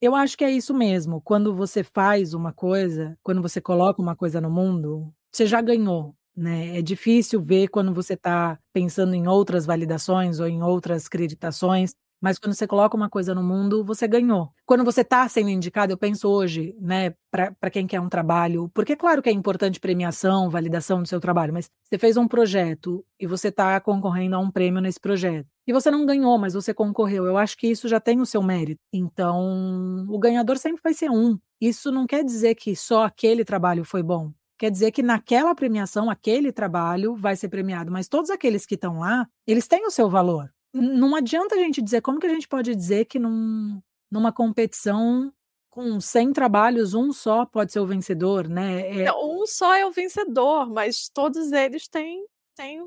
Eu 0.00 0.14
acho 0.14 0.36
que 0.36 0.44
é 0.44 0.50
isso 0.50 0.74
mesmo. 0.74 1.20
Quando 1.20 1.54
você 1.54 1.84
faz 1.84 2.34
uma 2.34 2.52
coisa, 2.52 3.16
quando 3.22 3.40
você 3.40 3.60
coloca 3.60 4.02
uma 4.02 4.16
coisa 4.16 4.40
no 4.40 4.50
mundo, 4.50 5.14
você 5.32 5.46
já 5.46 5.60
ganhou. 5.60 6.14
Né? 6.36 6.78
É 6.78 6.82
difícil 6.82 7.40
ver 7.40 7.68
quando 7.68 7.94
você 7.94 8.14
está 8.14 8.58
pensando 8.72 9.14
em 9.14 9.28
outras 9.28 9.64
validações 9.64 10.40
ou 10.40 10.48
em 10.48 10.62
outras 10.62 11.06
acreditações, 11.06 11.94
mas 12.24 12.38
quando 12.38 12.54
você 12.54 12.66
coloca 12.66 12.96
uma 12.96 13.10
coisa 13.10 13.34
no 13.34 13.42
mundo, 13.42 13.84
você 13.84 14.08
ganhou. 14.08 14.50
Quando 14.64 14.82
você 14.82 15.02
está 15.02 15.28
sendo 15.28 15.50
indicado, 15.50 15.92
eu 15.92 15.98
penso 15.98 16.26
hoje, 16.26 16.74
né, 16.80 17.14
para 17.30 17.70
quem 17.70 17.86
quer 17.86 18.00
um 18.00 18.08
trabalho, 18.08 18.70
porque 18.72 18.94
é 18.94 18.96
claro 18.96 19.20
que 19.20 19.28
é 19.28 19.32
importante 19.32 19.78
premiação, 19.78 20.48
validação 20.48 21.02
do 21.02 21.06
seu 21.06 21.20
trabalho, 21.20 21.52
mas 21.52 21.68
você 21.82 21.98
fez 21.98 22.16
um 22.16 22.26
projeto 22.26 23.04
e 23.20 23.26
você 23.26 23.48
está 23.48 23.78
concorrendo 23.78 24.36
a 24.36 24.38
um 24.38 24.50
prêmio 24.50 24.80
nesse 24.80 24.98
projeto. 24.98 25.46
E 25.66 25.72
você 25.74 25.90
não 25.90 26.06
ganhou, 26.06 26.38
mas 26.38 26.54
você 26.54 26.72
concorreu. 26.72 27.26
Eu 27.26 27.36
acho 27.36 27.58
que 27.58 27.66
isso 27.66 27.88
já 27.88 28.00
tem 28.00 28.18
o 28.18 28.26
seu 28.26 28.42
mérito. 28.42 28.80
Então, 28.90 30.06
o 30.08 30.18
ganhador 30.18 30.56
sempre 30.56 30.80
vai 30.82 30.94
ser 30.94 31.10
um. 31.10 31.38
Isso 31.60 31.92
não 31.92 32.06
quer 32.06 32.24
dizer 32.24 32.54
que 32.54 32.74
só 32.74 33.04
aquele 33.04 33.44
trabalho 33.44 33.84
foi 33.84 34.02
bom. 34.02 34.32
Quer 34.58 34.70
dizer 34.70 34.92
que 34.92 35.02
naquela 35.02 35.54
premiação, 35.54 36.08
aquele 36.08 36.52
trabalho 36.52 37.16
vai 37.16 37.36
ser 37.36 37.50
premiado, 37.50 37.92
mas 37.92 38.08
todos 38.08 38.30
aqueles 38.30 38.64
que 38.64 38.76
estão 38.76 39.00
lá, 39.00 39.28
eles 39.46 39.68
têm 39.68 39.86
o 39.86 39.90
seu 39.90 40.08
valor 40.08 40.53
não 40.74 41.14
adianta 41.14 41.54
a 41.54 41.58
gente 41.58 41.80
dizer, 41.80 42.00
como 42.00 42.18
que 42.18 42.26
a 42.26 42.30
gente 42.30 42.48
pode 42.48 42.74
dizer 42.74 43.04
que 43.04 43.18
num, 43.18 43.80
numa 44.10 44.32
competição 44.32 45.32
com 45.70 46.00
100 46.00 46.32
trabalhos, 46.32 46.94
um 46.94 47.12
só 47.12 47.46
pode 47.46 47.72
ser 47.72 47.80
o 47.80 47.86
vencedor, 47.86 48.48
né? 48.48 49.02
É... 49.02 49.12
um 49.12 49.46
só 49.46 49.74
é 49.74 49.84
o 49.84 49.90
vencedor, 49.90 50.70
mas 50.70 51.08
todos 51.08 51.50
eles 51.50 51.88
têm, 51.88 52.24
têm 52.54 52.80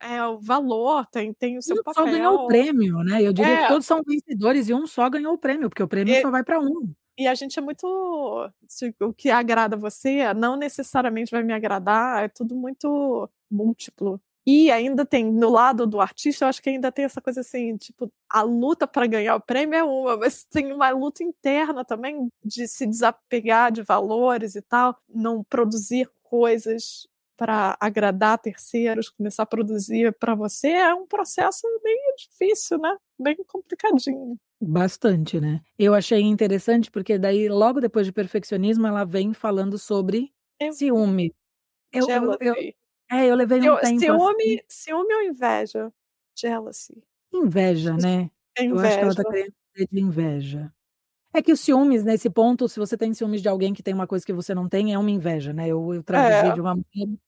é, 0.00 0.22
o 0.24 0.38
valor, 0.38 1.06
tem, 1.06 1.32
tem 1.32 1.58
o 1.58 1.62
seu 1.62 1.76
um 1.76 1.82
papel. 1.82 2.04
só 2.04 2.10
ganhou 2.10 2.44
o 2.44 2.46
prêmio, 2.46 2.98
né? 2.98 3.22
Eu 3.22 3.32
diria 3.32 3.52
é. 3.52 3.62
que 3.62 3.68
todos 3.68 3.86
são 3.86 4.02
vencedores 4.06 4.68
e 4.68 4.74
um 4.74 4.86
só 4.86 5.08
ganhou 5.08 5.32
o 5.32 5.38
prêmio, 5.38 5.68
porque 5.68 5.82
o 5.82 5.88
prêmio 5.88 6.14
e, 6.14 6.20
só 6.20 6.30
vai 6.30 6.44
para 6.44 6.60
um. 6.60 6.92
E 7.16 7.26
a 7.26 7.34
gente 7.34 7.58
é 7.58 7.62
muito. 7.62 7.86
O 9.00 9.12
que 9.12 9.30
agrada 9.30 9.76
você 9.76 10.32
não 10.34 10.56
necessariamente 10.56 11.30
vai 11.30 11.42
me 11.42 11.52
agradar, 11.52 12.24
é 12.24 12.28
tudo 12.28 12.54
muito 12.54 13.28
múltiplo. 13.50 14.20
E 14.50 14.70
ainda 14.70 15.04
tem, 15.04 15.30
no 15.30 15.50
lado 15.50 15.86
do 15.86 16.00
artista, 16.00 16.42
eu 16.42 16.48
acho 16.48 16.62
que 16.62 16.70
ainda 16.70 16.90
tem 16.90 17.04
essa 17.04 17.20
coisa 17.20 17.42
assim, 17.42 17.76
tipo, 17.76 18.10
a 18.30 18.40
luta 18.40 18.86
para 18.86 19.06
ganhar 19.06 19.36
o 19.36 19.40
prêmio 19.42 19.76
é 19.76 19.84
uma, 19.84 20.16
mas 20.16 20.42
tem 20.50 20.72
uma 20.72 20.88
luta 20.88 21.22
interna 21.22 21.84
também 21.84 22.32
de 22.42 22.66
se 22.66 22.86
desapegar 22.86 23.70
de 23.70 23.82
valores 23.82 24.54
e 24.54 24.62
tal, 24.62 24.96
não 25.06 25.44
produzir 25.44 26.10
coisas 26.22 27.06
para 27.36 27.76
agradar 27.78 28.38
terceiros, 28.38 29.10
começar 29.10 29.42
a 29.42 29.46
produzir 29.46 30.16
para 30.18 30.34
você 30.34 30.68
é 30.68 30.94
um 30.94 31.06
processo 31.06 31.66
bem 31.84 31.98
difícil, 32.16 32.78
né? 32.78 32.96
Bem 33.20 33.36
complicadinho. 33.46 34.38
Bastante, 34.58 35.38
né? 35.38 35.60
Eu 35.78 35.92
achei 35.92 36.22
interessante 36.22 36.90
porque 36.90 37.18
daí 37.18 37.50
logo 37.50 37.82
depois 37.82 38.06
de 38.06 38.12
perfeccionismo 38.12 38.86
ela 38.86 39.04
vem 39.04 39.34
falando 39.34 39.76
sobre 39.76 40.32
eu, 40.58 40.72
ciúme. 40.72 41.34
Eu, 41.92 42.08
eu, 42.08 42.36
eu, 42.40 42.54
é, 43.10 43.26
eu 43.26 43.34
levei 43.34 43.58
um 43.58 43.76
tempo 43.76 44.00
ciúme, 44.00 44.44
assim. 44.44 44.60
ciúme 44.68 45.14
ou 45.14 45.22
inveja? 45.22 45.92
Jealousy. 46.36 47.02
Inveja, 47.32 47.96
né? 47.96 48.30
É 48.56 48.64
inveja. 48.64 48.82
Eu 48.82 48.86
acho 48.86 48.98
que 48.98 49.04
ela 49.04 49.14
tá 49.14 49.24
querendo 49.24 49.54
dizer 49.74 49.88
de 49.90 50.00
inveja. 50.00 50.72
É 51.32 51.42
que 51.42 51.52
os 51.52 51.60
ciúmes, 51.60 52.04
nesse 52.04 52.30
ponto, 52.30 52.68
se 52.68 52.78
você 52.78 52.96
tem 52.96 53.12
ciúmes 53.12 53.42
de 53.42 53.48
alguém 53.48 53.74
que 53.74 53.82
tem 53.82 53.94
uma 53.94 54.06
coisa 54.06 54.24
que 54.24 54.32
você 54.32 54.54
não 54.54 54.68
tem, 54.68 54.94
é 54.94 54.98
uma 54.98 55.10
inveja, 55.10 55.52
né? 55.52 55.68
Eu, 55.68 55.94
eu 55.94 56.02
traduzi 56.02 56.50
é. 56.50 56.54
de 56.54 56.60
uma 56.60 56.74
maneira, 56.74 57.20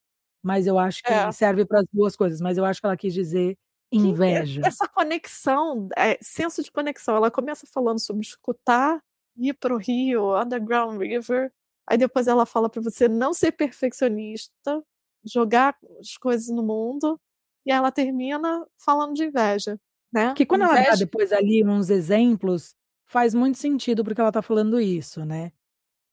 mas 0.43 0.67
eu 0.67 0.79
acho 0.79 1.03
que 1.03 1.13
é. 1.13 1.31
serve 1.33 1.65
para 1.65 1.81
as 1.81 1.87
duas 1.93 2.17
coisas. 2.17 2.41
Mas 2.41 2.57
eu 2.57 2.65
acho 2.65 2.81
que 2.81 2.87
ela 2.87 2.97
quis 2.97 3.13
dizer 3.13 3.59
inveja. 3.93 4.63
essa 4.65 4.89
conexão, 4.89 5.89
é, 5.97 6.17
senso 6.23 6.63
de 6.63 6.71
conexão, 6.71 7.17
ela 7.17 7.31
começa 7.31 7.67
falando 7.67 7.99
sobre 7.99 8.23
escutar, 8.23 9.03
ir 9.37 9.55
para 9.55 9.75
o 9.75 9.79
rio, 9.79 10.41
Underground 10.41 10.99
River, 11.01 11.53
aí 11.89 11.99
depois 11.99 12.29
ela 12.29 12.47
fala 12.47 12.71
para 12.71 12.81
você 12.81 13.09
não 13.09 13.35
ser 13.35 13.53
perfeccionista, 13.53 14.83
jogar 15.25 15.77
as 15.99 16.17
coisas 16.17 16.49
no 16.49 16.63
mundo, 16.63 17.21
e 17.67 17.71
ela 17.73 17.91
termina 17.91 18.67
falando 18.79 19.15
de 19.15 19.25
inveja. 19.25 19.79
Né? 20.13 20.35
Que 20.35 20.47
quando 20.47 20.65
inveja... 20.65 20.81
ela 20.81 20.91
dá 20.91 20.97
depois 20.97 21.33
ali 21.33 21.65
uns 21.65 21.91
exemplos, 21.91 22.75
faz 23.07 23.35
muito 23.35 23.59
sentido 23.59 24.03
porque 24.03 24.21
ela 24.21 24.31
está 24.31 24.43
falando 24.43 24.81
isso, 24.81 25.25
né? 25.25 25.53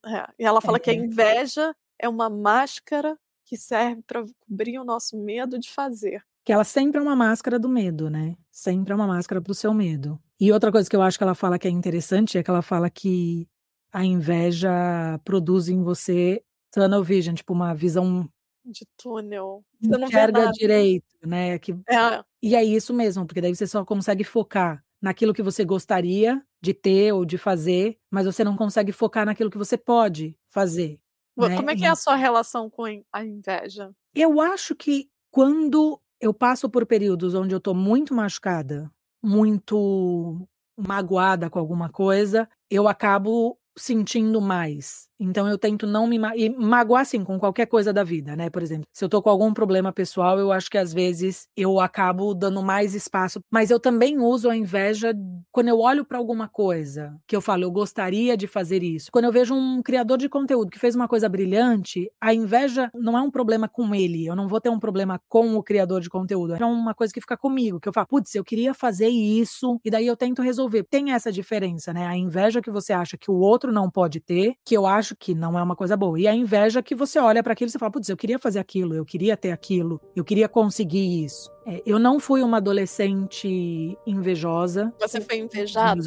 É, 0.05 0.27
e 0.39 0.45
ela 0.45 0.61
fala 0.61 0.77
é. 0.77 0.79
que 0.79 0.89
a 0.89 0.93
é. 0.93 0.97
inveja 0.97 1.75
é 1.99 2.07
uma 2.07 2.29
máscara 2.29 3.17
que 3.45 3.57
serve 3.57 4.01
para 4.05 4.23
cobrir 4.39 4.77
o 4.79 4.83
nosso 4.83 5.17
medo 5.17 5.57
de 5.57 5.71
fazer. 5.71 6.23
Que 6.43 6.51
ela 6.51 6.63
sempre 6.63 6.99
é 6.99 7.01
uma 7.01 7.15
máscara 7.15 7.57
do 7.57 7.67
medo, 7.67 8.09
né? 8.09 8.37
Sempre 8.51 8.93
é 8.93 8.95
uma 8.95 9.07
máscara 9.07 9.41
para 9.41 9.51
o 9.51 9.55
seu 9.55 9.73
medo. 9.73 10.19
E 10.39 10.51
outra 10.51 10.71
coisa 10.71 10.89
que 10.89 10.95
eu 10.95 11.01
acho 11.01 11.17
que 11.17 11.23
ela 11.23 11.35
fala 11.35 11.57
que 11.57 11.67
é 11.67 11.71
interessante 11.71 12.37
é 12.37 12.43
que 12.43 12.49
ela 12.49 12.61
fala 12.61 12.89
que 12.89 13.47
a 13.91 14.05
inveja 14.05 15.19
produz 15.23 15.69
em 15.69 15.81
você 15.81 16.43
tunnel 16.71 17.03
vision, 17.03 17.35
tipo 17.35 17.53
uma 17.53 17.73
visão 17.73 18.29
de 18.67 18.85
túnel. 18.97 19.63
Você 19.79 19.97
não 19.97 20.07
enxerga 20.07 20.51
direito, 20.51 21.15
né? 21.23 21.57
Que... 21.59 21.73
É. 21.89 22.23
E 22.41 22.55
é 22.55 22.63
isso 22.63 22.93
mesmo, 22.93 23.25
porque 23.25 23.41
daí 23.41 23.55
você 23.55 23.67
só 23.67 23.83
consegue 23.85 24.23
focar 24.23 24.83
naquilo 25.01 25.33
que 25.33 25.43
você 25.43 25.63
gostaria 25.63 26.41
de 26.61 26.73
ter 26.73 27.13
ou 27.13 27.25
de 27.25 27.37
fazer, 27.37 27.97
mas 28.11 28.25
você 28.25 28.43
não 28.43 28.57
consegue 28.57 28.91
focar 28.91 29.25
naquilo 29.25 29.49
que 29.51 29.57
você 29.57 29.77
pode 29.77 30.37
fazer. 30.47 30.99
Né? 31.37 31.55
Como 31.55 31.69
é 31.69 31.75
que 31.75 31.85
é 31.85 31.89
a 31.89 31.95
sua 31.95 32.15
relação 32.15 32.69
com 32.69 32.83
a 33.11 33.23
inveja? 33.23 33.91
Eu 34.13 34.41
acho 34.41 34.75
que 34.75 35.09
quando 35.29 36.01
eu 36.19 36.33
passo 36.33 36.67
por 36.67 36.85
períodos 36.85 37.35
onde 37.35 37.53
eu 37.53 37.59
tô 37.59 37.75
muito 37.75 38.13
machucada, 38.13 38.91
muito 39.21 40.47
magoada 40.75 41.49
com 41.49 41.59
alguma 41.59 41.89
coisa, 41.89 42.49
eu 42.69 42.87
acabo 42.87 43.59
sentindo 43.77 44.41
mais. 44.41 45.06
Então 45.19 45.47
eu 45.47 45.57
tento 45.57 45.87
não 45.87 46.07
me 46.07 46.19
ma 46.19 46.35
e 46.35 46.49
magoar 46.49 47.01
assim 47.01 47.23
com 47.23 47.39
qualquer 47.39 47.65
coisa 47.65 47.91
da 47.91 48.03
vida, 48.03 48.35
né? 48.35 48.49
Por 48.49 48.61
exemplo, 48.61 48.85
se 48.93 49.03
eu 49.03 49.09
tô 49.09 49.21
com 49.21 49.29
algum 49.29 49.53
problema 49.53 49.91
pessoal, 49.91 50.37
eu 50.39 50.51
acho 50.51 50.69
que 50.69 50.77
às 50.77 50.93
vezes 50.93 51.47
eu 51.55 51.79
acabo 51.79 52.33
dando 52.33 52.61
mais 52.61 52.93
espaço, 52.93 53.39
mas 53.51 53.71
eu 53.71 53.79
também 53.79 54.19
uso 54.19 54.49
a 54.49 54.55
inveja 54.55 55.13
quando 55.51 55.69
eu 55.69 55.79
olho 55.79 56.05
para 56.05 56.17
alguma 56.17 56.47
coisa, 56.47 57.15
que 57.27 57.35
eu 57.35 57.41
falo, 57.41 57.63
eu 57.63 57.71
gostaria 57.71 58.37
de 58.37 58.47
fazer 58.47 58.83
isso. 58.83 59.09
Quando 59.11 59.25
eu 59.25 59.31
vejo 59.31 59.55
um 59.55 59.81
criador 59.81 60.17
de 60.17 60.29
conteúdo 60.29 60.69
que 60.69 60.79
fez 60.79 60.95
uma 60.95 61.07
coisa 61.07 61.27
brilhante, 61.27 62.09
a 62.21 62.33
inveja 62.33 62.89
não 62.93 63.17
é 63.17 63.21
um 63.21 63.31
problema 63.31 63.67
com 63.67 63.93
ele, 63.95 64.25
eu 64.25 64.35
não 64.35 64.47
vou 64.47 64.61
ter 64.61 64.69
um 64.69 64.79
problema 64.79 65.19
com 65.27 65.55
o 65.55 65.63
criador 65.63 66.01
de 66.01 66.09
conteúdo, 66.09 66.53
é 66.55 66.65
uma 66.65 66.93
coisa 66.93 67.13
que 67.13 67.21
fica 67.21 67.37
comigo, 67.37 67.79
que 67.79 67.87
eu 67.89 67.93
falo, 67.93 68.07
putz, 68.07 68.35
eu 68.35 68.43
queria 68.43 68.73
fazer 68.73 69.07
isso, 69.09 69.79
e 69.83 69.89
daí 69.89 70.05
eu 70.07 70.15
tento 70.17 70.41
resolver. 70.41 70.83
Tem 70.83 71.11
essa 71.11 71.31
diferença, 71.31 71.93
né? 71.93 72.05
A 72.05 72.15
inveja 72.17 72.61
que 72.61 72.71
você 72.71 72.93
acha 72.93 73.17
que 73.17 73.31
o 73.31 73.35
outro 73.35 73.71
não 73.71 73.89
pode 73.89 74.19
ter, 74.19 74.55
que 74.65 74.75
eu 74.75 74.85
acho 74.85 75.06
acho 75.07 75.15
que 75.15 75.33
não 75.33 75.57
é 75.57 75.63
uma 75.63 75.75
coisa 75.75 75.95
boa. 75.95 76.19
E 76.19 76.27
a 76.27 76.35
inveja 76.35 76.83
que 76.83 76.93
você 76.93 77.17
olha 77.19 77.41
para 77.41 77.53
aquilo 77.53 77.69
e 77.69 77.79
fala, 77.79 77.91
putz, 77.91 78.09
eu 78.09 78.17
queria 78.17 78.37
fazer 78.37 78.59
aquilo, 78.59 78.93
eu 78.93 79.05
queria 79.05 79.37
ter 79.37 79.51
aquilo, 79.51 80.01
eu 80.15 80.23
queria 80.23 80.49
conseguir 80.49 81.23
isso. 81.23 81.49
É, 81.67 81.81
eu 81.85 81.99
não 81.99 82.17
fui 82.17 82.41
uma 82.41 82.57
adolescente 82.57 83.97
invejosa. 84.07 84.93
Você 84.99 85.19
foi 85.19 85.39
invejada? 85.39 86.01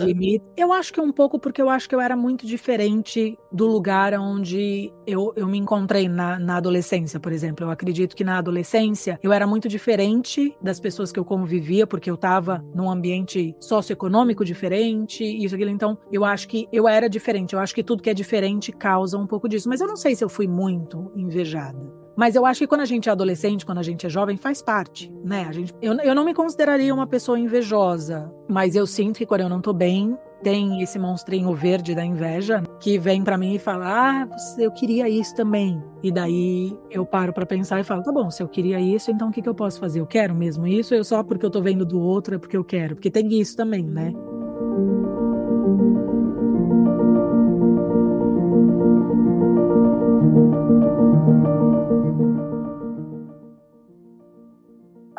Eu 0.57 0.73
acho 0.73 0.93
que 0.93 1.01
um 1.01 1.13
pouco 1.13 1.39
porque 1.39 1.61
eu 1.61 1.69
acho 1.69 1.87
que 1.87 1.95
eu 1.95 2.01
era 2.01 2.17
muito 2.17 2.47
diferente 2.47 3.39
do 3.53 3.67
lugar 3.67 4.15
onde 4.15 4.91
eu, 5.07 5.35
eu 5.37 5.47
me 5.47 5.59
encontrei 5.59 6.09
na, 6.09 6.39
na 6.39 6.57
adolescência, 6.57 7.21
por 7.21 7.31
exemplo. 7.31 7.67
Eu 7.67 7.71
acredito 7.71 8.17
que 8.17 8.25
na 8.25 8.39
adolescência 8.39 9.19
eu 9.23 9.33
era 9.33 9.47
muito 9.47 9.69
diferente 9.69 10.57
das 10.63 10.81
pessoas 10.81 11.13
que 11.13 11.21
eu 11.21 11.25
convivia, 11.25 11.87
porque 11.87 12.11
eu 12.11 12.15
estava 12.15 12.65
num 12.75 12.91
ambiente 12.91 13.55
socioeconômico 13.61 14.45
diferente, 14.45 15.23
isso, 15.23 15.55
aquilo. 15.55 15.71
Então, 15.71 15.99
eu 16.11 16.25
acho 16.25 16.49
que 16.49 16.67
eu 16.73 16.89
era 16.89 17.07
diferente. 17.07 17.53
Eu 17.53 17.61
acho 17.61 17.75
que 17.75 17.85
tudo 17.85 18.03
que 18.03 18.09
é 18.09 18.15
diferente 18.15 18.73
causa 18.73 19.19
um 19.19 19.27
pouco 19.27 19.47
disso. 19.47 19.69
Mas 19.69 19.83
eu 19.83 19.87
não 19.87 19.97
sei 19.97 20.15
se 20.15 20.25
eu 20.25 20.29
fui 20.31 20.49
muito 20.49 21.13
invejada. 21.15 22.00
Mas 22.17 22.35
eu 22.35 22.45
acho 22.45 22.61
que 22.61 22.67
quando 22.67 22.83
a 22.83 22.87
gente 22.87 23.09
é 23.09 23.13
adolescente, 23.13 23.65
quando 23.65 23.79
a 23.79 23.83
gente 23.83 24.07
é 24.07 24.09
jovem, 24.09 24.37
faz 24.37 24.61
parte, 24.63 25.13
né? 25.25 25.47
A 25.49 25.53
gente, 25.53 25.75
eu, 25.81 25.95
eu 26.01 26.15
não 26.15 26.25
me 26.25 26.35
consideraria 26.35 26.95
uma 26.95 27.07
pessoa 27.07 27.39
invejosa, 27.39 28.33
mas 28.49 28.75
eu 28.75 28.87
sinto 28.87 29.19
que 29.19 29.27
quando 29.27 29.43
eu 29.43 29.49
não 29.49 29.61
tô 29.61 29.73
bem, 29.73 30.17
tem 30.43 30.81
esse 30.83 30.99
monstrinho 30.99 31.55
verde 31.55 31.95
da 31.95 32.05
inveja 32.05 32.63
que 32.81 32.99
vem 32.99 33.23
para 33.23 33.39
mim 33.39 33.55
e 33.55 33.59
fala: 33.59 33.87
Ah, 33.87 34.29
eu 34.59 34.71
queria 34.71 35.09
isso 35.09 35.35
também. 35.35 35.83
E 36.03 36.11
daí 36.11 36.77
eu 36.91 37.05
paro 37.05 37.33
para 37.33 37.47
pensar 37.47 37.81
e 37.81 37.85
falo: 37.85 38.03
Tá 38.03 38.13
bom, 38.13 38.31
se 38.31 38.43
eu 38.43 38.49
queria 38.49 38.81
isso, 38.81 39.11
então 39.11 39.29
o 39.29 39.33
que, 39.33 39.43
que 39.43 39.49
eu 39.49 39.55
posso 39.55 39.79
fazer? 39.79 40.01
Eu 40.01 40.07
quero 40.07 40.35
mesmo 40.35 40.67
isso? 40.67 40.95
Eu 40.95 41.05
só 41.05 41.23
porque 41.23 41.45
eu 41.45 41.51
tô 41.51 41.61
vendo 41.61 41.85
do 41.85 42.01
outro 42.01 42.35
é 42.35 42.39
porque 42.39 42.57
eu 42.57 42.65
quero? 42.65 42.95
Porque 42.95 43.11
tem 43.11 43.29
isso 43.39 43.57
também, 43.57 43.85
né? 43.85 44.13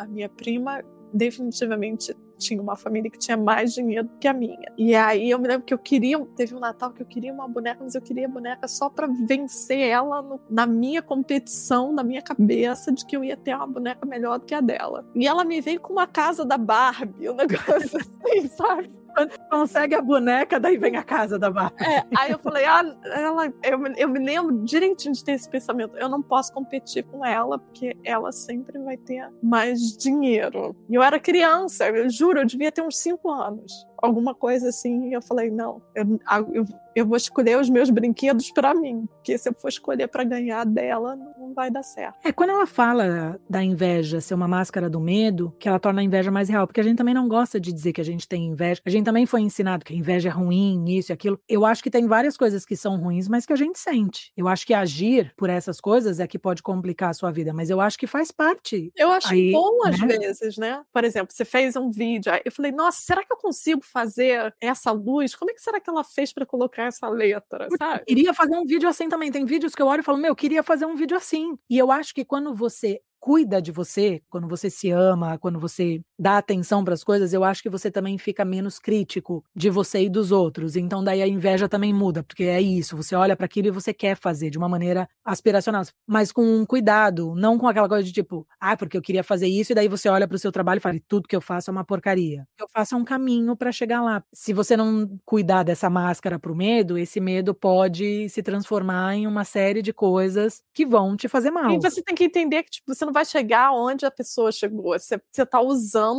Minha 0.06 0.28
prima 0.28 0.82
definitivamente 1.12 2.16
tinha 2.38 2.60
uma 2.60 2.74
família 2.74 3.10
que 3.10 3.18
tinha 3.18 3.36
mais 3.36 3.72
dinheiro 3.72 4.08
que 4.20 4.26
a 4.26 4.32
minha. 4.32 4.72
E 4.76 4.94
aí 4.94 5.30
eu 5.30 5.38
me 5.38 5.46
lembro 5.46 5.64
que 5.64 5.72
eu 5.72 5.78
queria, 5.78 6.18
teve 6.36 6.54
um 6.54 6.58
Natal 6.58 6.92
que 6.92 7.02
eu 7.02 7.06
queria 7.06 7.32
uma 7.32 7.46
boneca, 7.46 7.82
mas 7.82 7.94
eu 7.94 8.02
queria 8.02 8.26
a 8.26 8.30
boneca 8.30 8.66
só 8.66 8.90
para 8.90 9.06
vencer 9.06 9.78
ela 9.78 10.20
no, 10.22 10.40
na 10.50 10.66
minha 10.66 11.00
competição, 11.00 11.92
na 11.92 12.02
minha 12.02 12.22
cabeça, 12.22 12.90
de 12.90 13.06
que 13.06 13.16
eu 13.16 13.22
ia 13.22 13.36
ter 13.36 13.54
uma 13.54 13.66
boneca 13.66 14.04
melhor 14.04 14.40
do 14.40 14.44
que 14.44 14.54
a 14.54 14.60
dela. 14.60 15.06
E 15.14 15.26
ela 15.26 15.44
me 15.44 15.60
veio 15.60 15.80
com 15.80 15.92
uma 15.92 16.06
casa 16.06 16.44
da 16.44 16.58
Barbie, 16.58 17.28
um 17.28 17.36
negócio 17.36 17.98
assim, 17.98 18.48
sabe? 18.48 18.90
Quando 19.14 19.38
consegue 19.50 19.94
a 19.94 20.00
boneca, 20.00 20.58
daí 20.58 20.76
vem 20.76 20.96
a 20.96 21.02
casa 21.02 21.38
da 21.38 21.50
Barbie. 21.50 21.82
É, 21.84 22.04
aí 22.16 22.32
eu 22.32 22.38
falei, 22.38 22.64
ah, 22.64 22.82
ela, 23.04 23.52
eu, 23.62 23.86
eu 23.96 24.08
me 24.08 24.18
lembro 24.18 24.64
direitinho 24.64 25.14
de 25.14 25.24
ter 25.24 25.32
esse 25.32 25.48
pensamento. 25.48 25.96
Eu 25.96 26.08
não 26.08 26.22
posso 26.22 26.52
competir 26.52 27.04
com 27.04 27.24
ela, 27.24 27.58
porque 27.58 27.96
ela 28.04 28.32
sempre 28.32 28.78
vai 28.78 28.96
ter 28.96 29.28
mais 29.42 29.96
dinheiro. 29.96 30.74
E 30.88 30.94
eu 30.94 31.02
era 31.02 31.20
criança, 31.20 31.88
eu 31.88 32.08
juro, 32.08 32.40
eu 32.40 32.46
devia 32.46 32.72
ter 32.72 32.82
uns 32.82 32.96
5 32.98 33.30
anos 33.30 33.86
alguma 34.02 34.34
coisa 34.34 34.68
assim. 34.68 35.08
E 35.08 35.12
eu 35.12 35.22
falei, 35.22 35.50
não, 35.50 35.80
eu, 35.94 36.20
eu, 36.52 36.66
eu 36.94 37.06
vou 37.06 37.16
escolher 37.16 37.58
os 37.58 37.68
meus 37.68 37.90
brinquedos 37.90 38.50
para 38.50 38.74
mim, 38.74 39.06
porque 39.06 39.36
se 39.38 39.48
eu 39.48 39.54
for 39.54 39.68
escolher 39.68 40.08
para 40.08 40.24
ganhar 40.24 40.64
dela, 40.64 41.16
não 41.16 41.54
vai 41.54 41.70
dar 41.70 41.82
certo. 41.82 42.18
É, 42.24 42.32
quando 42.32 42.50
ela 42.50 42.66
fala 42.66 43.40
da 43.48 43.62
inveja 43.62 44.20
ser 44.20 44.34
uma 44.34 44.48
máscara 44.48 44.88
do 44.88 45.00
medo, 45.00 45.54
que 45.58 45.68
ela 45.68 45.78
torna 45.78 46.00
a 46.00 46.04
inveja 46.04 46.30
mais 46.30 46.48
real, 46.48 46.66
porque 46.66 46.80
a 46.80 46.84
gente 46.84 46.96
também 46.96 47.14
não 47.14 47.28
gosta 47.28 47.60
de 47.60 47.72
dizer 47.72 47.92
que 47.92 48.00
a 48.00 48.04
gente 48.04 48.28
tem 48.28 48.46
inveja. 48.46 48.80
A 48.84 48.90
gente 48.90 49.04
também 49.04 49.26
foi 49.26 49.40
ensinado 49.40 49.84
que 49.84 49.92
a 49.92 49.96
inveja 49.96 50.28
é 50.28 50.32
ruim, 50.32 50.84
isso 50.88 51.12
e 51.12 51.14
aquilo. 51.14 51.40
Eu 51.48 51.64
acho 51.64 51.82
que 51.82 51.90
tem 51.90 52.06
várias 52.06 52.36
coisas 52.36 52.64
que 52.64 52.76
são 52.76 52.96
ruins, 52.96 53.28
mas 53.28 53.46
que 53.46 53.52
a 53.52 53.56
gente 53.56 53.78
sente. 53.78 54.32
Eu 54.36 54.48
acho 54.48 54.66
que 54.66 54.74
agir 54.74 55.32
por 55.36 55.50
essas 55.50 55.80
coisas 55.80 56.20
é 56.20 56.26
que 56.26 56.38
pode 56.38 56.62
complicar 56.62 57.10
a 57.10 57.14
sua 57.14 57.30
vida, 57.30 57.52
mas 57.52 57.70
eu 57.70 57.80
acho 57.80 57.98
que 57.98 58.06
faz 58.06 58.30
parte. 58.30 58.92
Eu 58.96 59.10
acho 59.10 59.32
aí, 59.32 59.52
bom 59.52 59.86
às 59.86 60.00
né? 60.00 60.18
vezes, 60.18 60.56
né? 60.56 60.82
Por 60.92 61.04
exemplo, 61.04 61.32
você 61.32 61.44
fez 61.44 61.76
um 61.76 61.90
vídeo, 61.90 62.32
eu 62.44 62.52
falei, 62.52 62.72
nossa, 62.72 63.00
será 63.00 63.24
que 63.24 63.32
eu 63.32 63.36
consigo 63.36 63.82
fazer 63.84 64.54
essa 64.60 64.90
luz? 64.92 65.34
Como 65.34 65.50
é 65.50 65.54
que 65.54 65.60
será 65.60 65.80
que 65.80 65.88
ela 65.88 66.04
fez 66.04 66.32
para 66.32 66.46
colocar 66.46 66.81
essa 66.86 67.08
letra, 67.08 67.68
sabe? 67.78 68.00
Eu 68.00 68.06
queria 68.06 68.34
fazer 68.34 68.56
um 68.56 68.64
vídeo 68.66 68.88
assim 68.88 69.08
também. 69.08 69.30
Tem 69.30 69.44
vídeos 69.44 69.74
que 69.74 69.82
eu 69.82 69.86
olho 69.86 70.00
e 70.00 70.04
falo, 70.04 70.18
meu, 70.18 70.30
eu 70.30 70.36
queria 70.36 70.62
fazer 70.62 70.86
um 70.86 70.94
vídeo 70.94 71.16
assim. 71.16 71.56
E 71.68 71.78
eu 71.78 71.90
acho 71.90 72.14
que 72.14 72.24
quando 72.24 72.54
você 72.54 73.00
cuida 73.20 73.62
de 73.62 73.70
você, 73.70 74.20
quando 74.28 74.48
você 74.48 74.68
se 74.68 74.90
ama, 74.90 75.38
quando 75.38 75.60
você 75.60 76.00
dá 76.22 76.38
atenção 76.38 76.84
para 76.84 76.94
as 76.94 77.02
coisas, 77.02 77.32
eu 77.32 77.42
acho 77.42 77.60
que 77.62 77.68
você 77.68 77.90
também 77.90 78.16
fica 78.16 78.44
menos 78.44 78.78
crítico 78.78 79.44
de 79.54 79.68
você 79.68 80.04
e 80.04 80.08
dos 80.08 80.30
outros. 80.30 80.76
Então 80.76 81.02
daí 81.02 81.20
a 81.20 81.26
inveja 81.26 81.68
também 81.68 81.92
muda, 81.92 82.22
porque 82.22 82.44
é 82.44 82.60
isso, 82.60 82.96
você 82.96 83.16
olha 83.16 83.36
para 83.36 83.46
aquilo 83.46 83.66
e 83.66 83.72
você 83.72 83.92
quer 83.92 84.16
fazer 84.16 84.48
de 84.48 84.56
uma 84.56 84.68
maneira 84.68 85.08
aspiracional, 85.24 85.82
mas 86.06 86.30
com 86.30 86.64
cuidado, 86.64 87.34
não 87.34 87.58
com 87.58 87.66
aquela 87.66 87.88
coisa 87.88 88.04
de 88.04 88.12
tipo, 88.12 88.46
ah, 88.60 88.76
porque 88.76 88.96
eu 88.96 89.02
queria 89.02 89.24
fazer 89.24 89.48
isso 89.48 89.72
e 89.72 89.74
daí 89.74 89.88
você 89.88 90.08
olha 90.08 90.28
para 90.28 90.36
o 90.36 90.38
seu 90.38 90.52
trabalho 90.52 90.78
e 90.78 90.80
fala, 90.80 90.96
tudo 91.08 91.26
que 91.26 91.34
eu 91.34 91.40
faço 91.40 91.70
é 91.70 91.72
uma 91.72 91.84
porcaria. 91.84 92.46
Eu 92.58 92.68
faço 92.72 92.94
é 92.94 92.98
um 92.98 93.04
caminho 93.04 93.56
para 93.56 93.72
chegar 93.72 94.00
lá. 94.00 94.22
Se 94.32 94.52
você 94.52 94.76
não 94.76 95.18
cuidar 95.24 95.64
dessa 95.64 95.90
máscara 95.90 96.38
pro 96.38 96.54
medo, 96.54 96.96
esse 96.96 97.20
medo 97.20 97.52
pode 97.52 98.28
se 98.28 98.42
transformar 98.42 99.16
em 99.16 99.26
uma 99.26 99.44
série 99.44 99.82
de 99.82 99.92
coisas 99.92 100.62
que 100.72 100.86
vão 100.86 101.16
te 101.16 101.26
fazer 101.26 101.50
mal. 101.50 101.72
E 101.72 101.80
você 101.80 102.00
tem 102.00 102.14
que 102.14 102.24
entender 102.24 102.62
que 102.62 102.70
tipo, 102.70 102.94
você 102.94 103.04
não 103.04 103.12
vai 103.12 103.24
chegar 103.24 103.72
onde 103.72 104.06
a 104.06 104.10
pessoa 104.10 104.52
chegou. 104.52 104.92
Você, 104.98 105.20
está 105.36 105.60
usando 105.60 106.11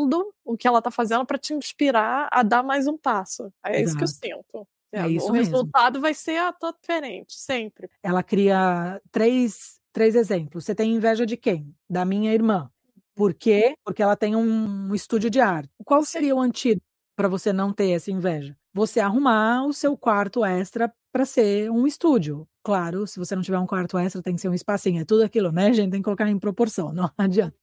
o 0.44 0.58
que 0.58 0.68
ela 0.68 0.80
está 0.80 0.92
fazendo 0.92 1.26
para 1.26 1.38
te 1.38 1.54
inspirar 1.54 2.28
a 2.32 2.44
dar 2.44 2.64
mais 2.64 2.88
um 2.88 2.98
passo. 2.98 3.52
É 3.66 3.82
Exato. 3.82 3.84
isso 3.84 3.98
que 3.98 4.04
eu 4.04 4.08
sinto. 4.08 4.68
É, 4.92 5.00
é 5.00 5.06
o 5.06 5.08
mesmo. 5.08 5.34
resultado 5.34 6.00
vai 6.00 6.14
ser 6.14 6.40
diferente, 6.80 7.34
sempre. 7.34 7.90
Ela 8.04 8.22
cria 8.22 9.02
três, 9.12 9.80
três 9.92 10.16
exemplos. 10.16 10.66
Você 10.66 10.76
tem 10.76 10.94
inveja 10.94 11.26
de 11.26 11.36
quem? 11.36 11.74
Da 11.90 12.06
minha 12.06 12.32
irmã. 12.32 12.70
Por 13.16 13.34
quê? 13.34 13.76
Porque 13.84 14.04
ela 14.04 14.16
tem 14.16 14.36
um 14.36 14.94
estúdio 14.94 15.30
de 15.30 15.40
arte. 15.40 15.70
Qual 15.84 16.04
seria 16.04 16.36
o 16.36 16.40
antídoto 16.40 16.86
para 17.16 17.28
você 17.28 17.52
não 17.52 17.74
ter 17.74 17.90
essa 17.92 18.12
inveja? 18.12 18.56
Você 18.74 19.00
arrumar 19.00 19.66
o 19.66 19.74
seu 19.74 19.98
quarto 19.98 20.46
extra 20.46 20.92
para 21.12 21.26
ser 21.26 21.70
um 21.72 21.86
estúdio. 21.86 22.48
Claro, 22.64 23.06
se 23.06 23.20
você 23.20 23.36
não 23.36 23.44
tiver 23.44 23.60
um 23.60 23.68
quarto 23.68 23.98
extra, 23.98 24.22
tem 24.22 24.36
que 24.36 24.42
ser 24.42 24.50
um 24.50 24.54
espacinho. 24.54 25.02
É 25.02 25.06
tudo 25.06 25.24
aquilo, 25.24 25.52
né, 25.52 25.72
gente? 25.74 25.92
Tem 25.92 26.02
que 26.02 26.06
colocar 26.06 26.28
em 26.28 26.40
proporção, 26.40 26.92
não 26.94 27.10
adianta. 27.18 27.56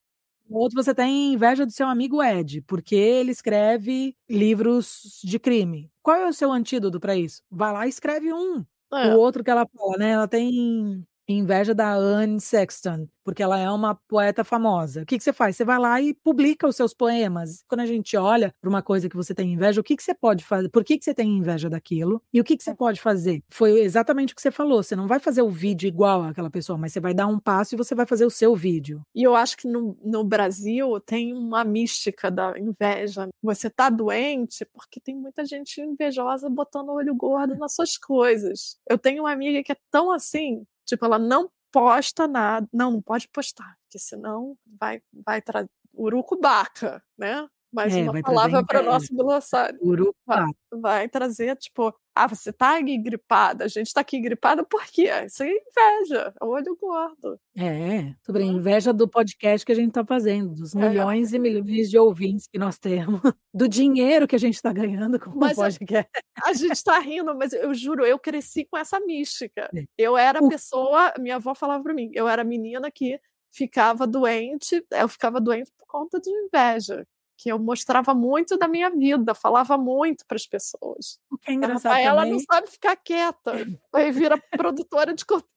O 0.51 0.59
outro 0.59 0.83
você 0.83 0.93
tem 0.93 1.33
inveja 1.35 1.65
do 1.65 1.71
seu 1.71 1.87
amigo 1.87 2.21
Ed, 2.21 2.61
porque 2.63 2.97
ele 2.97 3.31
escreve 3.31 4.17
livros 4.29 5.21
de 5.23 5.39
crime. 5.39 5.89
Qual 6.03 6.17
é 6.17 6.29
o 6.29 6.33
seu 6.33 6.51
antídoto 6.51 6.99
para 6.99 7.15
isso? 7.15 7.41
Vai 7.49 7.73
lá 7.73 7.87
e 7.87 7.89
escreve 7.89 8.33
um. 8.33 8.65
É. 8.93 9.15
O 9.15 9.19
outro 9.21 9.45
que 9.45 9.51
ela 9.51 9.65
fala, 9.73 9.97
né? 9.97 10.11
Ela 10.11 10.27
tem 10.27 11.07
inveja 11.33 11.75
da 11.75 11.93
Anne 11.93 12.41
Sexton, 12.41 13.07
porque 13.25 13.43
ela 13.43 13.59
é 13.59 13.71
uma 13.71 13.95
poeta 14.09 14.43
famosa. 14.43 15.03
O 15.03 15.07
que, 15.07 15.19
que 15.19 15.25
você 15.25 15.33
faz? 15.33 15.57
Você 15.57 15.65
vai 15.65 15.79
lá 15.79 16.01
e 16.01 16.15
publica 16.15 16.67
os 16.67 16.77
seus 16.77 16.93
poemas. 16.93 17.63
Quando 17.69 17.81
a 17.81 17.87
gente 17.87 18.17
olha 18.17 18.53
para 18.61 18.69
uma 18.69 18.83
coisa 18.83 19.09
que 19.09 19.17
você 19.17 19.35
tem 19.35 19.53
inveja, 19.53 19.81
o 19.81 19.85
que, 19.85 19.97
que 19.97 20.03
você 20.03 20.15
pode 20.15 20.45
fazer? 20.45 20.69
Por 20.69 20.85
que, 20.85 20.99
que 20.99 21.05
você 21.05 21.15
tem 21.15 21.37
inveja 21.37 21.69
daquilo? 21.69 22.23
E 22.33 22.41
o 22.41 22.45
que, 22.45 22.57
que 22.57 22.65
você 22.65 22.75
pode 22.75 23.01
fazer? 23.01 23.43
Foi 23.51 23.81
exatamente 23.81 24.33
o 24.33 24.37
que 24.37 24.43
você 24.43 24.51
falou. 24.51 24.83
Você 24.83 24.97
não 24.97 25.07
vai 25.07 25.21
fazer 25.21 25.43
o 25.43 25.51
vídeo 25.51 25.87
igual 25.87 26.23
àquela 26.25 26.51
pessoa, 26.51 26.79
mas 26.79 26.93
você 26.93 27.01
vai 27.01 27.15
dar 27.15 27.27
um 27.27 27.39
passo 27.39 27.75
e 27.75 27.79
você 27.79 27.95
vai 27.95 28.07
fazer 28.07 28.25
o 28.25 28.31
seu 28.31 28.55
vídeo. 28.57 29.03
E 29.15 29.23
eu 29.23 29.37
acho 29.37 29.57
que 29.57 29.69
no, 29.69 29.97
no 30.03 30.25
Brasil 30.25 30.99
tem 31.01 31.33
uma 31.33 31.65
mística 31.65 32.31
da 32.31 32.59
inveja. 32.59 33.29
Você 33.43 33.71
tá 33.71 33.89
doente 33.91 34.65
porque 34.73 35.01
tem 35.01 35.15
muita 35.15 35.45
gente 35.45 35.81
invejosa 35.81 36.49
botando 36.49 36.89
o 36.89 36.95
olho 36.95 37.15
gordo 37.15 37.57
nas 37.57 37.75
suas 37.75 37.97
coisas. 37.97 38.77
Eu 38.89 38.99
tenho 38.99 39.23
uma 39.23 39.33
amiga 39.33 39.63
que 39.63 39.73
é 39.73 39.77
tão 39.91 40.11
assim 40.11 40.65
Tipo, 40.91 41.05
ela 41.05 41.21
não 41.21 41.49
posta 41.73 42.27
nada. 42.27 42.67
Não, 42.73 42.91
não 42.91 43.01
pode 43.01 43.29
postar, 43.29 43.77
porque 43.85 43.99
senão 43.99 44.57
vai, 44.79 45.01
vai 45.25 45.41
trazer 45.41 45.71
urucubaca, 45.95 47.01
né? 47.17 47.49
Mais 47.73 47.95
é, 47.95 48.03
uma 48.03 48.21
palavra 48.21 48.65
para 48.65 48.83
o 48.83 48.85
nosso 48.85 49.15
glossário. 49.15 49.79
Urucubaca. 49.81 50.53
Vai, 50.73 50.81
vai 50.81 51.09
trazer, 51.09 51.57
tipo, 51.57 51.95
ah, 52.25 52.27
você 52.27 52.53
tá 52.53 52.79
gripada, 52.81 53.65
a 53.65 53.69
gente 53.69 53.93
tá 53.93 54.03
aqui 54.03 54.21
gripada 54.21 54.63
por 54.63 54.85
quê? 54.87 55.09
Isso 55.25 55.43
é 55.43 55.49
inveja, 55.49 56.35
é 56.39 56.45
o 56.45 56.49
olho 56.49 56.77
gordo. 56.79 57.41
É, 57.57 58.15
sobre 58.23 58.43
a 58.43 58.47
inveja 58.47 58.93
do 58.93 59.09
podcast 59.09 59.65
que 59.65 59.73
a 59.73 59.75
gente 59.75 59.93
tá 59.93 60.05
fazendo, 60.05 60.55
dos 60.55 60.75
é. 60.75 60.79
milhões 60.79 61.33
é. 61.33 61.37
e 61.37 61.39
milhões 61.39 61.89
de 61.89 61.99
ouvintes 61.99 62.47
que 62.47 62.59
nós 62.59 62.79
temos, 62.79 63.21
do 63.55 63.67
dinheiro 63.67 64.29
que 64.29 64.37
a 64.37 64.39
gente 64.39 64.61
tá 64.61 64.73
ganhando 64.73 65.19
com 65.19 65.31
mas 65.31 65.53
o 65.53 65.63
podcast. 65.63 66.11
A, 66.43 66.51
a 66.51 66.53
gente 66.53 66.85
tá 66.85 66.99
rindo, 66.99 67.35
mas 67.35 67.53
eu 67.55 67.73
juro, 67.73 68.05
eu 68.05 68.19
cresci 68.19 68.67
com 68.67 68.77
essa 68.77 69.01
mística. 69.01 69.71
É. 69.75 69.85
Eu 69.97 70.17
era 70.17 70.47
pessoa, 70.47 71.15
minha 71.19 71.37
avó 71.37 71.55
falava 71.55 71.83
para 71.83 71.95
mim, 71.95 72.11
eu 72.15 72.29
era 72.29 72.45
menina 72.45 72.91
que 72.91 73.19
ficava 73.51 74.07
doente, 74.07 74.85
eu 74.91 75.09
ficava 75.09 75.41
doente 75.41 75.73
por 75.79 75.87
conta 75.87 76.21
de 76.21 76.31
inveja 76.31 77.07
que 77.41 77.49
eu 77.49 77.59
mostrava 77.59 78.15
muito 78.15 78.59
da 78.59 78.69
minha 78.69 78.91
vida, 78.91 79.35
falava 79.35 79.79
muito 79.79 80.27
para 80.27 80.37
as 80.37 80.47
pessoas. 80.47 81.19
O 81.31 81.39
que 81.39 81.51
é 81.51 81.55
engraçado 81.55 81.99
Ela 81.99 82.27
não 82.27 82.39
sabe 82.39 82.71
ficar 82.71 82.95
quieta, 82.97 83.55
aí 83.95 84.13
vira 84.13 84.37
produtora 84.51 85.15
de 85.15 85.25
conteúdo. 85.25 85.49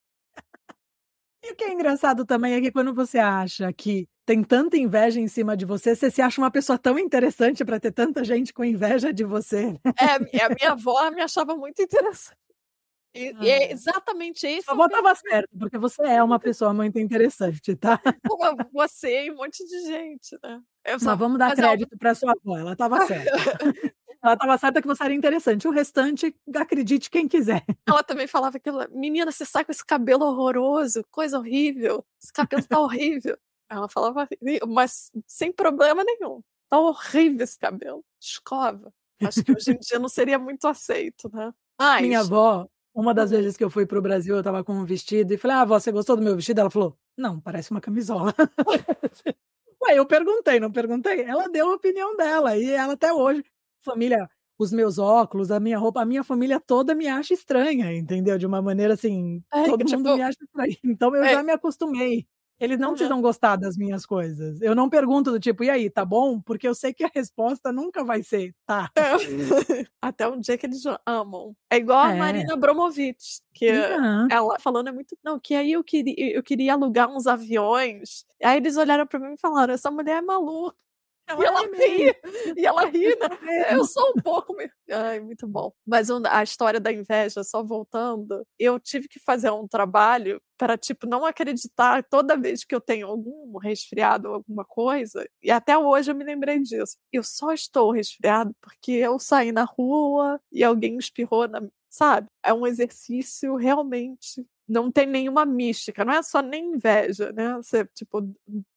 E 1.46 1.52
o 1.52 1.56
que 1.58 1.66
é 1.66 1.74
engraçado 1.74 2.26
também 2.26 2.54
é 2.54 2.62
que 2.62 2.72
quando 2.72 2.94
você 2.94 3.20
acha 3.20 3.74
que 3.74 4.08
tem 4.26 4.42
tanta 4.42 4.78
inveja 4.78 5.20
em 5.20 5.28
cima 5.28 5.58
de 5.58 5.66
você, 5.66 5.94
você 5.94 6.10
se 6.10 6.22
acha 6.22 6.40
uma 6.40 6.50
pessoa 6.50 6.80
tão 6.80 6.98
interessante 6.98 7.66
para 7.66 7.82
ter 7.82 7.92
tanta 7.92 8.24
gente 8.24 8.54
com 8.54 8.64
inveja 8.64 9.12
de 9.12 9.26
você. 9.26 9.74
Né? 9.74 9.80
É, 10.00 10.46
a 10.46 10.50
minha 10.50 10.72
avó 10.72 11.12
me 11.12 11.22
achava 11.22 11.54
muito 11.58 11.82
interessante. 11.82 12.38
E, 13.16 13.30
ah. 13.38 13.46
é 13.46 13.72
exatamente 13.72 14.48
isso. 14.48 14.70
A 14.70 14.74
avó 14.74 14.86
estava 14.86 15.14
certo, 15.14 15.50
porque 15.58 15.78
você 15.78 16.02
é 16.04 16.24
uma 16.24 16.40
pessoa 16.40 16.74
muito 16.74 16.98
interessante, 16.98 17.76
tá? 17.76 18.02
Você 18.74 19.26
e 19.26 19.32
um 19.32 19.36
monte 19.36 19.64
de 19.64 19.82
gente, 19.82 20.38
né? 20.44 20.62
Eu 20.84 21.00
só, 21.00 21.12
Mas 21.12 21.20
vamos 21.20 21.38
dar 21.38 21.56
crédito 21.56 21.96
para 21.98 22.16
sua 22.16 22.32
avó, 22.32 22.58
ela 22.58 22.74
estava 22.74 22.98
certa. 23.06 23.32
ela 24.22 24.34
estava 24.34 24.58
certa 24.58 24.82
que 24.82 24.88
você 24.88 25.04
era 25.04 25.14
interessante. 25.14 25.68
O 25.68 25.72
restante, 25.72 26.36
acredite 26.56 27.10
quem 27.10 27.28
quiser. 27.28 27.64
Ela 27.88 28.04
também 28.04 28.26
falava 28.26 28.60
que, 28.60 28.70
menina, 28.90 29.32
você 29.32 29.46
sai 29.46 29.64
com 29.64 29.72
esse 29.72 29.86
cabelo 29.86 30.26
horroroso, 30.26 31.06
coisa 31.12 31.38
horrível, 31.38 32.04
esse 32.22 32.34
cabelo 32.34 32.62
está 32.62 32.80
horrível. 32.80 33.38
Ela 33.70 33.88
falava, 33.88 34.28
mas 34.68 35.12
sem 35.28 35.52
problema 35.52 36.04
nenhum. 36.04 36.42
Tá 36.68 36.80
horrível 36.80 37.44
esse 37.44 37.58
cabelo. 37.58 38.04
Escova. 38.20 38.92
Acho 39.24 39.44
que 39.44 39.52
hoje 39.52 39.72
em 39.72 39.78
dia 39.80 40.00
não 40.00 40.10
seria 40.10 40.40
muito 40.40 40.68
aceito, 40.68 41.30
né? 41.32 41.54
Mas... 41.80 42.02
Minha 42.02 42.20
avó, 42.20 42.68
uma 42.94 43.14
das 43.14 43.32
vezes 43.32 43.58
que 43.58 43.64
eu 43.64 43.70
fui 43.70 43.86
para 43.86 43.98
o 43.98 44.02
Brasil, 44.02 44.36
eu 44.36 44.42
estava 44.42 44.64
com 44.64 44.74
um 44.74 44.86
vestido 44.86 45.34
e 45.34 45.38
falei, 45.38 45.58
ah, 45.58 45.66
você 45.66 45.92
gostou 45.92 46.16
do 46.16 46.22
meu 46.22 46.36
vestido? 46.36 46.62
Ela 46.62 46.70
falou, 46.70 46.98
não, 47.18 47.40
parece 47.40 47.72
uma 47.72 47.82
camisola. 47.82 48.34
Ué, 49.84 49.98
eu 49.98 50.06
perguntei, 50.06 50.60
não 50.60 50.72
perguntei? 50.72 51.22
Ela 51.22 51.50
deu 51.50 51.72
a 51.72 51.76
opinião 51.76 52.16
dela 52.16 52.58
e 52.58 52.70
ela 52.70 52.94
até 52.94 53.12
hoje, 53.12 53.44
família, 53.82 54.30
os 54.58 54.72
meus 54.72 54.98
óculos, 54.98 55.52
a 55.52 55.60
minha 55.60 55.78
roupa, 55.78 56.02
a 56.02 56.06
minha 56.06 56.24
família 56.24 56.60
toda 56.60 56.96
me 56.96 57.08
acha 57.08 57.34
estranha, 57.34 57.92
entendeu? 57.94 58.38
De 58.38 58.46
uma 58.46 58.62
maneira 58.62 58.94
assim, 58.94 59.44
é, 59.52 59.66
todo 59.66 59.84
tipo, 59.84 59.98
mundo 59.98 60.16
me 60.16 60.22
acha 60.22 60.38
estranha. 60.42 60.78
Então 60.84 61.16
eu 61.16 61.24
é, 61.24 61.34
já 61.34 61.44
me 61.44 61.52
acostumei. 61.52 62.28
Eles 62.64 62.80
não 62.80 62.90
uhum. 62.90 62.94
precisam 62.94 63.22
gostar 63.22 63.58
das 63.58 63.76
minhas 63.76 64.06
coisas. 64.06 64.62
Eu 64.62 64.74
não 64.74 64.90
pergunto 64.90 65.30
do 65.30 65.38
tipo, 65.38 65.66
e 65.66 65.70
aí, 65.70 65.90
tá 65.90 66.06
bom? 66.06 66.40
Porque 66.40 66.66
eu 66.66 66.74
sei 66.74 66.94
que 66.94 67.04
a 67.04 67.12
resposta 67.14 67.74
nunca 67.74 68.06
vai 68.06 68.24
ser 68.24 68.56
tá. 68.66 68.90
É. 68.96 69.04
Até 70.02 70.26
um 70.30 70.40
dia 70.40 70.58
que 70.58 70.66
eles 70.66 70.82
amam. 71.06 71.54
É 71.70 71.76
igual 71.76 72.06
é. 72.06 72.14
a 72.14 72.16
Marina 72.16 72.56
Bromovich, 72.56 73.42
que 73.54 73.70
uhum. 73.70 74.28
ela 74.32 74.58
falando 74.60 74.88
é 74.88 74.92
muito. 74.94 75.18
Não, 75.22 75.38
que 75.38 75.56
aí 75.56 75.74
eu 75.74 75.84
queria, 75.84 76.16
eu 76.18 76.42
queria 76.42 76.72
alugar 76.72 77.10
uns 77.10 77.28
aviões. 77.28 78.26
Aí 78.42 78.56
eles 78.56 78.78
olharam 78.78 79.06
pra 79.06 79.20
mim 79.20 79.34
e 79.34 79.38
falaram: 79.38 79.74
essa 79.74 79.92
mulher 79.92 80.20
é 80.20 80.22
maluca. 80.22 80.78
E 81.30 81.46
ela 81.46 81.62
ri, 81.62 82.16
e 82.58 82.66
ela 82.66 82.86
ri, 82.86 83.16
né? 83.16 83.76
Eu 83.76 83.86
sou 83.86 84.12
um 84.16 84.22
pouco. 84.22 84.56
Ai, 84.92 85.20
muito 85.20 85.48
bom. 85.48 85.72
Mas 85.86 86.10
a 86.10 86.44
história 86.44 86.80
da 86.80 86.92
inveja, 86.92 87.44
só 87.44 87.64
voltando, 87.64 88.46
eu 88.60 88.80
tive 88.80 89.08
que 89.08 89.20
fazer 89.20 89.50
um 89.52 89.68
trabalho 89.68 90.42
para, 90.58 90.78
tipo, 90.78 91.08
não 91.08 91.26
acreditar 91.26 92.04
toda 92.04 92.38
vez 92.38 92.64
que 92.64 92.76
eu 92.76 92.82
tenho 92.82 93.08
algum 93.08 93.58
resfriado, 93.58 94.28
alguma 94.30 94.66
coisa. 94.66 95.26
E 95.42 95.50
até 95.52 95.78
hoje 95.78 96.12
eu 96.12 96.16
me 96.16 96.24
lembrei 96.24 96.60
disso. 96.60 96.98
Eu 97.12 97.24
só 97.24 97.52
estou 97.54 97.92
resfriado 97.92 98.54
porque 98.62 98.92
eu 98.92 99.18
saí 99.20 99.52
na 99.52 99.64
rua 99.64 100.40
e 100.52 100.64
alguém 100.64 100.98
espirrou 100.98 101.48
na. 101.48 101.62
Sabe? 101.90 102.28
É 102.44 102.52
um 102.54 102.66
exercício 102.66 103.56
realmente 103.56 104.44
não 104.68 104.92
tem 104.92 105.06
nenhuma 105.06 105.46
mística, 105.46 106.06
não 106.06 106.14
é 106.14 106.24
só 106.24 106.42
nem 106.42 106.74
inveja, 106.74 107.32
né? 107.32 107.56
Você, 107.58 107.86
tipo, 107.94 108.22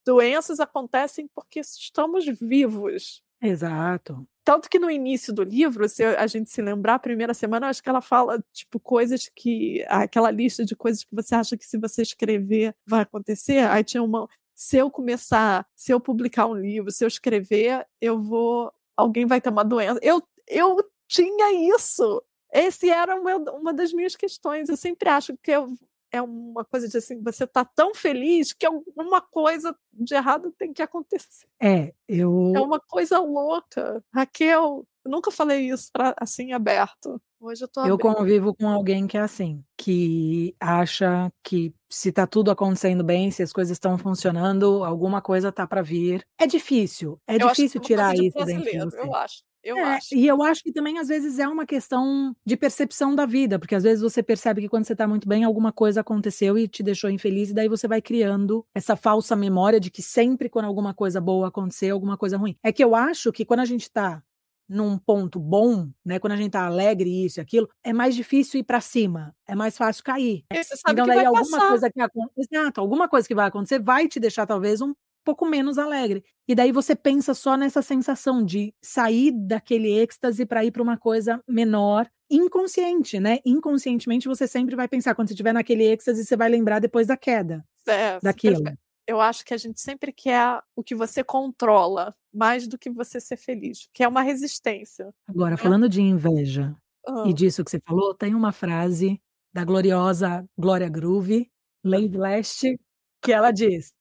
doenças 0.04 0.60
acontecem 0.60 1.28
porque 1.34 1.60
estamos 1.60 2.24
vivos. 2.26 3.22
Exato. 3.40 4.26
Tanto 4.44 4.68
que 4.68 4.78
no 4.78 4.90
início 4.90 5.32
do 5.32 5.42
livro, 5.42 5.88
se 5.88 6.04
a 6.04 6.26
gente 6.26 6.50
se 6.50 6.62
lembrar, 6.62 6.94
a 6.94 6.98
primeira 7.00 7.34
semana, 7.34 7.68
acho 7.68 7.82
que 7.82 7.88
ela 7.88 8.00
fala, 8.00 8.42
tipo, 8.52 8.78
coisas 8.78 9.30
que. 9.34 9.84
aquela 9.88 10.30
lista 10.30 10.64
de 10.64 10.76
coisas 10.76 11.02
que 11.02 11.14
você 11.14 11.34
acha 11.34 11.56
que 11.56 11.66
se 11.66 11.76
você 11.78 12.02
escrever 12.02 12.74
vai 12.86 13.02
acontecer. 13.02 13.68
Aí 13.68 13.82
tinha 13.82 14.02
uma. 14.02 14.28
Se 14.54 14.76
eu 14.76 14.90
começar, 14.90 15.66
se 15.74 15.92
eu 15.92 16.00
publicar 16.00 16.46
um 16.46 16.54
livro, 16.54 16.90
se 16.90 17.04
eu 17.04 17.08
escrever, 17.08 17.86
eu 18.00 18.22
vou. 18.22 18.72
Alguém 18.96 19.26
vai 19.26 19.40
ter 19.40 19.50
uma 19.50 19.64
doença. 19.64 19.98
Eu, 20.02 20.22
eu 20.48 20.76
tinha 21.08 21.74
isso. 21.74 22.22
Esse 22.56 22.88
era 22.88 23.20
meu, 23.20 23.38
uma 23.38 23.72
das 23.72 23.92
minhas 23.92 24.16
questões. 24.16 24.68
Eu 24.68 24.76
sempre 24.76 25.08
acho 25.08 25.36
que 25.42 25.50
eu, 25.50 25.74
é 26.10 26.22
uma 26.22 26.64
coisa 26.64 26.88
de 26.88 26.96
assim, 26.96 27.22
você 27.22 27.44
está 27.44 27.64
tão 27.64 27.94
feliz 27.94 28.52
que 28.52 28.66
alguma 28.66 29.20
coisa 29.20 29.76
de 29.92 30.14
errado 30.14 30.52
tem 30.58 30.72
que 30.72 30.82
acontecer. 30.82 31.46
É, 31.60 31.92
eu. 32.08 32.52
É 32.54 32.60
uma 32.60 32.80
coisa 32.80 33.18
louca. 33.18 34.02
Raquel, 34.12 34.86
eu 35.04 35.10
nunca 35.10 35.30
falei 35.30 35.68
isso 35.70 35.90
pra, 35.92 36.14
assim 36.18 36.52
aberto. 36.52 37.20
Hoje 37.38 37.64
eu 37.64 37.68
tô 37.68 37.84
Eu 37.84 37.98
convivo 37.98 38.54
com 38.54 38.66
alguém 38.66 39.06
que 39.06 39.16
é 39.16 39.20
assim, 39.20 39.62
que 39.76 40.56
acha 40.58 41.30
que 41.44 41.74
se 41.88 42.10
tá 42.10 42.26
tudo 42.26 42.50
acontecendo 42.50 43.04
bem, 43.04 43.30
se 43.30 43.42
as 43.42 43.52
coisas 43.52 43.72
estão 43.72 43.98
funcionando, 43.98 44.82
alguma 44.82 45.20
coisa 45.20 45.52
tá 45.52 45.66
para 45.66 45.82
vir. 45.82 46.26
É 46.38 46.46
difícil, 46.46 47.20
é 47.26 47.34
eu 47.34 47.48
difícil 47.48 47.80
tirar 47.80 48.14
isso 48.14 48.42
dentro 48.44 48.70
de 48.70 48.78
você. 48.78 49.00
Eu 49.00 49.14
acho. 49.14 49.44
Eu 49.66 49.78
é, 49.78 49.82
acho. 49.82 50.14
E 50.14 50.24
eu 50.24 50.40
acho 50.44 50.62
que 50.62 50.70
também, 50.70 50.96
às 50.98 51.08
vezes, 51.08 51.40
é 51.40 51.48
uma 51.48 51.66
questão 51.66 52.34
de 52.46 52.56
percepção 52.56 53.16
da 53.16 53.26
vida, 53.26 53.58
porque 53.58 53.74
às 53.74 53.82
vezes 53.82 54.00
você 54.00 54.22
percebe 54.22 54.60
que 54.60 54.68
quando 54.68 54.84
você 54.84 54.92
está 54.92 55.08
muito 55.08 55.28
bem, 55.28 55.42
alguma 55.42 55.72
coisa 55.72 56.02
aconteceu 56.02 56.56
e 56.56 56.68
te 56.68 56.84
deixou 56.84 57.10
infeliz, 57.10 57.50
e 57.50 57.54
daí 57.54 57.68
você 57.68 57.88
vai 57.88 58.00
criando 58.00 58.64
essa 58.72 58.94
falsa 58.94 59.34
memória 59.34 59.80
de 59.80 59.90
que 59.90 60.02
sempre 60.02 60.48
quando 60.48 60.66
alguma 60.66 60.94
coisa 60.94 61.20
boa 61.20 61.48
acontecer, 61.48 61.90
alguma 61.90 62.16
coisa 62.16 62.36
ruim. 62.36 62.56
É 62.62 62.70
que 62.70 62.84
eu 62.84 62.94
acho 62.94 63.32
que 63.32 63.44
quando 63.44 63.60
a 63.60 63.64
gente 63.64 63.82
está 63.82 64.22
num 64.68 64.98
ponto 64.98 65.38
bom, 65.40 65.88
né, 66.04 66.18
quando 66.18 66.32
a 66.32 66.36
gente 66.36 66.50
tá 66.50 66.66
alegre 66.66 67.24
isso 67.24 67.40
e 67.40 67.42
aquilo, 67.42 67.68
é 67.82 67.92
mais 67.92 68.14
difícil 68.14 68.60
ir 68.60 68.64
para 68.64 68.80
cima, 68.80 69.34
é 69.46 69.54
mais 69.54 69.76
fácil 69.76 70.04
cair. 70.04 70.44
então 70.92 71.06
daí 71.06 71.24
alguma 71.24 71.58
passar. 71.58 71.68
coisa 71.68 71.90
que 71.90 72.00
exato, 72.36 72.80
alguma 72.80 73.08
coisa 73.08 73.26
que 73.26 73.34
vai 73.34 73.46
acontecer 73.46 73.80
vai 73.80 74.08
te 74.08 74.18
deixar 74.20 74.46
talvez 74.46 74.80
um 74.80 74.92
pouco 75.26 75.44
menos 75.44 75.76
alegre. 75.76 76.24
E 76.46 76.54
daí 76.54 76.70
você 76.70 76.94
pensa 76.94 77.34
só 77.34 77.56
nessa 77.56 77.82
sensação 77.82 78.44
de 78.44 78.72
sair 78.80 79.32
daquele 79.32 79.90
êxtase 79.90 80.46
para 80.46 80.64
ir 80.64 80.70
para 80.70 80.82
uma 80.82 80.96
coisa 80.96 81.42
menor, 81.48 82.08
inconsciente, 82.30 83.18
né? 83.18 83.40
Inconscientemente 83.44 84.28
você 84.28 84.46
sempre 84.46 84.76
vai 84.76 84.86
pensar 84.86 85.16
quando 85.16 85.26
você 85.26 85.34
estiver 85.34 85.52
naquele 85.52 85.82
êxtase, 85.82 86.24
você 86.24 86.36
vai 86.36 86.48
lembrar 86.48 86.78
depois 86.78 87.08
da 87.08 87.16
queda. 87.16 87.64
É, 87.88 88.20
daquilo. 88.22 88.62
Eu 89.06 89.20
acho 89.20 89.44
que 89.44 89.54
a 89.54 89.56
gente 89.56 89.80
sempre 89.80 90.12
quer 90.12 90.60
o 90.74 90.82
que 90.82 90.94
você 90.94 91.22
controla, 91.22 92.14
mais 92.32 92.68
do 92.68 92.78
que 92.78 92.90
você 92.90 93.20
ser 93.20 93.36
feliz, 93.36 93.88
que 93.92 94.04
é 94.04 94.08
uma 94.08 94.22
resistência. 94.22 95.12
Agora, 95.28 95.52
né? 95.52 95.56
falando 95.56 95.88
de 95.88 96.00
inveja 96.00 96.74
uhum. 97.08 97.26
e 97.28 97.32
disso 97.32 97.64
que 97.64 97.70
você 97.70 97.80
falou, 97.84 98.14
tem 98.14 98.34
uma 98.34 98.52
frase 98.52 99.20
da 99.52 99.64
gloriosa 99.64 100.44
Glória 100.56 100.88
Groove, 100.88 101.50
Lady 101.84 102.16
Leste, 102.16 102.78
que 103.22 103.32
ela 103.32 103.50
diz: 103.50 103.92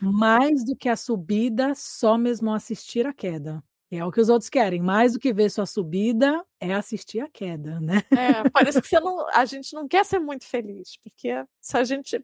mais 0.00 0.64
do 0.64 0.76
que 0.76 0.88
a 0.88 0.96
subida, 0.96 1.74
só 1.74 2.16
mesmo 2.16 2.52
assistir 2.52 3.06
a 3.06 3.12
queda. 3.12 3.62
É 3.90 4.04
o 4.04 4.12
que 4.12 4.20
os 4.20 4.28
outros 4.28 4.50
querem. 4.50 4.82
Mais 4.82 5.14
do 5.14 5.18
que 5.18 5.32
ver 5.32 5.50
sua 5.50 5.64
subida, 5.64 6.44
é 6.60 6.74
assistir 6.74 7.20
a 7.20 7.28
queda, 7.28 7.80
né? 7.80 8.02
É, 8.10 8.48
parece 8.50 8.82
que 8.82 9.00
não, 9.00 9.26
a 9.30 9.44
gente 9.46 9.72
não 9.74 9.88
quer 9.88 10.04
ser 10.04 10.18
muito 10.18 10.44
feliz, 10.44 10.96
porque 11.02 11.30
se 11.60 11.76
a 11.76 11.84
gente 11.84 12.22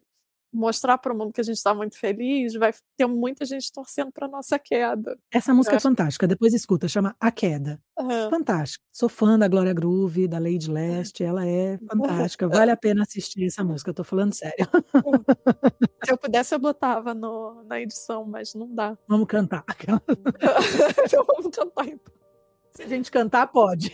mostrar 0.55 0.97
para 0.97 1.13
o 1.13 1.17
mundo 1.17 1.33
que 1.33 1.41
a 1.41 1.43
gente 1.43 1.57
está 1.57 1.73
muito 1.73 1.99
feliz, 1.99 2.53
vai 2.53 2.73
ter 2.97 3.05
muita 3.05 3.45
gente 3.45 3.71
torcendo 3.71 4.11
para 4.11 4.27
nossa 4.27 4.57
queda. 4.57 5.17
Essa 5.31 5.53
música 5.53 5.75
é 5.75 5.79
fantástica, 5.79 6.25
depois 6.25 6.53
escuta, 6.53 6.87
chama 6.87 7.15
A 7.19 7.29
Queda. 7.29 7.79
Uhum. 7.99 8.29
Fantástica. 8.29 8.83
Sou 8.91 9.09
fã 9.09 9.37
da 9.37 9.47
Glória 9.47 9.73
Groove, 9.73 10.27
da 10.27 10.39
Lady 10.39 10.71
Leste, 10.71 11.23
ela 11.23 11.45
é 11.45 11.77
fantástica. 11.89 12.47
Vale 12.47 12.71
a 12.71 12.77
pena 12.77 13.03
assistir 13.03 13.45
essa 13.45 13.63
música, 13.63 13.89
eu 13.89 13.93
tô 13.93 14.03
falando 14.03 14.33
sério. 14.33 14.65
Se 16.05 16.11
eu 16.11 16.17
pudesse, 16.17 16.55
eu 16.55 16.59
botava 16.59 17.13
no, 17.13 17.63
na 17.65 17.81
edição, 17.81 18.25
mas 18.25 18.53
não 18.53 18.73
dá. 18.73 18.97
Vamos 19.07 19.27
cantar. 19.27 19.63
então 21.05 21.25
vamos 21.25 21.55
cantar 21.55 21.87
então. 21.87 22.13
Se 22.71 22.83
a 22.83 22.87
gente 22.87 23.09
cantar, 23.09 23.47
pode. 23.47 23.93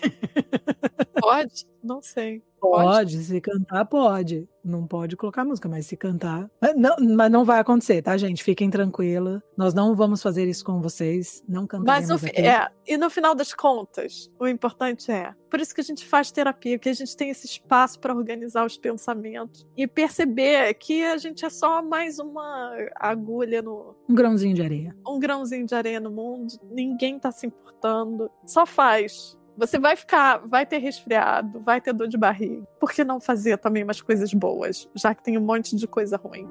Pode? 1.20 1.68
Não 1.84 2.01
sei. 2.01 2.43
Pode, 2.62 2.84
pode, 2.84 3.24
se 3.24 3.41
cantar, 3.41 3.86
pode. 3.86 4.47
Não 4.64 4.86
pode 4.86 5.18
colocar 5.18 5.43
música, 5.43 5.68
mas 5.68 5.88
se 5.88 5.97
cantar. 5.97 6.47
Não, 6.78 6.95
mas 7.16 7.32
não 7.32 7.43
vai 7.43 7.59
acontecer, 7.59 8.03
tá, 8.03 8.16
gente? 8.16 8.43
Fiquem 8.43 8.70
tranquilos. 8.70 9.41
Nós 9.57 9.74
não 9.74 9.95
vamos 9.95 10.22
fazer 10.22 10.47
isso 10.47 10.64
com 10.64 10.80
vocês. 10.80 11.43
Não 11.49 11.66
cantaremos 11.66 12.09
mas 12.12 12.22
no, 12.22 12.28
aqui. 12.28 12.41
É, 12.41 12.70
e 12.88 12.97
no 12.97 13.09
final 13.09 13.34
das 13.34 13.51
contas, 13.51 14.30
o 14.39 14.47
importante 14.47 15.12
é. 15.12 15.34
Por 15.49 15.59
isso 15.59 15.74
que 15.74 15.82
a 15.82 15.84
gente 15.84 16.05
faz 16.05 16.32
terapia, 16.32 16.78
que 16.78 16.89
a 16.89 16.93
gente 16.93 17.18
tem 17.18 17.32
esse 17.32 17.47
espaço 17.47 17.99
para 17.99 18.14
organizar 18.14 18.64
os 18.64 18.78
pensamentos 18.78 19.66
e 19.76 19.88
perceber 19.88 20.72
que 20.76 21.03
a 21.03 21.18
gente 21.18 21.43
é 21.43 21.49
só 21.49 21.82
mais 21.82 22.20
uma 22.20 22.78
agulha 22.95 23.64
no. 23.64 23.95
Um 24.07 24.14
grãozinho 24.14 24.53
de 24.53 24.62
areia. 24.62 24.95
Um 25.07 25.20
grãozinho 25.20 25.66
de 25.66 25.74
areia 25.74 25.99
no 25.99 26.12
mundo. 26.12 26.53
Ninguém 26.70 27.18
tá 27.18 27.32
se 27.32 27.47
importando. 27.47 28.30
Só 28.45 28.68
faz 28.68 29.36
você 29.58 29.78
vai 29.78 29.95
ficar, 29.95 30.38
vai 30.47 30.66
ter 30.66 30.78
resfriado, 30.78 31.60
vai 31.62 31.82
ter 31.82 31.93
dor 31.93 32.08
de 32.08 32.18
barriga. 32.18 32.64
Por 32.80 32.91
que 32.91 33.04
não 33.04 33.20
fazer 33.20 33.58
também 33.58 33.84
umas 33.84 34.02
coisas 34.02 34.34
boas, 34.34 34.89
já 34.95 35.14
que 35.14 35.24
tem 35.24 35.38
um 35.38 35.41
monte 35.41 35.76
de 35.76 35.88
coisa 35.88 36.18
ruim? 36.18 36.47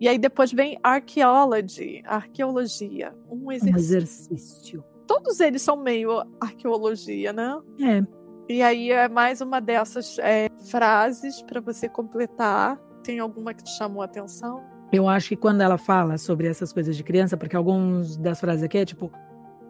E 0.00 0.08
aí 0.08 0.18
depois 0.18 0.52
vem 0.52 0.78
archaeology, 0.82 2.02
arqueologia, 2.04 3.14
um 3.30 3.52
exercício. 3.52 3.72
Um 3.72 3.78
exercício. 3.78 4.84
Todos 5.06 5.38
eles 5.38 5.62
são 5.62 5.76
meio 5.76 6.24
arqueologia, 6.40 7.32
né? 7.32 7.60
É. 7.80 8.02
E 8.48 8.62
aí 8.62 8.90
é 8.90 9.08
mais 9.08 9.40
uma 9.40 9.60
dessas 9.60 10.18
é, 10.18 10.48
frases 10.68 11.40
para 11.42 11.60
você 11.60 11.88
completar 11.88 12.80
tem 13.02 13.18
alguma 13.18 13.52
que 13.52 13.62
te 13.62 13.70
chamou 13.76 14.02
a 14.02 14.06
atenção? 14.06 14.62
Eu 14.92 15.08
acho 15.08 15.30
que 15.30 15.36
quando 15.36 15.60
ela 15.60 15.78
fala 15.78 16.18
sobre 16.18 16.46
essas 16.46 16.72
coisas 16.72 16.96
de 16.96 17.02
criança, 17.02 17.36
porque 17.36 17.56
alguns 17.56 18.16
das 18.16 18.38
frases 18.38 18.62
aqui 18.62 18.78
é 18.78 18.84
tipo, 18.84 19.10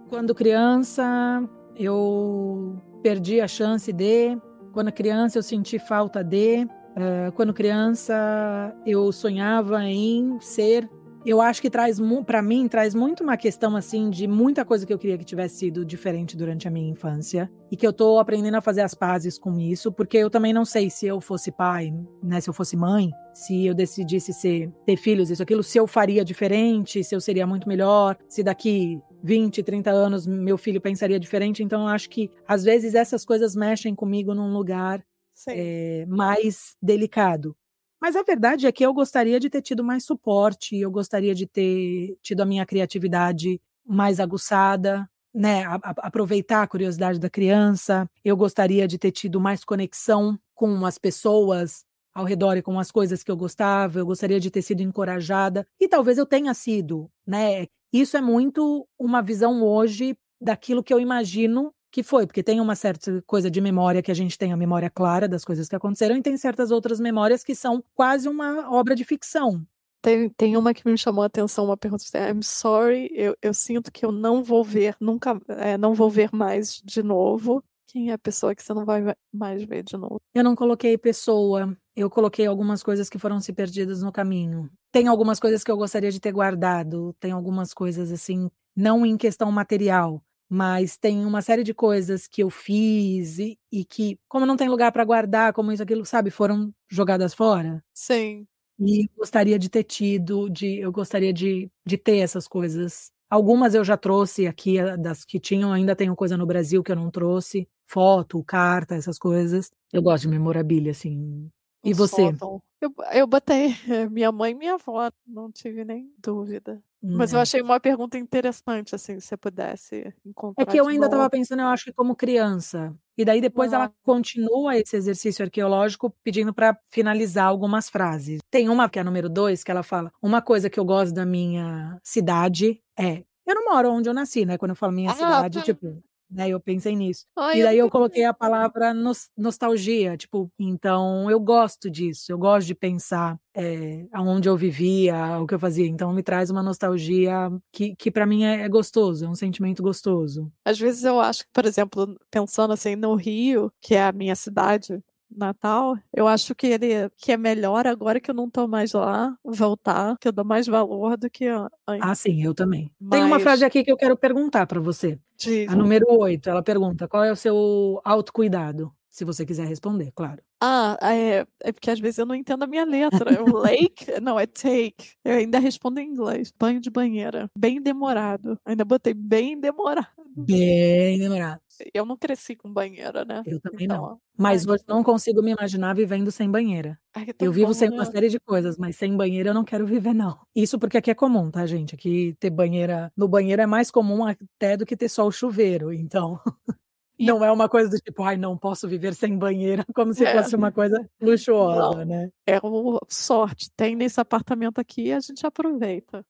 quando 0.08 0.34
criança 0.34 1.48
eu 1.76 2.76
perdi 3.02 3.40
a 3.40 3.48
chance 3.48 3.92
de, 3.92 4.36
quando 4.72 4.92
criança 4.92 5.38
eu 5.38 5.42
senti 5.42 5.78
falta 5.78 6.22
de, 6.22 6.64
uh, 6.64 7.32
quando 7.34 7.54
criança 7.54 8.74
eu 8.84 9.10
sonhava 9.12 9.84
em 9.84 10.38
ser 10.40 10.88
eu 11.24 11.40
acho 11.40 11.62
que 11.62 11.70
traz 11.70 11.98
para 12.26 12.42
mim 12.42 12.66
traz 12.66 12.94
muito 12.94 13.22
uma 13.22 13.36
questão 13.36 13.76
assim 13.76 14.10
de 14.10 14.26
muita 14.26 14.64
coisa 14.64 14.84
que 14.84 14.92
eu 14.92 14.98
queria 14.98 15.16
que 15.16 15.24
tivesse 15.24 15.56
sido 15.56 15.84
diferente 15.84 16.36
durante 16.36 16.66
a 16.66 16.70
minha 16.70 16.90
infância 16.90 17.50
e 17.70 17.76
que 17.76 17.86
eu 17.86 17.92
tô 17.92 18.18
aprendendo 18.18 18.56
a 18.56 18.60
fazer 18.60 18.82
as 18.82 18.94
pazes 18.94 19.38
com 19.38 19.58
isso, 19.58 19.92
porque 19.92 20.18
eu 20.18 20.28
também 20.28 20.52
não 20.52 20.64
sei 20.64 20.90
se 20.90 21.06
eu 21.06 21.20
fosse 21.20 21.52
pai, 21.52 21.92
né, 22.22 22.40
se 22.40 22.50
eu 22.50 22.54
fosse 22.54 22.76
mãe, 22.76 23.10
se 23.32 23.66
eu 23.66 23.74
decidisse 23.74 24.32
ser 24.32 24.70
ter 24.84 24.96
filhos, 24.96 25.30
isso 25.30 25.42
aquilo, 25.42 25.62
se 25.62 25.78
eu 25.78 25.86
faria 25.86 26.24
diferente, 26.24 27.02
se 27.04 27.14
eu 27.14 27.20
seria 27.20 27.46
muito 27.46 27.68
melhor, 27.68 28.16
se 28.28 28.42
daqui 28.42 29.00
20, 29.22 29.62
30 29.62 29.90
anos 29.90 30.26
meu 30.26 30.58
filho 30.58 30.80
pensaria 30.80 31.20
diferente, 31.20 31.62
então 31.62 31.82
eu 31.82 31.88
acho 31.88 32.10
que 32.10 32.30
às 32.46 32.64
vezes 32.64 32.94
essas 32.94 33.24
coisas 33.24 33.54
mexem 33.54 33.94
comigo 33.94 34.34
num 34.34 34.52
lugar 34.52 35.02
é, 35.48 36.04
mais 36.08 36.76
delicado. 36.82 37.56
Mas 38.02 38.16
a 38.16 38.22
verdade 38.24 38.66
é 38.66 38.72
que 38.72 38.84
eu 38.84 38.92
gostaria 38.92 39.38
de 39.38 39.48
ter 39.48 39.62
tido 39.62 39.84
mais 39.84 40.04
suporte, 40.04 40.76
eu 40.76 40.90
gostaria 40.90 41.32
de 41.36 41.46
ter 41.46 42.18
tido 42.20 42.40
a 42.40 42.44
minha 42.44 42.66
criatividade 42.66 43.60
mais 43.86 44.18
aguçada, 44.18 45.08
né, 45.32 45.64
a, 45.64 45.74
a, 45.76 45.90
aproveitar 45.98 46.64
a 46.64 46.66
curiosidade 46.66 47.20
da 47.20 47.30
criança. 47.30 48.10
Eu 48.24 48.36
gostaria 48.36 48.88
de 48.88 48.98
ter 48.98 49.12
tido 49.12 49.40
mais 49.40 49.64
conexão 49.64 50.36
com 50.52 50.84
as 50.84 50.98
pessoas 50.98 51.84
ao 52.12 52.24
redor 52.24 52.56
e 52.56 52.62
com 52.62 52.76
as 52.76 52.90
coisas 52.90 53.22
que 53.22 53.30
eu 53.30 53.36
gostava. 53.36 54.00
Eu 54.00 54.06
gostaria 54.06 54.40
de 54.40 54.50
ter 54.50 54.62
sido 54.62 54.80
encorajada 54.80 55.64
e 55.78 55.86
talvez 55.86 56.18
eu 56.18 56.26
tenha 56.26 56.52
sido, 56.54 57.08
né? 57.24 57.68
Isso 57.92 58.16
é 58.16 58.20
muito 58.20 58.84
uma 58.98 59.22
visão 59.22 59.62
hoje 59.62 60.18
daquilo 60.40 60.82
que 60.82 60.92
eu 60.92 60.98
imagino 60.98 61.72
que 61.92 62.02
foi, 62.02 62.26
porque 62.26 62.42
tem 62.42 62.58
uma 62.58 62.74
certa 62.74 63.22
coisa 63.26 63.50
de 63.50 63.60
memória 63.60 64.02
que 64.02 64.10
a 64.10 64.14
gente 64.14 64.38
tem 64.38 64.50
a 64.50 64.56
memória 64.56 64.88
clara 64.88 65.28
das 65.28 65.44
coisas 65.44 65.68
que 65.68 65.76
aconteceram 65.76 66.16
e 66.16 66.22
tem 66.22 66.36
certas 66.38 66.70
outras 66.70 66.98
memórias 66.98 67.44
que 67.44 67.54
são 67.54 67.84
quase 67.94 68.26
uma 68.26 68.72
obra 68.72 68.96
de 68.96 69.04
ficção. 69.04 69.62
Tem, 70.00 70.28
tem 70.30 70.56
uma 70.56 70.72
que 70.72 70.88
me 70.88 70.96
chamou 70.96 71.22
a 71.22 71.26
atenção, 71.26 71.66
uma 71.66 71.76
pergunta 71.76 72.02
assim, 72.02 72.18
I'm 72.18 72.42
sorry, 72.42 73.08
eu, 73.12 73.36
eu 73.42 73.52
sinto 73.52 73.92
que 73.92 74.04
eu 74.04 74.10
não 74.10 74.42
vou 74.42 74.64
ver, 74.64 74.96
nunca, 74.98 75.38
é, 75.48 75.76
não 75.76 75.94
vou 75.94 76.10
ver 76.10 76.30
mais 76.32 76.80
de 76.82 77.02
novo. 77.02 77.62
Quem 77.86 78.10
é 78.10 78.14
a 78.14 78.18
pessoa 78.18 78.54
que 78.54 78.62
você 78.62 78.72
não 78.72 78.86
vai 78.86 79.14
mais 79.30 79.62
ver 79.62 79.84
de 79.84 79.98
novo? 79.98 80.18
Eu 80.34 80.42
não 80.42 80.56
coloquei 80.56 80.96
pessoa, 80.96 81.76
eu 81.94 82.08
coloquei 82.08 82.46
algumas 82.46 82.82
coisas 82.82 83.10
que 83.10 83.18
foram 83.18 83.38
se 83.38 83.52
perdidas 83.52 84.02
no 84.02 84.10
caminho. 84.10 84.68
Tem 84.90 85.08
algumas 85.08 85.38
coisas 85.38 85.62
que 85.62 85.70
eu 85.70 85.76
gostaria 85.76 86.10
de 86.10 86.18
ter 86.18 86.32
guardado, 86.32 87.14
tem 87.20 87.32
algumas 87.32 87.74
coisas 87.74 88.10
assim, 88.10 88.50
não 88.74 89.04
em 89.04 89.16
questão 89.18 89.52
material, 89.52 90.22
mas 90.54 90.98
tem 90.98 91.24
uma 91.24 91.40
série 91.40 91.64
de 91.64 91.72
coisas 91.72 92.26
que 92.28 92.42
eu 92.42 92.50
fiz 92.50 93.38
e, 93.38 93.58
e 93.72 93.86
que, 93.86 94.18
como 94.28 94.44
não 94.44 94.54
tem 94.54 94.68
lugar 94.68 94.92
para 94.92 95.02
guardar, 95.02 95.54
como 95.54 95.72
isso, 95.72 95.82
aquilo, 95.82 96.04
sabe, 96.04 96.30
foram 96.30 96.70
jogadas 96.90 97.32
fora. 97.32 97.82
Sim. 97.94 98.46
E 98.78 99.08
gostaria 99.16 99.58
de 99.58 99.70
ter 99.70 99.82
tido, 99.84 100.50
de, 100.50 100.78
eu 100.78 100.92
gostaria 100.92 101.32
de, 101.32 101.70
de 101.86 101.96
ter 101.96 102.18
essas 102.18 102.46
coisas. 102.46 103.10
Algumas 103.30 103.74
eu 103.74 103.82
já 103.82 103.96
trouxe 103.96 104.46
aqui, 104.46 104.76
das 104.98 105.24
que 105.24 105.40
tinham, 105.40 105.72
ainda 105.72 105.96
tenho 105.96 106.14
coisa 106.14 106.36
no 106.36 106.44
Brasil 106.46 106.82
que 106.82 106.92
eu 106.92 106.96
não 106.96 107.10
trouxe, 107.10 107.66
foto, 107.86 108.44
carta, 108.44 108.94
essas 108.94 109.18
coisas. 109.18 109.70
Eu 109.90 110.02
gosto 110.02 110.24
de 110.24 110.28
memorabilia, 110.28 110.90
assim. 110.90 111.50
E 111.84 111.92
você? 111.92 112.34
Eu, 112.80 112.94
eu 113.12 113.26
botei 113.26 113.74
minha 114.10 114.32
mãe 114.32 114.52
e 114.52 114.54
minha 114.54 114.74
avó, 114.74 115.10
não 115.26 115.50
tive 115.50 115.84
nem 115.84 116.12
dúvida. 116.18 116.82
Mas 117.04 117.32
eu 117.32 117.40
é. 117.40 117.42
achei 117.42 117.60
uma 117.60 117.80
pergunta 117.80 118.16
interessante, 118.16 118.94
assim, 118.94 119.18
se 119.18 119.26
você 119.26 119.36
pudesse 119.36 120.14
encontrar. 120.24 120.62
É 120.62 120.66
que 120.66 120.78
eu 120.78 120.86
ainda 120.86 121.06
estava 121.06 121.28
pensando, 121.28 121.60
eu 121.60 121.66
acho 121.66 121.86
que 121.86 121.92
como 121.92 122.14
criança. 122.14 122.94
E 123.18 123.24
daí 123.24 123.40
depois 123.40 123.72
ah. 123.72 123.76
ela 123.76 123.92
continua 124.04 124.76
esse 124.76 124.96
exercício 124.96 125.44
arqueológico 125.44 126.14
pedindo 126.22 126.54
para 126.54 126.78
finalizar 126.88 127.46
algumas 127.46 127.90
frases. 127.90 128.40
Tem 128.48 128.68
uma 128.68 128.88
que 128.88 129.00
é 129.00 129.02
a 129.02 129.04
número 129.04 129.28
dois, 129.28 129.64
que 129.64 129.70
ela 129.70 129.82
fala: 129.82 130.12
Uma 130.22 130.40
coisa 130.40 130.70
que 130.70 130.78
eu 130.78 130.84
gosto 130.84 131.12
da 131.12 131.26
minha 131.26 131.98
cidade 132.04 132.80
é. 132.96 133.24
Eu 133.44 133.56
não 133.56 133.64
moro 133.64 133.90
onde 133.90 134.08
eu 134.08 134.14
nasci, 134.14 134.46
né? 134.46 134.56
Quando 134.56 134.70
eu 134.70 134.76
falo 134.76 134.92
minha 134.92 135.10
ah, 135.10 135.14
cidade, 135.14 135.58
tá. 135.58 135.64
tipo, 135.64 136.00
né? 136.32 136.48
Eu 136.48 136.60
pensei 136.60 136.96
nisso. 136.96 137.26
Ai, 137.36 137.60
e 137.60 137.62
daí 137.62 137.78
eu, 137.78 137.86
eu 137.86 137.90
coloquei 137.90 138.24
a 138.24 138.34
palavra 138.34 138.94
nos, 138.94 139.30
nostalgia, 139.36 140.16
tipo, 140.16 140.50
então 140.58 141.30
eu 141.30 141.38
gosto 141.38 141.90
disso, 141.90 142.32
eu 142.32 142.38
gosto 142.38 142.66
de 142.66 142.74
pensar 142.74 143.38
é, 143.54 144.06
aonde 144.12 144.48
eu 144.48 144.56
vivia, 144.56 145.38
o 145.38 145.46
que 145.46 145.54
eu 145.54 145.58
fazia. 145.58 145.86
Então 145.86 146.12
me 146.12 146.22
traz 146.22 146.50
uma 146.50 146.62
nostalgia 146.62 147.50
que, 147.72 147.94
que 147.96 148.10
para 148.10 148.26
mim 148.26 148.44
é, 148.44 148.62
é, 148.62 148.68
gostoso, 148.68 149.24
é 149.24 149.28
um 149.28 149.34
sentimento 149.34 149.82
gostoso. 149.82 150.50
Às 150.64 150.78
vezes 150.78 151.04
eu 151.04 151.20
acho 151.20 151.44
que, 151.44 151.50
por 151.52 151.64
exemplo, 151.64 152.16
pensando 152.30 152.72
assim 152.72 152.96
no 152.96 153.14
Rio, 153.14 153.72
que 153.80 153.94
é 153.94 154.04
a 154.04 154.12
minha 154.12 154.34
cidade, 154.34 155.02
Natal, 155.36 155.96
eu 156.14 156.26
acho 156.28 156.54
que 156.54 156.66
ele 156.66 157.10
que 157.16 157.32
é 157.32 157.36
melhor 157.36 157.86
agora 157.86 158.20
que 158.20 158.30
eu 158.30 158.34
não 158.34 158.50
tô 158.50 158.66
mais 158.66 158.92
lá, 158.92 159.36
voltar, 159.44 160.16
que 160.18 160.28
eu 160.28 160.32
dou 160.32 160.44
mais 160.44 160.66
valor 160.66 161.16
do 161.16 161.30
que 161.30 161.46
antes. 161.46 161.70
Ah, 162.00 162.14
sim, 162.14 162.42
eu 162.42 162.54
também. 162.54 162.90
Mas... 163.00 163.20
Tem 163.20 163.24
uma 163.26 163.40
frase 163.40 163.64
aqui 163.64 163.84
que 163.84 163.90
eu 163.92 163.96
quero 163.96 164.16
perguntar 164.16 164.66
para 164.66 164.80
você. 164.80 165.18
Diz. 165.36 165.68
A 165.68 165.76
número 165.76 166.06
8, 166.08 166.48
ela 166.48 166.62
pergunta: 166.62 167.08
qual 167.08 167.24
é 167.24 167.32
o 167.32 167.36
seu 167.36 168.00
autocuidado? 168.04 168.92
Se 169.10 169.24
você 169.24 169.44
quiser 169.44 169.66
responder, 169.66 170.10
claro. 170.14 170.42
Ah, 170.64 170.96
é, 171.02 171.44
é 171.60 171.72
porque 171.72 171.90
às 171.90 171.98
vezes 171.98 172.18
eu 172.18 172.26
não 172.26 172.36
entendo 172.36 172.62
a 172.62 172.68
minha 172.68 172.84
letra. 172.84 173.34
É 173.34 173.40
o 173.42 173.46
lake? 173.58 174.20
não, 174.20 174.38
é 174.38 174.46
take. 174.46 175.10
Eu 175.24 175.38
ainda 175.38 175.58
respondo 175.58 175.98
em 175.98 176.06
inglês. 176.06 176.52
Banho 176.56 176.80
de 176.80 176.88
banheira. 176.88 177.50
Bem 177.58 177.82
demorado. 177.82 178.56
Ainda 178.64 178.84
botei 178.84 179.12
bem 179.12 179.58
demorado. 179.58 180.06
Bem 180.36 181.18
demorado. 181.18 181.60
Eu 181.92 182.06
não 182.06 182.16
cresci 182.16 182.54
com 182.54 182.72
banheira, 182.72 183.24
né? 183.24 183.42
Eu 183.44 183.60
também 183.60 183.86
então, 183.86 184.02
não. 184.02 184.20
Mas 184.38 184.64
ai, 184.64 184.74
hoje 184.74 184.84
não 184.86 185.02
consigo 185.02 185.42
me 185.42 185.50
imaginar 185.50 185.96
vivendo 185.96 186.30
sem 186.30 186.48
banheira. 186.48 186.96
Ai, 187.12 187.26
eu 187.40 187.50
vivo 187.50 187.68
bom, 187.68 187.74
sem 187.74 187.90
né? 187.90 187.96
uma 187.96 188.04
série 188.04 188.28
de 188.28 188.38
coisas, 188.38 188.78
mas 188.78 188.94
sem 188.94 189.16
banheira 189.16 189.50
eu 189.50 189.54
não 189.54 189.64
quero 189.64 189.84
viver, 189.84 190.14
não. 190.14 190.38
Isso 190.54 190.78
porque 190.78 190.96
aqui 190.96 191.10
é 191.10 191.14
comum, 191.14 191.50
tá, 191.50 191.66
gente? 191.66 191.96
Aqui 191.96 192.36
ter 192.38 192.50
banheira. 192.50 193.12
No 193.16 193.26
banheiro 193.26 193.60
é 193.60 193.66
mais 193.66 193.90
comum 193.90 194.24
até 194.24 194.76
do 194.76 194.86
que 194.86 194.96
ter 194.96 195.08
só 195.08 195.26
o 195.26 195.32
chuveiro. 195.32 195.92
Então. 195.92 196.38
Não 197.26 197.44
é 197.44 197.50
uma 197.52 197.68
coisa 197.68 197.88
do 197.88 197.96
tipo, 197.96 198.22
ai, 198.22 198.36
não 198.36 198.56
posso 198.56 198.88
viver 198.88 199.14
sem 199.14 199.36
banheira, 199.36 199.84
como 199.94 200.12
se 200.12 200.24
é. 200.24 200.36
fosse 200.36 200.56
uma 200.56 200.72
coisa 200.72 200.96
luxuosa, 201.20 201.98
não, 201.98 202.04
né? 202.04 202.30
É 202.46 202.58
uma 202.58 202.98
sorte. 203.08 203.70
Tem 203.76 203.94
nesse 203.94 204.20
apartamento 204.20 204.78
aqui, 204.78 205.12
a 205.12 205.20
gente 205.20 205.46
aproveita. 205.46 206.24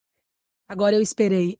Agora 0.67 0.95
eu 0.95 1.01
esperei 1.01 1.59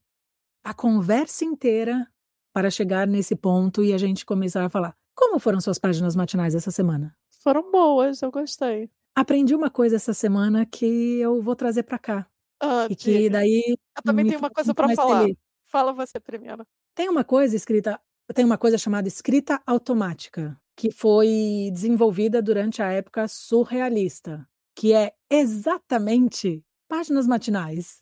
a 0.63 0.73
conversa 0.73 1.43
inteira 1.43 2.07
para 2.53 2.69
chegar 2.69 3.07
nesse 3.07 3.36
ponto 3.36 3.84
e 3.84 3.93
a 3.93 3.97
gente 3.97 4.25
começar 4.25 4.63
a 4.63 4.69
falar. 4.69 4.95
Como 5.15 5.39
foram 5.39 5.59
suas 5.59 5.79
páginas 5.79 6.15
matinais 6.15 6.55
essa 6.55 6.71
semana? 6.71 7.15
Foram 7.41 7.69
boas, 7.71 8.21
eu 8.21 8.31
gostei. 8.31 8.89
Aprendi 9.15 9.53
uma 9.53 9.69
coisa 9.69 9.97
essa 9.97 10.13
semana 10.13 10.65
que 10.65 11.19
eu 11.19 11.41
vou 11.41 11.55
trazer 11.55 11.84
para 11.84 11.99
cá. 11.99 12.27
Ah, 12.61 12.88
e 12.89 12.95
que 12.95 13.29
daí. 13.29 13.75
Eu 13.97 14.03
também 14.03 14.25
tenho 14.25 14.39
uma 14.39 14.49
coisa 14.49 14.73
para 14.73 14.95
falar. 14.95 15.23
Feliz. 15.23 15.38
Fala 15.65 15.91
você 15.91 16.19
primeiro. 16.19 16.65
Tem 16.95 17.09
uma 17.09 17.23
coisa 17.23 17.55
escrita 17.55 17.99
tem 18.34 18.43
uma 18.43 18.57
coisa 18.57 18.77
chamada 18.77 19.07
escrita 19.07 19.61
automática, 19.65 20.59
que 20.75 20.91
foi 20.91 21.69
desenvolvida 21.71 22.41
durante 22.41 22.81
a 22.81 22.91
época 22.91 23.27
surrealista, 23.27 24.47
que 24.75 24.93
é 24.93 25.13
exatamente 25.29 26.63
páginas 26.88 27.27
matinais, 27.27 28.01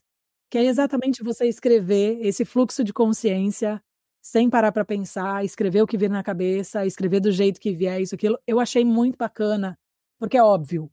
que 0.49 0.57
é 0.57 0.65
exatamente 0.65 1.23
você 1.23 1.47
escrever 1.47 2.19
esse 2.25 2.45
fluxo 2.45 2.83
de 2.83 2.93
consciência 2.93 3.81
sem 4.21 4.49
parar 4.49 4.71
para 4.71 4.85
pensar, 4.85 5.43
escrever 5.43 5.81
o 5.81 5.87
que 5.87 5.97
vir 5.97 6.09
na 6.09 6.23
cabeça, 6.23 6.85
escrever 6.85 7.19
do 7.19 7.31
jeito 7.31 7.59
que 7.59 7.73
vier, 7.73 8.01
isso, 8.01 8.15
aquilo. 8.15 8.37
Eu 8.45 8.59
achei 8.59 8.85
muito 8.85 9.17
bacana, 9.17 9.77
porque 10.19 10.37
é 10.37 10.43
óbvio 10.43 10.91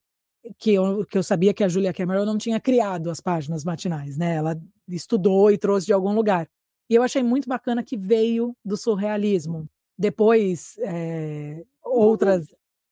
que 0.59 0.73
eu, 0.73 1.05
que 1.05 1.19
eu 1.19 1.23
sabia 1.23 1.53
que 1.53 1.63
a 1.63 1.69
Julia 1.69 1.93
Cameron 1.93 2.25
não 2.25 2.39
tinha 2.39 2.59
criado 2.61 3.11
as 3.11 3.21
páginas 3.21 3.65
matinais, 3.65 4.17
né? 4.17 4.37
Ela 4.37 4.59
estudou 4.89 5.51
e 5.51 5.59
trouxe 5.59 5.87
de 5.87 5.93
algum 5.93 6.15
lugar. 6.15 6.49
E 6.89 6.95
eu 6.95 7.03
achei 7.03 7.23
muito 7.23 7.49
bacana 7.49 7.83
que 7.83 7.97
veio 7.97 8.57
do 8.65 8.77
surrealismo. 8.77 9.69
Depois, 9.99 10.77
é, 10.79 11.65
outras. 11.85 12.47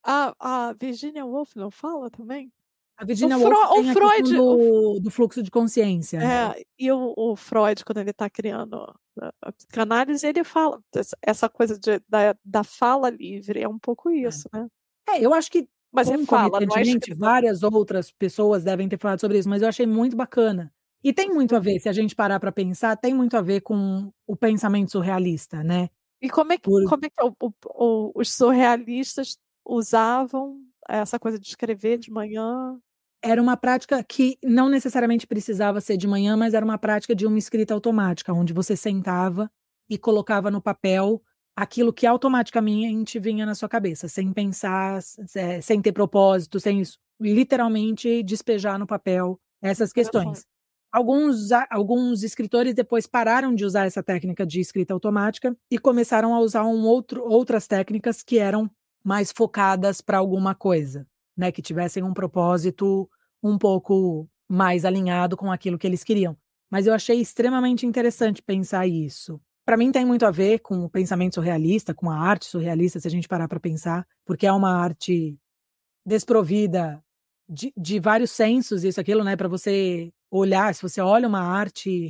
A, 0.05 0.35
a 0.39 0.73
Virginia 0.75 1.25
Woolf 1.25 1.55
não 1.57 1.71
fala 1.71 2.11
também? 2.11 2.53
A 2.97 3.05
Virginia 3.05 3.37
Woolf 3.37 3.55
Fro 3.55 3.75
tem 3.75 3.91
o 3.91 3.93
Freud 3.93 4.37
do, 4.37 5.01
do, 5.01 5.11
fluxo 5.11 5.43
de 5.43 5.51
consciência. 5.51 6.19
É, 6.19 6.65
e 6.79 6.91
o, 6.91 7.13
o 7.17 7.37
Freud, 7.37 7.85
quando 7.85 7.99
ele 7.99 8.11
está 8.11 8.29
criando 8.29 8.95
a 9.43 9.53
psicanálise, 9.53 10.27
ele 10.27 10.43
fala 10.43 10.81
essa 11.23 11.49
coisa 11.49 11.79
de, 11.79 12.01
da, 12.09 12.35
da 12.45 12.65
fala 12.65 13.11
livre, 13.11 13.61
é 13.61 13.69
um 13.69 13.79
pouco 13.79 14.09
é. 14.09 14.17
isso, 14.17 14.49
é. 14.55 14.59
né? 14.59 14.69
É, 15.11 15.21
eu 15.21 15.33
acho 15.35 15.51
que 15.51 15.69
mas 15.93 16.11
é 16.11 16.19
fala, 16.25 16.61
não 16.61 16.77
é 16.77 17.15
várias 17.17 17.63
outras 17.63 18.11
pessoas 18.11 18.63
devem 18.63 18.89
ter 18.89 18.99
falado 18.99 19.21
sobre 19.21 19.39
isso, 19.39 19.49
mas 19.49 19.63
eu 19.63 19.69
achei 19.69 19.87
muito 19.87 20.17
bacana. 20.17 20.73
E 21.03 21.13
tem 21.13 21.31
muito 21.31 21.55
a 21.55 21.59
ver, 21.59 21.79
se 21.79 21.89
a 21.89 21.93
gente 21.93 22.15
parar 22.15 22.41
para 22.41 22.51
pensar, 22.51 22.97
tem 22.97 23.15
muito 23.15 23.37
a 23.37 23.43
ver 23.43 23.61
com 23.61 24.13
o 24.27 24.37
pensamento 24.37 24.93
surrealista, 24.93 25.63
né? 25.63 25.89
E 26.21 26.29
como 26.29 26.53
é 26.53 26.57
que, 26.57 26.63
Por... 26.63 26.85
como 26.89 27.05
é 27.05 27.11
que 27.11 27.23
o, 27.23 27.53
o, 27.67 28.13
os 28.15 28.33
surrealistas 28.33 29.39
usavam 29.65 30.61
essa 30.89 31.19
coisa 31.19 31.39
de 31.39 31.47
escrever 31.47 31.99
de 31.99 32.11
manhã? 32.11 32.79
Era 33.23 33.43
uma 33.43 33.57
prática 33.57 34.03
que 34.03 34.39
não 34.43 34.69
necessariamente 34.69 35.27
precisava 35.27 35.81
ser 35.81 35.97
de 35.97 36.07
manhã, 36.07 36.37
mas 36.37 36.55
era 36.55 36.65
uma 36.65 36.79
prática 36.79 37.15
de 37.15 37.27
uma 37.27 37.39
escrita 37.39 37.75
automática, 37.75 38.33
onde 38.33 38.53
você 38.53 38.77
sentava 38.77 39.51
e 39.89 39.99
colocava 39.99 40.51
no 40.51 40.61
papel 40.61 41.23
aquilo 41.57 41.93
que 41.93 42.07
automaticamente 42.07 43.19
vinha 43.19 43.47
na 43.47 43.55
sua 43.55 43.69
cabeça, 43.69 44.09
sem 44.09 44.33
pensar, 44.33 45.01
sem 45.63 45.81
ter 45.81 45.93
propósito, 45.93 46.61
sem 46.61 46.81
isso. 46.81 46.99
Literalmente 47.19 48.23
despejar 48.23 48.79
no 48.79 48.87
papel 48.87 49.41
essas 49.63 49.93
questões. 49.93 50.45
Alguns, 50.97 51.53
alguns 51.69 52.23
escritores 52.23 52.73
depois 52.73 53.07
pararam 53.07 53.55
de 53.55 53.67
usar 53.67 53.85
essa 53.85 54.03
técnica 54.03 54.47
de 54.47 54.61
escrita 54.61 54.95
automática 54.95 55.55
e 55.71 55.79
começaram 55.79 56.35
a 56.35 56.41
usar 56.41 56.65
um 56.65 56.87
outro, 56.87 57.23
outras 57.23 57.67
técnicas 57.67 58.23
que 58.23 58.39
eram 58.39 58.71
mais 59.05 59.31
focadas 59.31 60.01
para 60.01 60.17
alguma 60.17 60.55
coisa, 60.55 61.07
né, 61.37 61.53
que 61.53 61.61
tivessem 61.61 62.03
um 62.03 62.15
propósito 62.15 63.07
um 63.43 63.59
pouco 63.59 64.27
mais 64.49 64.87
alinhado 64.87 65.37
com 65.37 65.53
aquilo 65.53 65.77
que 65.77 65.87
eles 65.87 66.03
queriam. 66.03 66.35
Mas 66.71 66.87
eu 66.87 66.95
achei 66.95 67.21
extremamente 67.21 67.85
interessante 67.85 68.43
pensar 68.43 68.87
isso. 68.87 69.39
Para 69.67 69.77
mim 69.77 69.93
tem 69.93 70.07
muito 70.07 70.25
a 70.25 70.31
ver 70.31 70.61
com 70.61 70.83
o 70.83 70.89
pensamento 70.89 71.35
surrealista, 71.35 71.93
com 71.93 72.11
a 72.11 72.17
arte 72.19 72.47
surrealista, 72.47 72.99
se 72.99 73.07
a 73.07 73.11
gente 73.11 73.29
parar 73.29 73.49
para 73.49 73.61
pensar, 73.61 74.07
porque 74.25 74.47
é 74.47 74.53
uma 74.53 74.75
arte 74.75 75.39
desprovida 76.07 77.05
de, 77.47 77.71
de 77.77 78.01
vários 78.01 78.31
sensos, 78.31 78.83
isso, 78.83 78.99
aquilo, 78.99 79.23
né, 79.23 79.37
para 79.37 79.47
você 79.47 80.11
olhar, 80.31 80.75
se 80.75 80.83
você 80.83 81.01
olha 81.01 81.29
uma 81.29 81.41
arte 81.41 82.09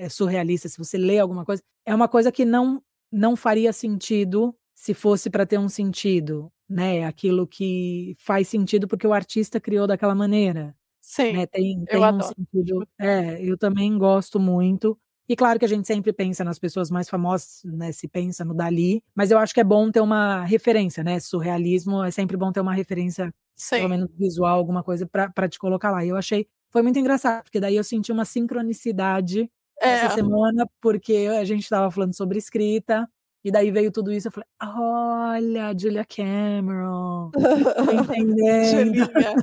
é 0.00 0.08
surrealista, 0.08 0.68
se 0.68 0.78
você 0.78 0.98
lê 0.98 1.18
alguma 1.18 1.44
coisa, 1.44 1.62
é 1.86 1.94
uma 1.94 2.08
coisa 2.08 2.32
que 2.32 2.44
não 2.44 2.82
não 3.10 3.36
faria 3.36 3.72
sentido 3.72 4.54
se 4.74 4.92
fosse 4.94 5.30
para 5.30 5.46
ter 5.46 5.58
um 5.58 5.68
sentido, 5.68 6.52
né? 6.68 7.04
Aquilo 7.06 7.46
que 7.46 8.14
faz 8.18 8.48
sentido 8.48 8.86
porque 8.88 9.06
o 9.06 9.12
artista 9.14 9.60
criou 9.60 9.86
daquela 9.86 10.14
maneira. 10.14 10.74
Sim, 11.02 11.32
né? 11.32 11.46
Tem, 11.46 11.86
eu 11.90 12.00
tem 12.00 12.00
um 12.00 12.04
adoro. 12.04 12.34
sentido. 12.36 12.88
É, 12.98 13.42
eu 13.44 13.56
também 13.58 13.96
gosto 13.98 14.38
muito. 14.40 14.98
E 15.28 15.36
claro 15.36 15.58
que 15.58 15.64
a 15.64 15.68
gente 15.68 15.86
sempre 15.86 16.12
pensa 16.12 16.42
nas 16.44 16.58
pessoas 16.58 16.90
mais 16.90 17.08
famosas, 17.08 17.62
né? 17.64 17.92
Se 17.92 18.08
pensa 18.08 18.44
no 18.44 18.54
Dali, 18.54 19.02
mas 19.14 19.30
eu 19.30 19.38
acho 19.38 19.54
que 19.54 19.60
é 19.60 19.64
bom 19.64 19.90
ter 19.90 20.00
uma 20.00 20.44
referência, 20.44 21.04
né? 21.04 21.20
Surrealismo 21.20 22.02
é 22.04 22.10
sempre 22.10 22.36
bom 22.36 22.50
ter 22.52 22.60
uma 22.60 22.74
referência, 22.74 23.32
pelo 23.74 23.88
Sim. 23.88 23.88
menos 23.88 24.08
visual, 24.18 24.58
alguma 24.58 24.82
coisa 24.82 25.06
para 25.06 25.48
te 25.48 25.58
colocar 25.58 25.90
lá. 25.90 26.04
E 26.04 26.08
eu 26.08 26.16
achei, 26.16 26.46
foi 26.70 26.82
muito 26.82 26.98
engraçado, 26.98 27.42
porque 27.44 27.60
daí 27.60 27.76
eu 27.76 27.84
senti 27.84 28.12
uma 28.12 28.24
sincronicidade 28.24 29.50
essa 29.80 30.06
É. 30.06 30.10
semana, 30.10 30.68
porque 30.80 31.28
a 31.38 31.44
gente 31.44 31.62
estava 31.62 31.90
falando 31.90 32.14
sobre 32.14 32.38
escrita, 32.38 33.08
e 33.44 33.50
daí 33.50 33.70
veio 33.70 33.92
tudo 33.92 34.12
isso, 34.12 34.28
eu 34.28 34.32
falei, 34.32 34.48
olha, 34.62 35.74
Julia 35.78 36.04
Cameron, 36.04 37.30
entendendo. 37.92 38.94
Julinha. 38.94 39.34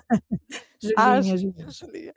Ah, 0.98 1.22
Julinha, 1.22 1.38
Ju- 1.38 1.54
Julinha. 1.70 2.14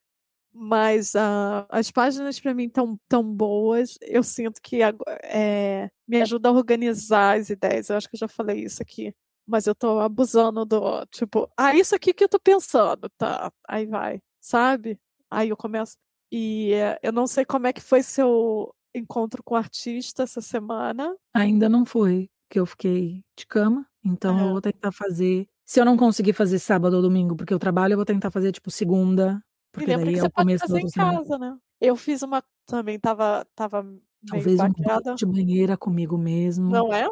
Mas 0.52 1.14
ah, 1.14 1.66
as 1.68 1.90
páginas 1.90 2.40
para 2.40 2.52
mim 2.52 2.64
estão 2.66 2.98
tão 3.08 3.22
boas. 3.22 3.96
Eu 4.02 4.24
sinto 4.24 4.60
que 4.60 4.80
é, 5.22 5.88
me 6.06 6.20
ajuda 6.20 6.48
a 6.48 6.52
organizar 6.52 7.38
as 7.38 7.48
ideias. 7.48 7.88
Eu 7.88 7.96
acho 7.96 8.08
que 8.08 8.16
eu 8.16 8.20
já 8.20 8.28
falei 8.28 8.64
isso 8.64 8.82
aqui. 8.82 9.14
Mas 9.46 9.66
eu 9.68 9.74
tô 9.74 10.00
abusando 10.00 10.64
do 10.64 11.06
tipo, 11.06 11.48
ah, 11.56 11.76
isso 11.76 11.94
aqui 11.94 12.12
que 12.12 12.24
eu 12.24 12.28
tô 12.28 12.40
pensando, 12.40 13.08
tá? 13.16 13.52
Aí 13.68 13.86
vai, 13.86 14.20
sabe? 14.40 14.98
Aí 15.30 15.48
eu 15.50 15.56
começo. 15.56 15.96
E 16.32 16.72
eh, 16.74 16.98
eu 17.02 17.12
não 17.12 17.26
sei 17.26 17.44
como 17.44 17.66
é 17.66 17.72
que 17.72 17.80
foi 17.80 18.02
seu 18.02 18.74
encontro 18.94 19.42
com 19.42 19.54
o 19.54 19.56
artista 19.58 20.22
essa 20.24 20.40
semana. 20.40 21.16
Ainda 21.34 21.68
não 21.68 21.84
foi, 21.84 22.28
que 22.50 22.58
eu 22.58 22.66
fiquei 22.66 23.22
de 23.36 23.46
cama, 23.46 23.86
então 24.04 24.40
eu 24.40 24.48
É. 24.48 24.50
vou 24.50 24.60
tentar 24.60 24.92
fazer. 24.92 25.46
Se 25.66 25.80
eu 25.80 25.84
não 25.84 25.96
conseguir 25.96 26.32
fazer 26.32 26.58
sábado 26.58 26.94
ou 26.96 27.02
domingo, 27.02 27.36
porque 27.36 27.52
eu 27.54 27.58
trabalho, 27.58 27.92
eu 27.92 27.96
vou 27.98 28.04
tentar 28.06 28.30
fazer 28.30 28.52
tipo 28.52 28.70
segunda, 28.70 29.40
porque 29.72 29.92
daí 29.92 30.14
que 30.14 30.18
é 30.18 30.24
o 30.24 30.30
começo 30.32 30.66
da 30.68 30.74
fazer 30.74 30.80
em 30.80 30.88
semana. 30.88 31.18
casa, 31.18 31.38
né? 31.38 31.56
Eu 31.80 31.96
fiz 31.96 32.22
uma 32.22 32.42
também, 32.66 32.98
tava, 32.98 33.46
tava 33.54 33.82
meio 33.82 34.00
Talvez 34.26 34.56
um 34.62 34.72
baqueada. 34.72 35.14
de 35.14 35.24
banheira 35.26 35.76
comigo 35.76 36.18
mesmo, 36.18 36.70
Não 36.70 36.92
é? 36.92 37.08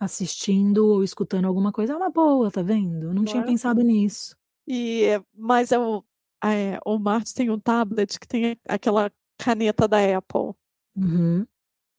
assistindo 0.00 0.86
ou 0.88 1.04
escutando 1.04 1.46
alguma 1.46 1.72
coisa. 1.72 1.92
É 1.94 1.96
uma 1.96 2.10
boa, 2.10 2.50
tá 2.50 2.62
vendo? 2.62 3.06
Eu 3.08 3.14
não 3.14 3.24
Não 3.24 3.24
tinha 3.24 3.42
é? 3.42 3.46
pensado 3.46 3.82
nisso. 3.82 4.36
E, 4.66 5.20
mas 5.34 5.72
eu, 5.72 6.04
é, 6.44 6.78
o 6.84 6.98
Martin 6.98 7.34
tem 7.34 7.50
um 7.50 7.58
tablet 7.58 8.18
que 8.18 8.26
tem 8.26 8.58
aquela 8.68 9.10
caneta 9.38 9.86
da 9.88 9.98
Apple. 10.16 10.52
Uhum. 10.96 11.46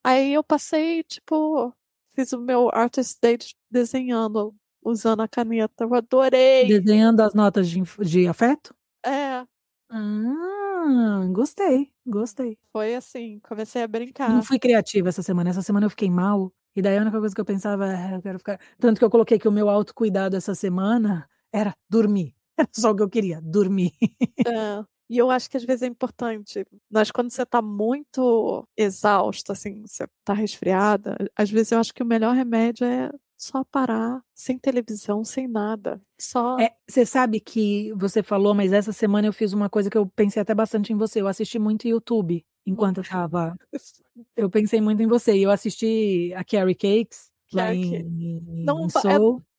Aí 0.04 0.34
eu 0.34 0.44
passei, 0.44 1.02
tipo, 1.04 1.72
fiz 2.14 2.32
o 2.32 2.40
meu 2.40 2.70
artist 2.72 3.18
date 3.22 3.56
desenhando, 3.70 4.54
usando 4.84 5.20
a 5.22 5.28
caneta. 5.28 5.84
Eu 5.84 5.94
adorei. 5.94 6.66
Desenhando 6.66 7.20
as 7.20 7.34
notas 7.34 7.68
de, 7.68 7.80
de 8.04 8.26
afeto? 8.28 8.74
É, 9.04 9.44
Ah, 9.90 11.26
gostei, 11.32 11.92
gostei. 12.06 12.58
foi 12.72 12.94
assim, 12.94 13.38
comecei 13.40 13.82
a 13.82 13.86
Não 13.86 13.92
brincar. 13.92 14.42
fui 14.42 14.58
criativa 14.58 15.08
essa 15.08 15.22
semana. 15.22 15.50
Essa 15.50 15.62
semana 15.62 15.86
eu 15.86 15.90
fiquei 15.90 16.10
mal. 16.10 16.52
E 16.76 16.82
daí 16.82 16.98
a 16.98 17.00
única 17.02 17.18
coisa 17.20 17.34
que 17.34 17.40
eu 17.40 17.44
pensava 17.44 17.86
é, 17.92 18.14
eu 18.16 18.22
quero 18.22 18.38
ficar. 18.38 18.58
Tanto 18.78 18.98
que 18.98 19.04
eu 19.04 19.10
coloquei 19.10 19.38
que 19.38 19.46
o 19.48 19.52
meu 19.52 19.68
autocuidado 19.70 20.36
essa 20.36 20.54
semana 20.54 21.28
era 21.52 21.74
dormir. 21.88 22.34
Era 22.58 22.68
só 22.72 22.90
o 22.90 22.96
que 22.96 23.02
eu 23.02 23.08
queria, 23.10 23.40
dormir. 23.42 23.92
É, 24.46 24.84
E 25.08 25.18
eu 25.18 25.30
acho 25.30 25.48
que 25.50 25.56
às 25.56 25.64
vezes 25.64 25.82
é 25.82 25.86
importante, 25.86 26.64
mas 26.90 27.10
quando 27.10 27.30
você 27.30 27.44
tá 27.46 27.60
muito 27.62 28.66
exausta, 28.76 29.52
assim, 29.52 29.82
você 29.86 30.06
tá 30.24 30.32
resfriada, 30.32 31.16
às 31.36 31.50
vezes 31.50 31.72
eu 31.72 31.78
acho 31.78 31.92
que 31.94 32.02
o 32.02 32.06
melhor 32.06 32.34
remédio 32.34 32.86
é 32.86 33.10
só 33.36 33.62
parar, 33.64 34.22
sem 34.34 34.58
televisão, 34.58 35.22
sem 35.24 35.46
nada. 35.46 36.00
Só. 36.20 36.58
É, 36.58 36.70
você 36.88 37.04
sabe 37.04 37.40
que 37.40 37.92
você 37.94 38.22
falou, 38.22 38.54
mas 38.54 38.72
essa 38.72 38.92
semana 38.92 39.26
eu 39.26 39.32
fiz 39.32 39.52
uma 39.52 39.68
coisa 39.68 39.90
que 39.90 39.98
eu 39.98 40.06
pensei 40.06 40.40
até 40.40 40.54
bastante 40.54 40.92
em 40.92 40.96
você. 40.96 41.20
Eu 41.20 41.28
assisti 41.28 41.58
muito 41.58 41.86
YouTube 41.88 42.44
enquanto 42.66 42.98
eu 42.98 43.04
tava. 43.04 43.56
Eu 44.36 44.48
pensei 44.48 44.80
muito 44.80 45.02
em 45.02 45.08
você. 45.08 45.36
E 45.36 45.42
eu 45.42 45.50
assisti 45.50 46.32
a 46.36 46.44
Carrie 46.44 46.76
Cakes 46.76 47.32
lá 47.52 47.64
Carrie 47.64 47.78
em, 47.84 47.90
Cakes. 47.90 48.06
em, 48.06 48.64
Não, 48.64 48.78
em 48.80 48.86
é- 48.86 49.18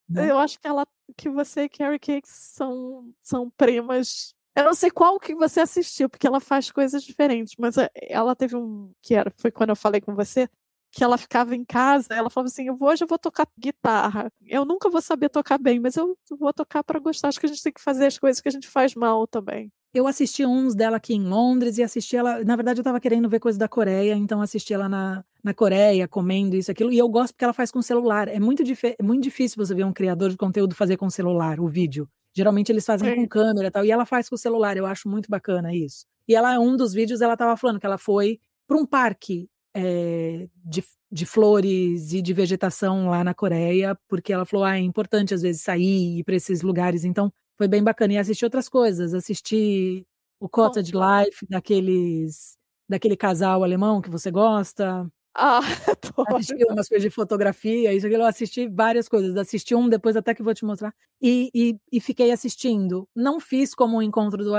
né? 0.09 0.31
Eu 0.31 0.37
acho 0.37 0.57
que 0.59 0.65
ela, 0.65 0.85
que 1.15 1.29
você 1.29 1.63
e 1.63 1.69
Carrie 1.69 1.99
Cakes 1.99 2.31
são, 2.31 3.13
são 3.21 3.49
primas. 3.49 4.33
Eu 4.55 4.63
não 4.63 4.73
sei 4.73 4.89
qual 4.89 5.19
que 5.19 5.35
você 5.35 5.61
assistiu, 5.61 6.09
porque 6.09 6.25
ela 6.25 6.39
faz 6.39 6.71
coisas 6.71 7.03
diferentes, 7.03 7.55
mas 7.59 7.77
é, 7.77 7.89
ela 7.93 8.35
teve 8.35 8.55
um 8.55 8.91
que 9.01 9.13
era, 9.13 9.31
foi 9.37 9.51
quando 9.51 9.71
eu 9.71 9.75
falei 9.75 9.99
com 9.99 10.15
você, 10.15 10.47
que 10.95 11.03
ela 11.03 11.17
ficava 11.17 11.53
em 11.53 11.65
casa, 11.65 12.13
ela 12.13 12.29
falava 12.29 12.47
assim, 12.47 12.67
eu 12.67 12.77
hoje 12.79 13.03
eu 13.03 13.07
vou 13.07 13.19
tocar 13.19 13.45
guitarra. 13.59 14.31
Eu 14.45 14.63
nunca 14.63 14.89
vou 14.89 15.01
saber 15.01 15.27
tocar 15.27 15.57
bem, 15.57 15.77
mas 15.77 15.97
eu 15.97 16.17
vou 16.39 16.53
tocar 16.53 16.85
para 16.85 16.99
gostar. 16.99 17.27
Acho 17.27 17.39
que 17.39 17.45
a 17.45 17.49
gente 17.49 17.61
tem 17.61 17.73
que 17.73 17.81
fazer 17.81 18.05
as 18.05 18.17
coisas 18.17 18.39
que 18.39 18.47
a 18.47 18.51
gente 18.51 18.67
faz 18.67 18.95
mal 18.95 19.27
também. 19.27 19.69
Eu 19.93 20.07
assisti 20.07 20.45
uns 20.45 20.73
dela 20.73 20.95
aqui 20.95 21.13
em 21.13 21.27
Londres 21.27 21.77
e 21.77 21.83
assisti 21.83 22.15
ela. 22.15 22.43
Na 22.45 22.55
verdade, 22.55 22.79
eu 22.79 22.83
tava 22.83 23.01
querendo 23.01 23.27
ver 23.27 23.41
coisa 23.41 23.59
da 23.59 23.67
Coreia, 23.67 24.13
então 24.13 24.41
assisti 24.41 24.73
ela 24.73 24.87
na, 24.87 25.25
na 25.45 25.53
Coreia, 25.53 26.07
comendo 26.07 26.55
isso, 26.55 26.71
aquilo. 26.71 26.91
E 26.91 26.97
eu 26.97 27.07
gosto 27.07 27.33
porque 27.33 27.43
ela 27.43 27.53
faz 27.53 27.69
com 27.69 27.79
celular. 27.79 28.27
É 28.27 28.39
muito, 28.39 28.63
é 28.63 29.03
muito 29.03 29.21
difícil 29.21 29.63
você 29.63 29.75
ver 29.75 29.83
um 29.83 29.93
criador 29.93 30.31
de 30.31 30.37
conteúdo 30.37 30.73
fazer 30.73 30.97
com 30.97 31.07
celular 31.07 31.59
o 31.59 31.67
vídeo. 31.67 32.09
Geralmente 32.33 32.71
eles 32.71 32.83
fazem 32.83 33.13
Sim. 33.13 33.15
com 33.17 33.27
câmera 33.27 33.67
e 33.67 33.71
tal. 33.71 33.85
E 33.85 33.91
ela 33.91 34.07
faz 34.07 34.27
com 34.27 34.35
celular. 34.35 34.75
Eu 34.75 34.87
acho 34.87 35.07
muito 35.07 35.29
bacana 35.29 35.71
isso. 35.71 36.03
E 36.27 36.33
ela, 36.33 36.59
um 36.59 36.75
dos 36.75 36.93
vídeos, 36.93 37.21
ela 37.21 37.37
tava 37.37 37.55
falando 37.55 37.79
que 37.79 37.85
ela 37.85 37.99
foi 37.99 38.39
para 38.67 38.75
um 38.75 38.87
parque 38.87 39.47
eh, 39.75 40.47
de, 40.63 40.83
de 41.11 41.25
flores 41.27 42.11
e 42.11 42.23
de 42.23 42.33
vegetação 42.33 43.09
lá 43.09 43.23
na 43.23 43.35
Coreia, 43.35 43.95
porque 44.07 44.33
ela 44.33 44.45
falou: 44.45 44.65
ah, 44.65 44.77
é 44.77 44.81
importante 44.81 45.35
às 45.35 45.43
vezes 45.43 45.61
sair 45.61 45.83
e 45.83 46.19
ir 46.21 46.23
para 46.23 46.35
esses 46.35 46.63
lugares. 46.63 47.05
Então 47.05 47.31
foi 47.55 47.67
bem 47.67 47.83
bacana. 47.83 48.13
E 48.13 48.17
assisti 48.17 48.43
outras 48.43 48.67
coisas. 48.67 49.13
Assisti 49.13 50.07
o 50.39 50.49
Cottage 50.49 50.91
Life 50.91 51.45
daqueles 51.47 52.57
daquele 52.89 53.15
casal 53.15 53.63
alemão 53.63 54.01
que 54.01 54.09
você 54.09 54.31
gosta. 54.31 55.07
Ah, 55.37 55.59
adoro. 55.89 56.37
Assisti 56.37 56.63
umas 56.65 56.87
coisas 56.87 57.03
de 57.03 57.09
fotografia, 57.09 57.93
isso 57.93 58.05
aqui 58.07 58.15
eu 58.15 58.25
assisti 58.25 58.67
várias 58.69 59.09
coisas. 59.09 59.35
Assisti 59.35 59.75
um, 59.75 59.89
depois 59.89 60.15
até 60.15 60.33
que 60.33 60.41
vou 60.41 60.53
te 60.53 60.63
mostrar. 60.63 60.93
E, 61.21 61.49
e, 61.53 61.77
e 61.91 61.99
fiquei 61.99 62.31
assistindo. 62.31 63.07
Não 63.15 63.39
fiz 63.39 63.75
como 63.75 63.97
um 63.97 64.01
encontro 64.01 64.43
do 64.43 64.51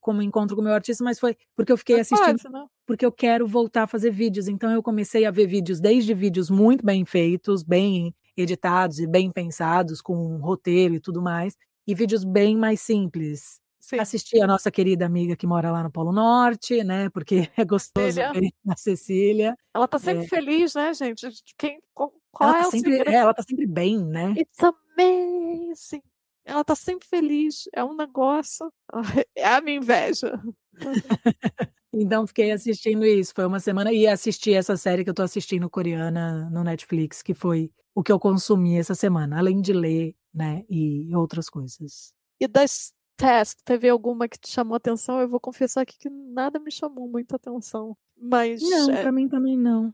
como 0.00 0.20
um 0.20 0.22
encontro 0.22 0.54
com 0.54 0.62
o 0.62 0.64
meu 0.64 0.74
artista, 0.74 1.02
mas 1.02 1.18
foi 1.18 1.36
porque 1.56 1.72
eu 1.72 1.76
fiquei 1.76 1.96
Mas 1.96 2.12
assistindo 2.12 2.38
quase, 2.38 2.48
né? 2.48 2.64
porque 2.86 3.04
eu 3.04 3.12
quero 3.12 3.46
voltar 3.48 3.84
a 3.84 3.86
fazer 3.88 4.10
vídeos. 4.12 4.46
Então 4.48 4.70
eu 4.70 4.82
comecei 4.82 5.24
a 5.26 5.30
ver 5.32 5.46
vídeos, 5.48 5.80
desde 5.80 6.14
vídeos 6.14 6.50
muito 6.50 6.84
bem 6.84 7.04
feitos, 7.04 7.62
bem 7.64 8.14
editados 8.36 8.98
e 9.00 9.06
bem 9.06 9.30
pensados, 9.30 10.00
com 10.00 10.16
um 10.16 10.38
roteiro 10.38 10.94
e 10.94 11.00
tudo 11.00 11.20
mais, 11.20 11.56
e 11.86 11.94
vídeos 11.94 12.24
bem 12.24 12.56
mais 12.56 12.80
simples. 12.80 13.61
Sim. 13.96 14.02
Assisti 14.02 14.40
a 14.40 14.46
nossa 14.46 14.70
querida 14.70 15.06
amiga 15.06 15.36
que 15.36 15.46
mora 15.46 15.70
lá 15.70 15.82
no 15.82 15.90
Polo 15.90 16.12
Norte, 16.12 16.82
né? 16.84 17.08
Porque 17.10 17.48
é 17.56 17.64
gostoso 17.64 18.06
Cecília. 18.12 18.32
ver 18.32 18.50
a 18.68 18.76
Cecília. 18.76 19.56
Ela 19.74 19.88
tá 19.88 19.98
sempre 19.98 20.24
É. 20.24 20.28
feliz, 20.28 20.74
né, 20.74 20.94
gente? 20.94 21.26
Quem, 21.58 21.80
qual 21.94 22.12
Ela 22.40 22.58
é 22.58 22.62
tá, 22.62 22.68
o 22.68 22.70
sempre, 22.70 22.90
segredo? 22.92 23.10
é, 23.10 23.14
ela 23.14 23.34
tá 23.34 23.42
sempre 23.42 23.66
bem, 23.66 23.98
né? 24.04 24.34
It's 24.38 24.58
amazing. 24.62 26.02
Ela 26.44 26.64
tá 26.64 26.74
sempre 26.74 27.06
feliz. 27.06 27.68
É 27.74 27.84
um 27.84 27.94
negócio. 27.94 28.72
É 29.36 29.44
a 29.46 29.60
minha 29.60 29.76
inveja. 29.78 30.40
Então 31.94 32.26
fiquei 32.26 32.50
assistindo 32.50 33.04
isso. 33.04 33.34
Foi 33.34 33.44
uma 33.44 33.60
semana 33.60 33.92
e 33.92 34.06
assisti 34.06 34.54
essa 34.54 34.78
série 34.78 35.04
que 35.04 35.10
eu 35.10 35.14
tô 35.14 35.20
assistindo 35.22 35.68
coreana 35.68 36.48
no 36.48 36.64
Netflix, 36.64 37.20
que 37.20 37.34
foi 37.34 37.70
o 37.94 38.02
que 38.02 38.10
eu 38.10 38.18
consumi 38.18 38.78
essa 38.78 38.94
semana, 38.94 39.38
além 39.38 39.60
de 39.60 39.74
ler, 39.74 40.14
né? 40.32 40.64
E 40.70 41.14
outras 41.14 41.50
coisas. 41.50 42.14
E 42.40 42.48
das 42.48 42.94
tasks, 43.22 43.62
teve 43.64 43.88
alguma 43.88 44.28
que 44.28 44.38
te 44.38 44.48
chamou 44.50 44.74
atenção? 44.76 45.20
Eu 45.20 45.28
vou 45.28 45.40
confessar 45.40 45.82
aqui 45.82 45.96
que 45.98 46.10
nada 46.10 46.58
me 46.58 46.70
chamou 46.70 47.08
muita 47.08 47.36
atenção. 47.36 47.96
Mas 48.20 48.60
Não, 48.62 48.90
é, 48.90 49.02
pra 49.02 49.12
mim 49.12 49.28
também 49.28 49.56
não. 49.56 49.92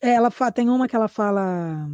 Ela 0.00 0.30
fa- 0.30 0.50
tem 0.50 0.68
uma 0.68 0.88
que 0.88 0.96
ela 0.96 1.08
fala: 1.08 1.88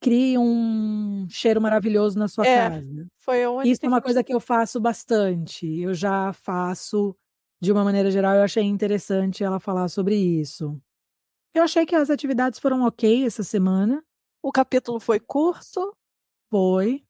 crie 0.00 0.38
um 0.38 1.26
cheiro 1.28 1.60
maravilhoso 1.60 2.18
na 2.18 2.28
sua 2.28 2.46
É, 2.46 2.68
casa. 2.70 3.06
foi 3.18 3.46
única 3.46 3.68
Isso 3.68 3.80
é 3.84 3.88
uma 3.88 4.02
coisa 4.02 4.22
que 4.22 4.32
eu 4.34 4.40
faço 4.40 4.80
bastante. 4.80 5.66
Eu 5.80 5.94
já 5.94 6.32
faço 6.32 7.16
de 7.60 7.72
uma 7.72 7.84
maneira 7.84 8.10
geral. 8.10 8.34
Eu 8.34 8.42
achei 8.42 8.62
interessante 8.64 9.42
ela 9.44 9.58
falar 9.60 9.88
sobre 9.88 10.14
isso. 10.16 10.80
Eu 11.54 11.62
achei 11.64 11.84
que 11.84 11.94
as 11.94 12.08
atividades 12.10 12.58
foram 12.58 12.82
ok 12.82 13.24
essa 13.26 13.42
semana. 13.42 14.02
O 14.42 14.50
capítulo 14.50 14.98
foi 14.98 15.20
curto. 15.20 15.94
Foi 16.50 17.04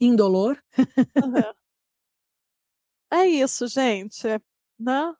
indolor. 0.00 0.58
Aham. 1.16 1.54
É 3.14 3.26
isso, 3.26 3.66
gente. 3.68 4.26
Né? 4.78 5.14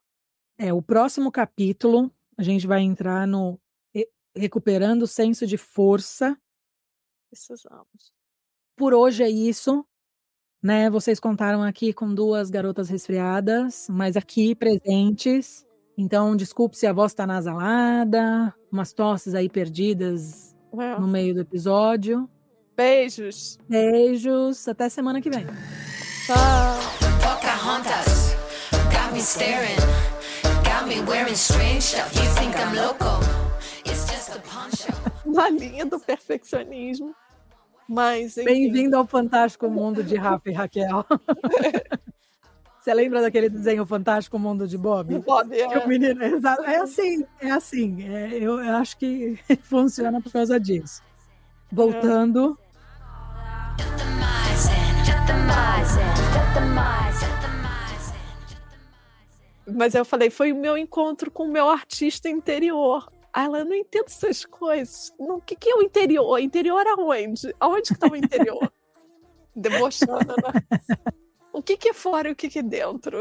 É, 0.57 0.73
o 0.73 0.81
próximo 0.81 1.31
capítulo 1.31 2.11
a 2.37 2.43
gente 2.43 2.67
vai 2.67 2.81
entrar 2.81 3.25
no 3.25 3.57
re- 3.93 4.09
recuperando 4.35 5.03
o 5.03 5.07
senso 5.07 5.47
de 5.47 5.57
força. 5.57 6.37
Precisamos. 7.29 8.11
Por 8.75 8.93
hoje 8.93 9.23
é 9.23 9.29
isso, 9.29 9.85
né? 10.61 10.89
Vocês 10.89 11.19
contaram 11.19 11.63
aqui 11.63 11.93
com 11.93 12.13
duas 12.13 12.49
garotas 12.49 12.89
resfriadas, 12.89 13.87
mas 13.89 14.17
aqui 14.17 14.53
presentes, 14.55 15.65
Então, 15.97 16.35
desculpe 16.35 16.75
se 16.77 16.85
a 16.85 16.91
voz 16.91 17.13
está 17.13 17.25
nasalada, 17.25 18.53
umas 18.69 18.91
tosses 18.91 19.33
aí 19.33 19.47
perdidas 19.47 20.53
É. 20.77 20.99
no 20.99 21.07
meio 21.07 21.33
do 21.33 21.39
episódio. 21.39 22.29
Beijos. 22.75 23.57
Beijos, 23.69 24.67
até 24.67 24.89
semana 24.89 25.21
que 25.21 25.29
vem. 25.29 25.45
Tchau. 26.25 26.94
Staring, 29.25 29.75
got 30.63 30.87
me 30.87 31.01
wearing 31.01 31.33
strange 31.33 31.81
stuff. 31.81 32.13
You 32.13 32.29
think 32.35 32.55
I'm 32.59 32.75
loco? 32.75 33.19
It's 33.83 34.05
just 34.07 34.29
a 34.29 34.39
poncho. 34.41 34.93
Na 35.25 35.49
linha 35.49 35.83
do 35.83 35.99
perfeccionismo. 35.99 37.11
Mas. 37.89 38.35
Bem-vindo 38.35 38.95
ao 38.95 39.07
Fantástico 39.07 39.67
Mundo 39.67 40.03
de 40.03 40.15
Rafa 40.15 40.51
e 40.51 40.53
Raquel. 40.53 41.03
Você 42.79 42.93
lembra 42.93 43.19
daquele 43.19 43.49
desenho 43.49 43.83
Fantástico 43.83 44.37
Mundo 44.37 44.67
de 44.67 44.77
Bob? 44.77 45.17
Bob, 45.21 45.49
Que 45.49 45.75
o 45.75 45.81
é. 45.81 45.87
menino, 45.87 46.21
é 46.21 46.77
assim, 46.77 47.25
é 47.41 47.49
assim. 47.49 48.03
é, 48.07 48.35
eu, 48.35 48.63
eu 48.63 48.75
acho 48.75 48.95
que 48.95 49.39
funciona 49.63 50.21
por 50.21 50.31
causa 50.31 50.59
disso. 50.59 51.01
Voltando, 51.71 52.55
Mas 59.67 59.95
eu 59.95 60.05
falei, 60.05 60.29
foi 60.29 60.51
o 60.51 60.55
meu 60.55 60.77
encontro 60.77 61.31
com 61.31 61.43
o 61.43 61.51
meu 61.51 61.67
artista 61.69 62.29
interior. 62.29 63.09
Aí 63.33 63.45
ela, 63.45 63.59
eu 63.59 63.65
não 63.65 63.73
entendo 63.75 64.05
essas 64.07 64.45
coisas. 64.45 65.11
Não, 65.19 65.37
O 65.37 65.41
que, 65.41 65.55
que 65.55 65.69
é 65.69 65.75
o 65.75 65.81
interior? 65.81 66.39
Interior 66.39 66.85
aonde? 66.87 67.53
Aonde 67.59 67.93
que 67.93 67.99
tá 67.99 68.07
o 68.07 68.15
interior? 68.15 68.71
Debochando, 69.55 70.35
né? 70.43 70.79
O 71.51 71.61
que, 71.61 71.77
que 71.77 71.89
é 71.89 71.93
fora 71.93 72.29
e 72.29 72.31
o 72.31 72.35
que, 72.35 72.49
que 72.49 72.59
é 72.59 72.63
dentro? 72.63 73.17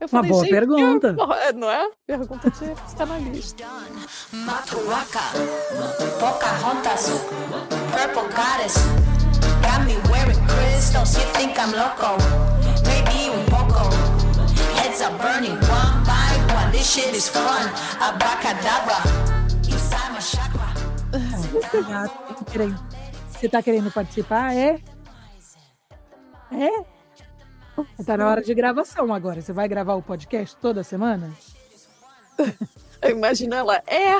Eu 0.00 0.08
Uma 0.10 0.22
boa 0.22 0.44
pergunta. 0.46 1.14
eu- 1.18 1.32
é, 1.32 1.52
não 1.52 1.70
é? 1.70 1.90
Pergunta 2.06 2.50
de 2.50 2.74
psicanalista. 2.82 3.64
Maturaka, 4.32 5.20
Pocahontas, 6.20 7.08
purple 7.92 8.28
goddess, 8.34 8.76
got 9.62 9.84
me 9.86 9.94
wearing 10.10 10.38
crystals. 10.46 11.16
You 11.16 11.24
think 11.32 11.58
I'm 11.58 11.72
loco? 11.72 12.16
Maybe. 12.86 13.14
Heads 13.14 13.50
are 15.04 15.18
burning 15.18 15.56
one 15.68 15.96
by 16.08 16.32
one. 16.54 16.72
This 16.72 16.90
shit 16.94 17.14
is 17.14 17.28
fun. 17.28 17.68
Abracadabra, 18.00 18.98
inside 19.68 20.12
my 20.12 20.20
chakra. 20.20 20.64
Você 23.30 23.48
tá 23.48 23.62
querendo 23.62 23.90
participar? 23.92 24.54
É? 24.54 24.80
É? 26.50 26.84
Tá 28.04 28.16
na 28.16 28.28
hora 28.28 28.42
de 28.42 28.54
gravação 28.54 29.12
agora. 29.12 29.42
Você 29.42 29.52
vai 29.52 29.68
gravar 29.68 29.94
o 29.94 30.02
podcast 30.02 30.56
toda 30.56 30.82
semana? 30.82 31.32
Eu 33.02 33.10
imagino 33.10 33.54
ela, 33.54 33.82
é, 33.86 34.16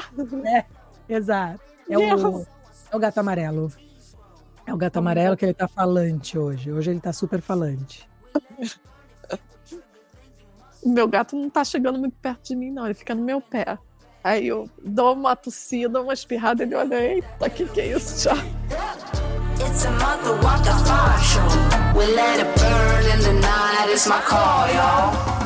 Exato. 1.09 1.61
É 1.89 1.97
o, 1.97 2.03
Yes. 2.03 2.47
é 2.91 2.97
o 2.97 2.99
gato 2.99 3.19
amarelo. 3.19 3.73
É 4.67 4.75
o 4.75 4.77
gato 4.77 4.99
amarelo 4.99 5.37
que 5.37 5.45
ele 5.47 5.55
tá 5.55 5.67
falante 5.67 6.39
hoje. 6.39 6.71
Hoje 6.71 6.91
ele 6.91 7.01
tá 7.01 7.13
super 7.13 7.41
falante. 7.41 8.07
meu 10.91 11.09
gato 11.09 11.37
não 11.37 11.49
tá 11.49 11.65
chegando 11.65 11.99
muito 11.99 12.17
perto 12.21 12.49
de 12.49 12.57
mim, 12.57 12.71
não. 12.71 12.85
Ele 12.85 12.95
fica 12.95 13.15
no 13.15 13.23
meu 13.23 13.41
pé. 13.41 13.79
Aí 14.23 14.47
eu 14.47 14.69
dou 14.83 15.13
uma 15.13 15.37
tossida, 15.37 16.01
uma 16.01 16.15
espirrada, 16.15 16.63
ele 16.63 16.75
olha, 16.75 16.95
eita, 16.95 17.51
que 17.51 17.67
que 17.67 17.81
é 17.81 17.97
isso? 17.97 18.29
Tchau. 18.29 18.37
It's. 23.95 25.44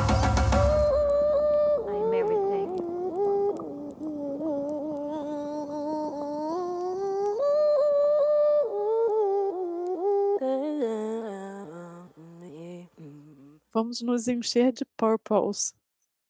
Vamos 13.79 14.03
nos 14.03 14.27
encher 14.27 14.73
de 14.73 14.85
purples. 14.97 15.73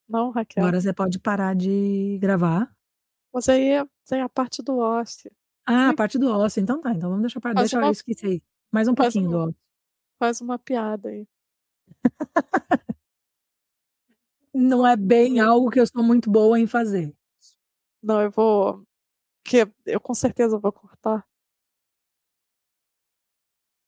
Não, 0.07 0.31
Raquel? 0.31 0.63
Agora 0.63 0.79
você 0.81 0.93
pode 0.93 1.19
parar 1.19 1.57
de 1.57 2.19
gravar. 2.21 2.71
Mas 3.33 3.49
aí 3.49 3.71
tem 4.07 4.21
a 4.21 4.29
parte 4.29 4.63
do 4.63 4.77
ósseo. 4.77 5.31
Ah, 5.67 5.89
a 5.91 5.95
parte 5.95 6.19
do 6.19 6.29
ósseo. 6.31 6.61
Então 6.63 6.79
tá. 6.81 6.93
Então 6.93 7.09
vamos 7.09 7.23
deixar 7.23 7.41
para. 7.41 7.55
Deixa 7.55 7.79
uma- 7.79 7.87
eu 7.87 7.93
esqueci 7.93 8.27
aí. 8.27 8.43
Mais 8.71 8.87
um 8.87 8.95
faz 8.95 9.15
pouquinho 9.15 9.31
do 9.31 9.37
uma- 9.39 9.45
ósseo. 9.47 9.57
Faz 10.19 10.41
uma 10.43 10.59
piada 10.59 11.09
aí. 11.09 11.27
Não 14.53 14.87
é 14.87 14.97
bem 14.97 15.41
algo 15.41 15.71
que 15.71 15.81
eu 15.81 15.87
sou 15.87 16.03
muito 16.03 16.31
boa 16.31 16.59
em 16.59 16.67
fazer. 16.67 17.15
Não, 18.03 18.21
eu 18.23 18.31
vou. 18.31 18.83
Que 19.45 19.67
eu 19.87 20.01
com 20.01 20.15
certeza 20.15 20.59
vou 20.59 20.73
cortar. 20.73 21.27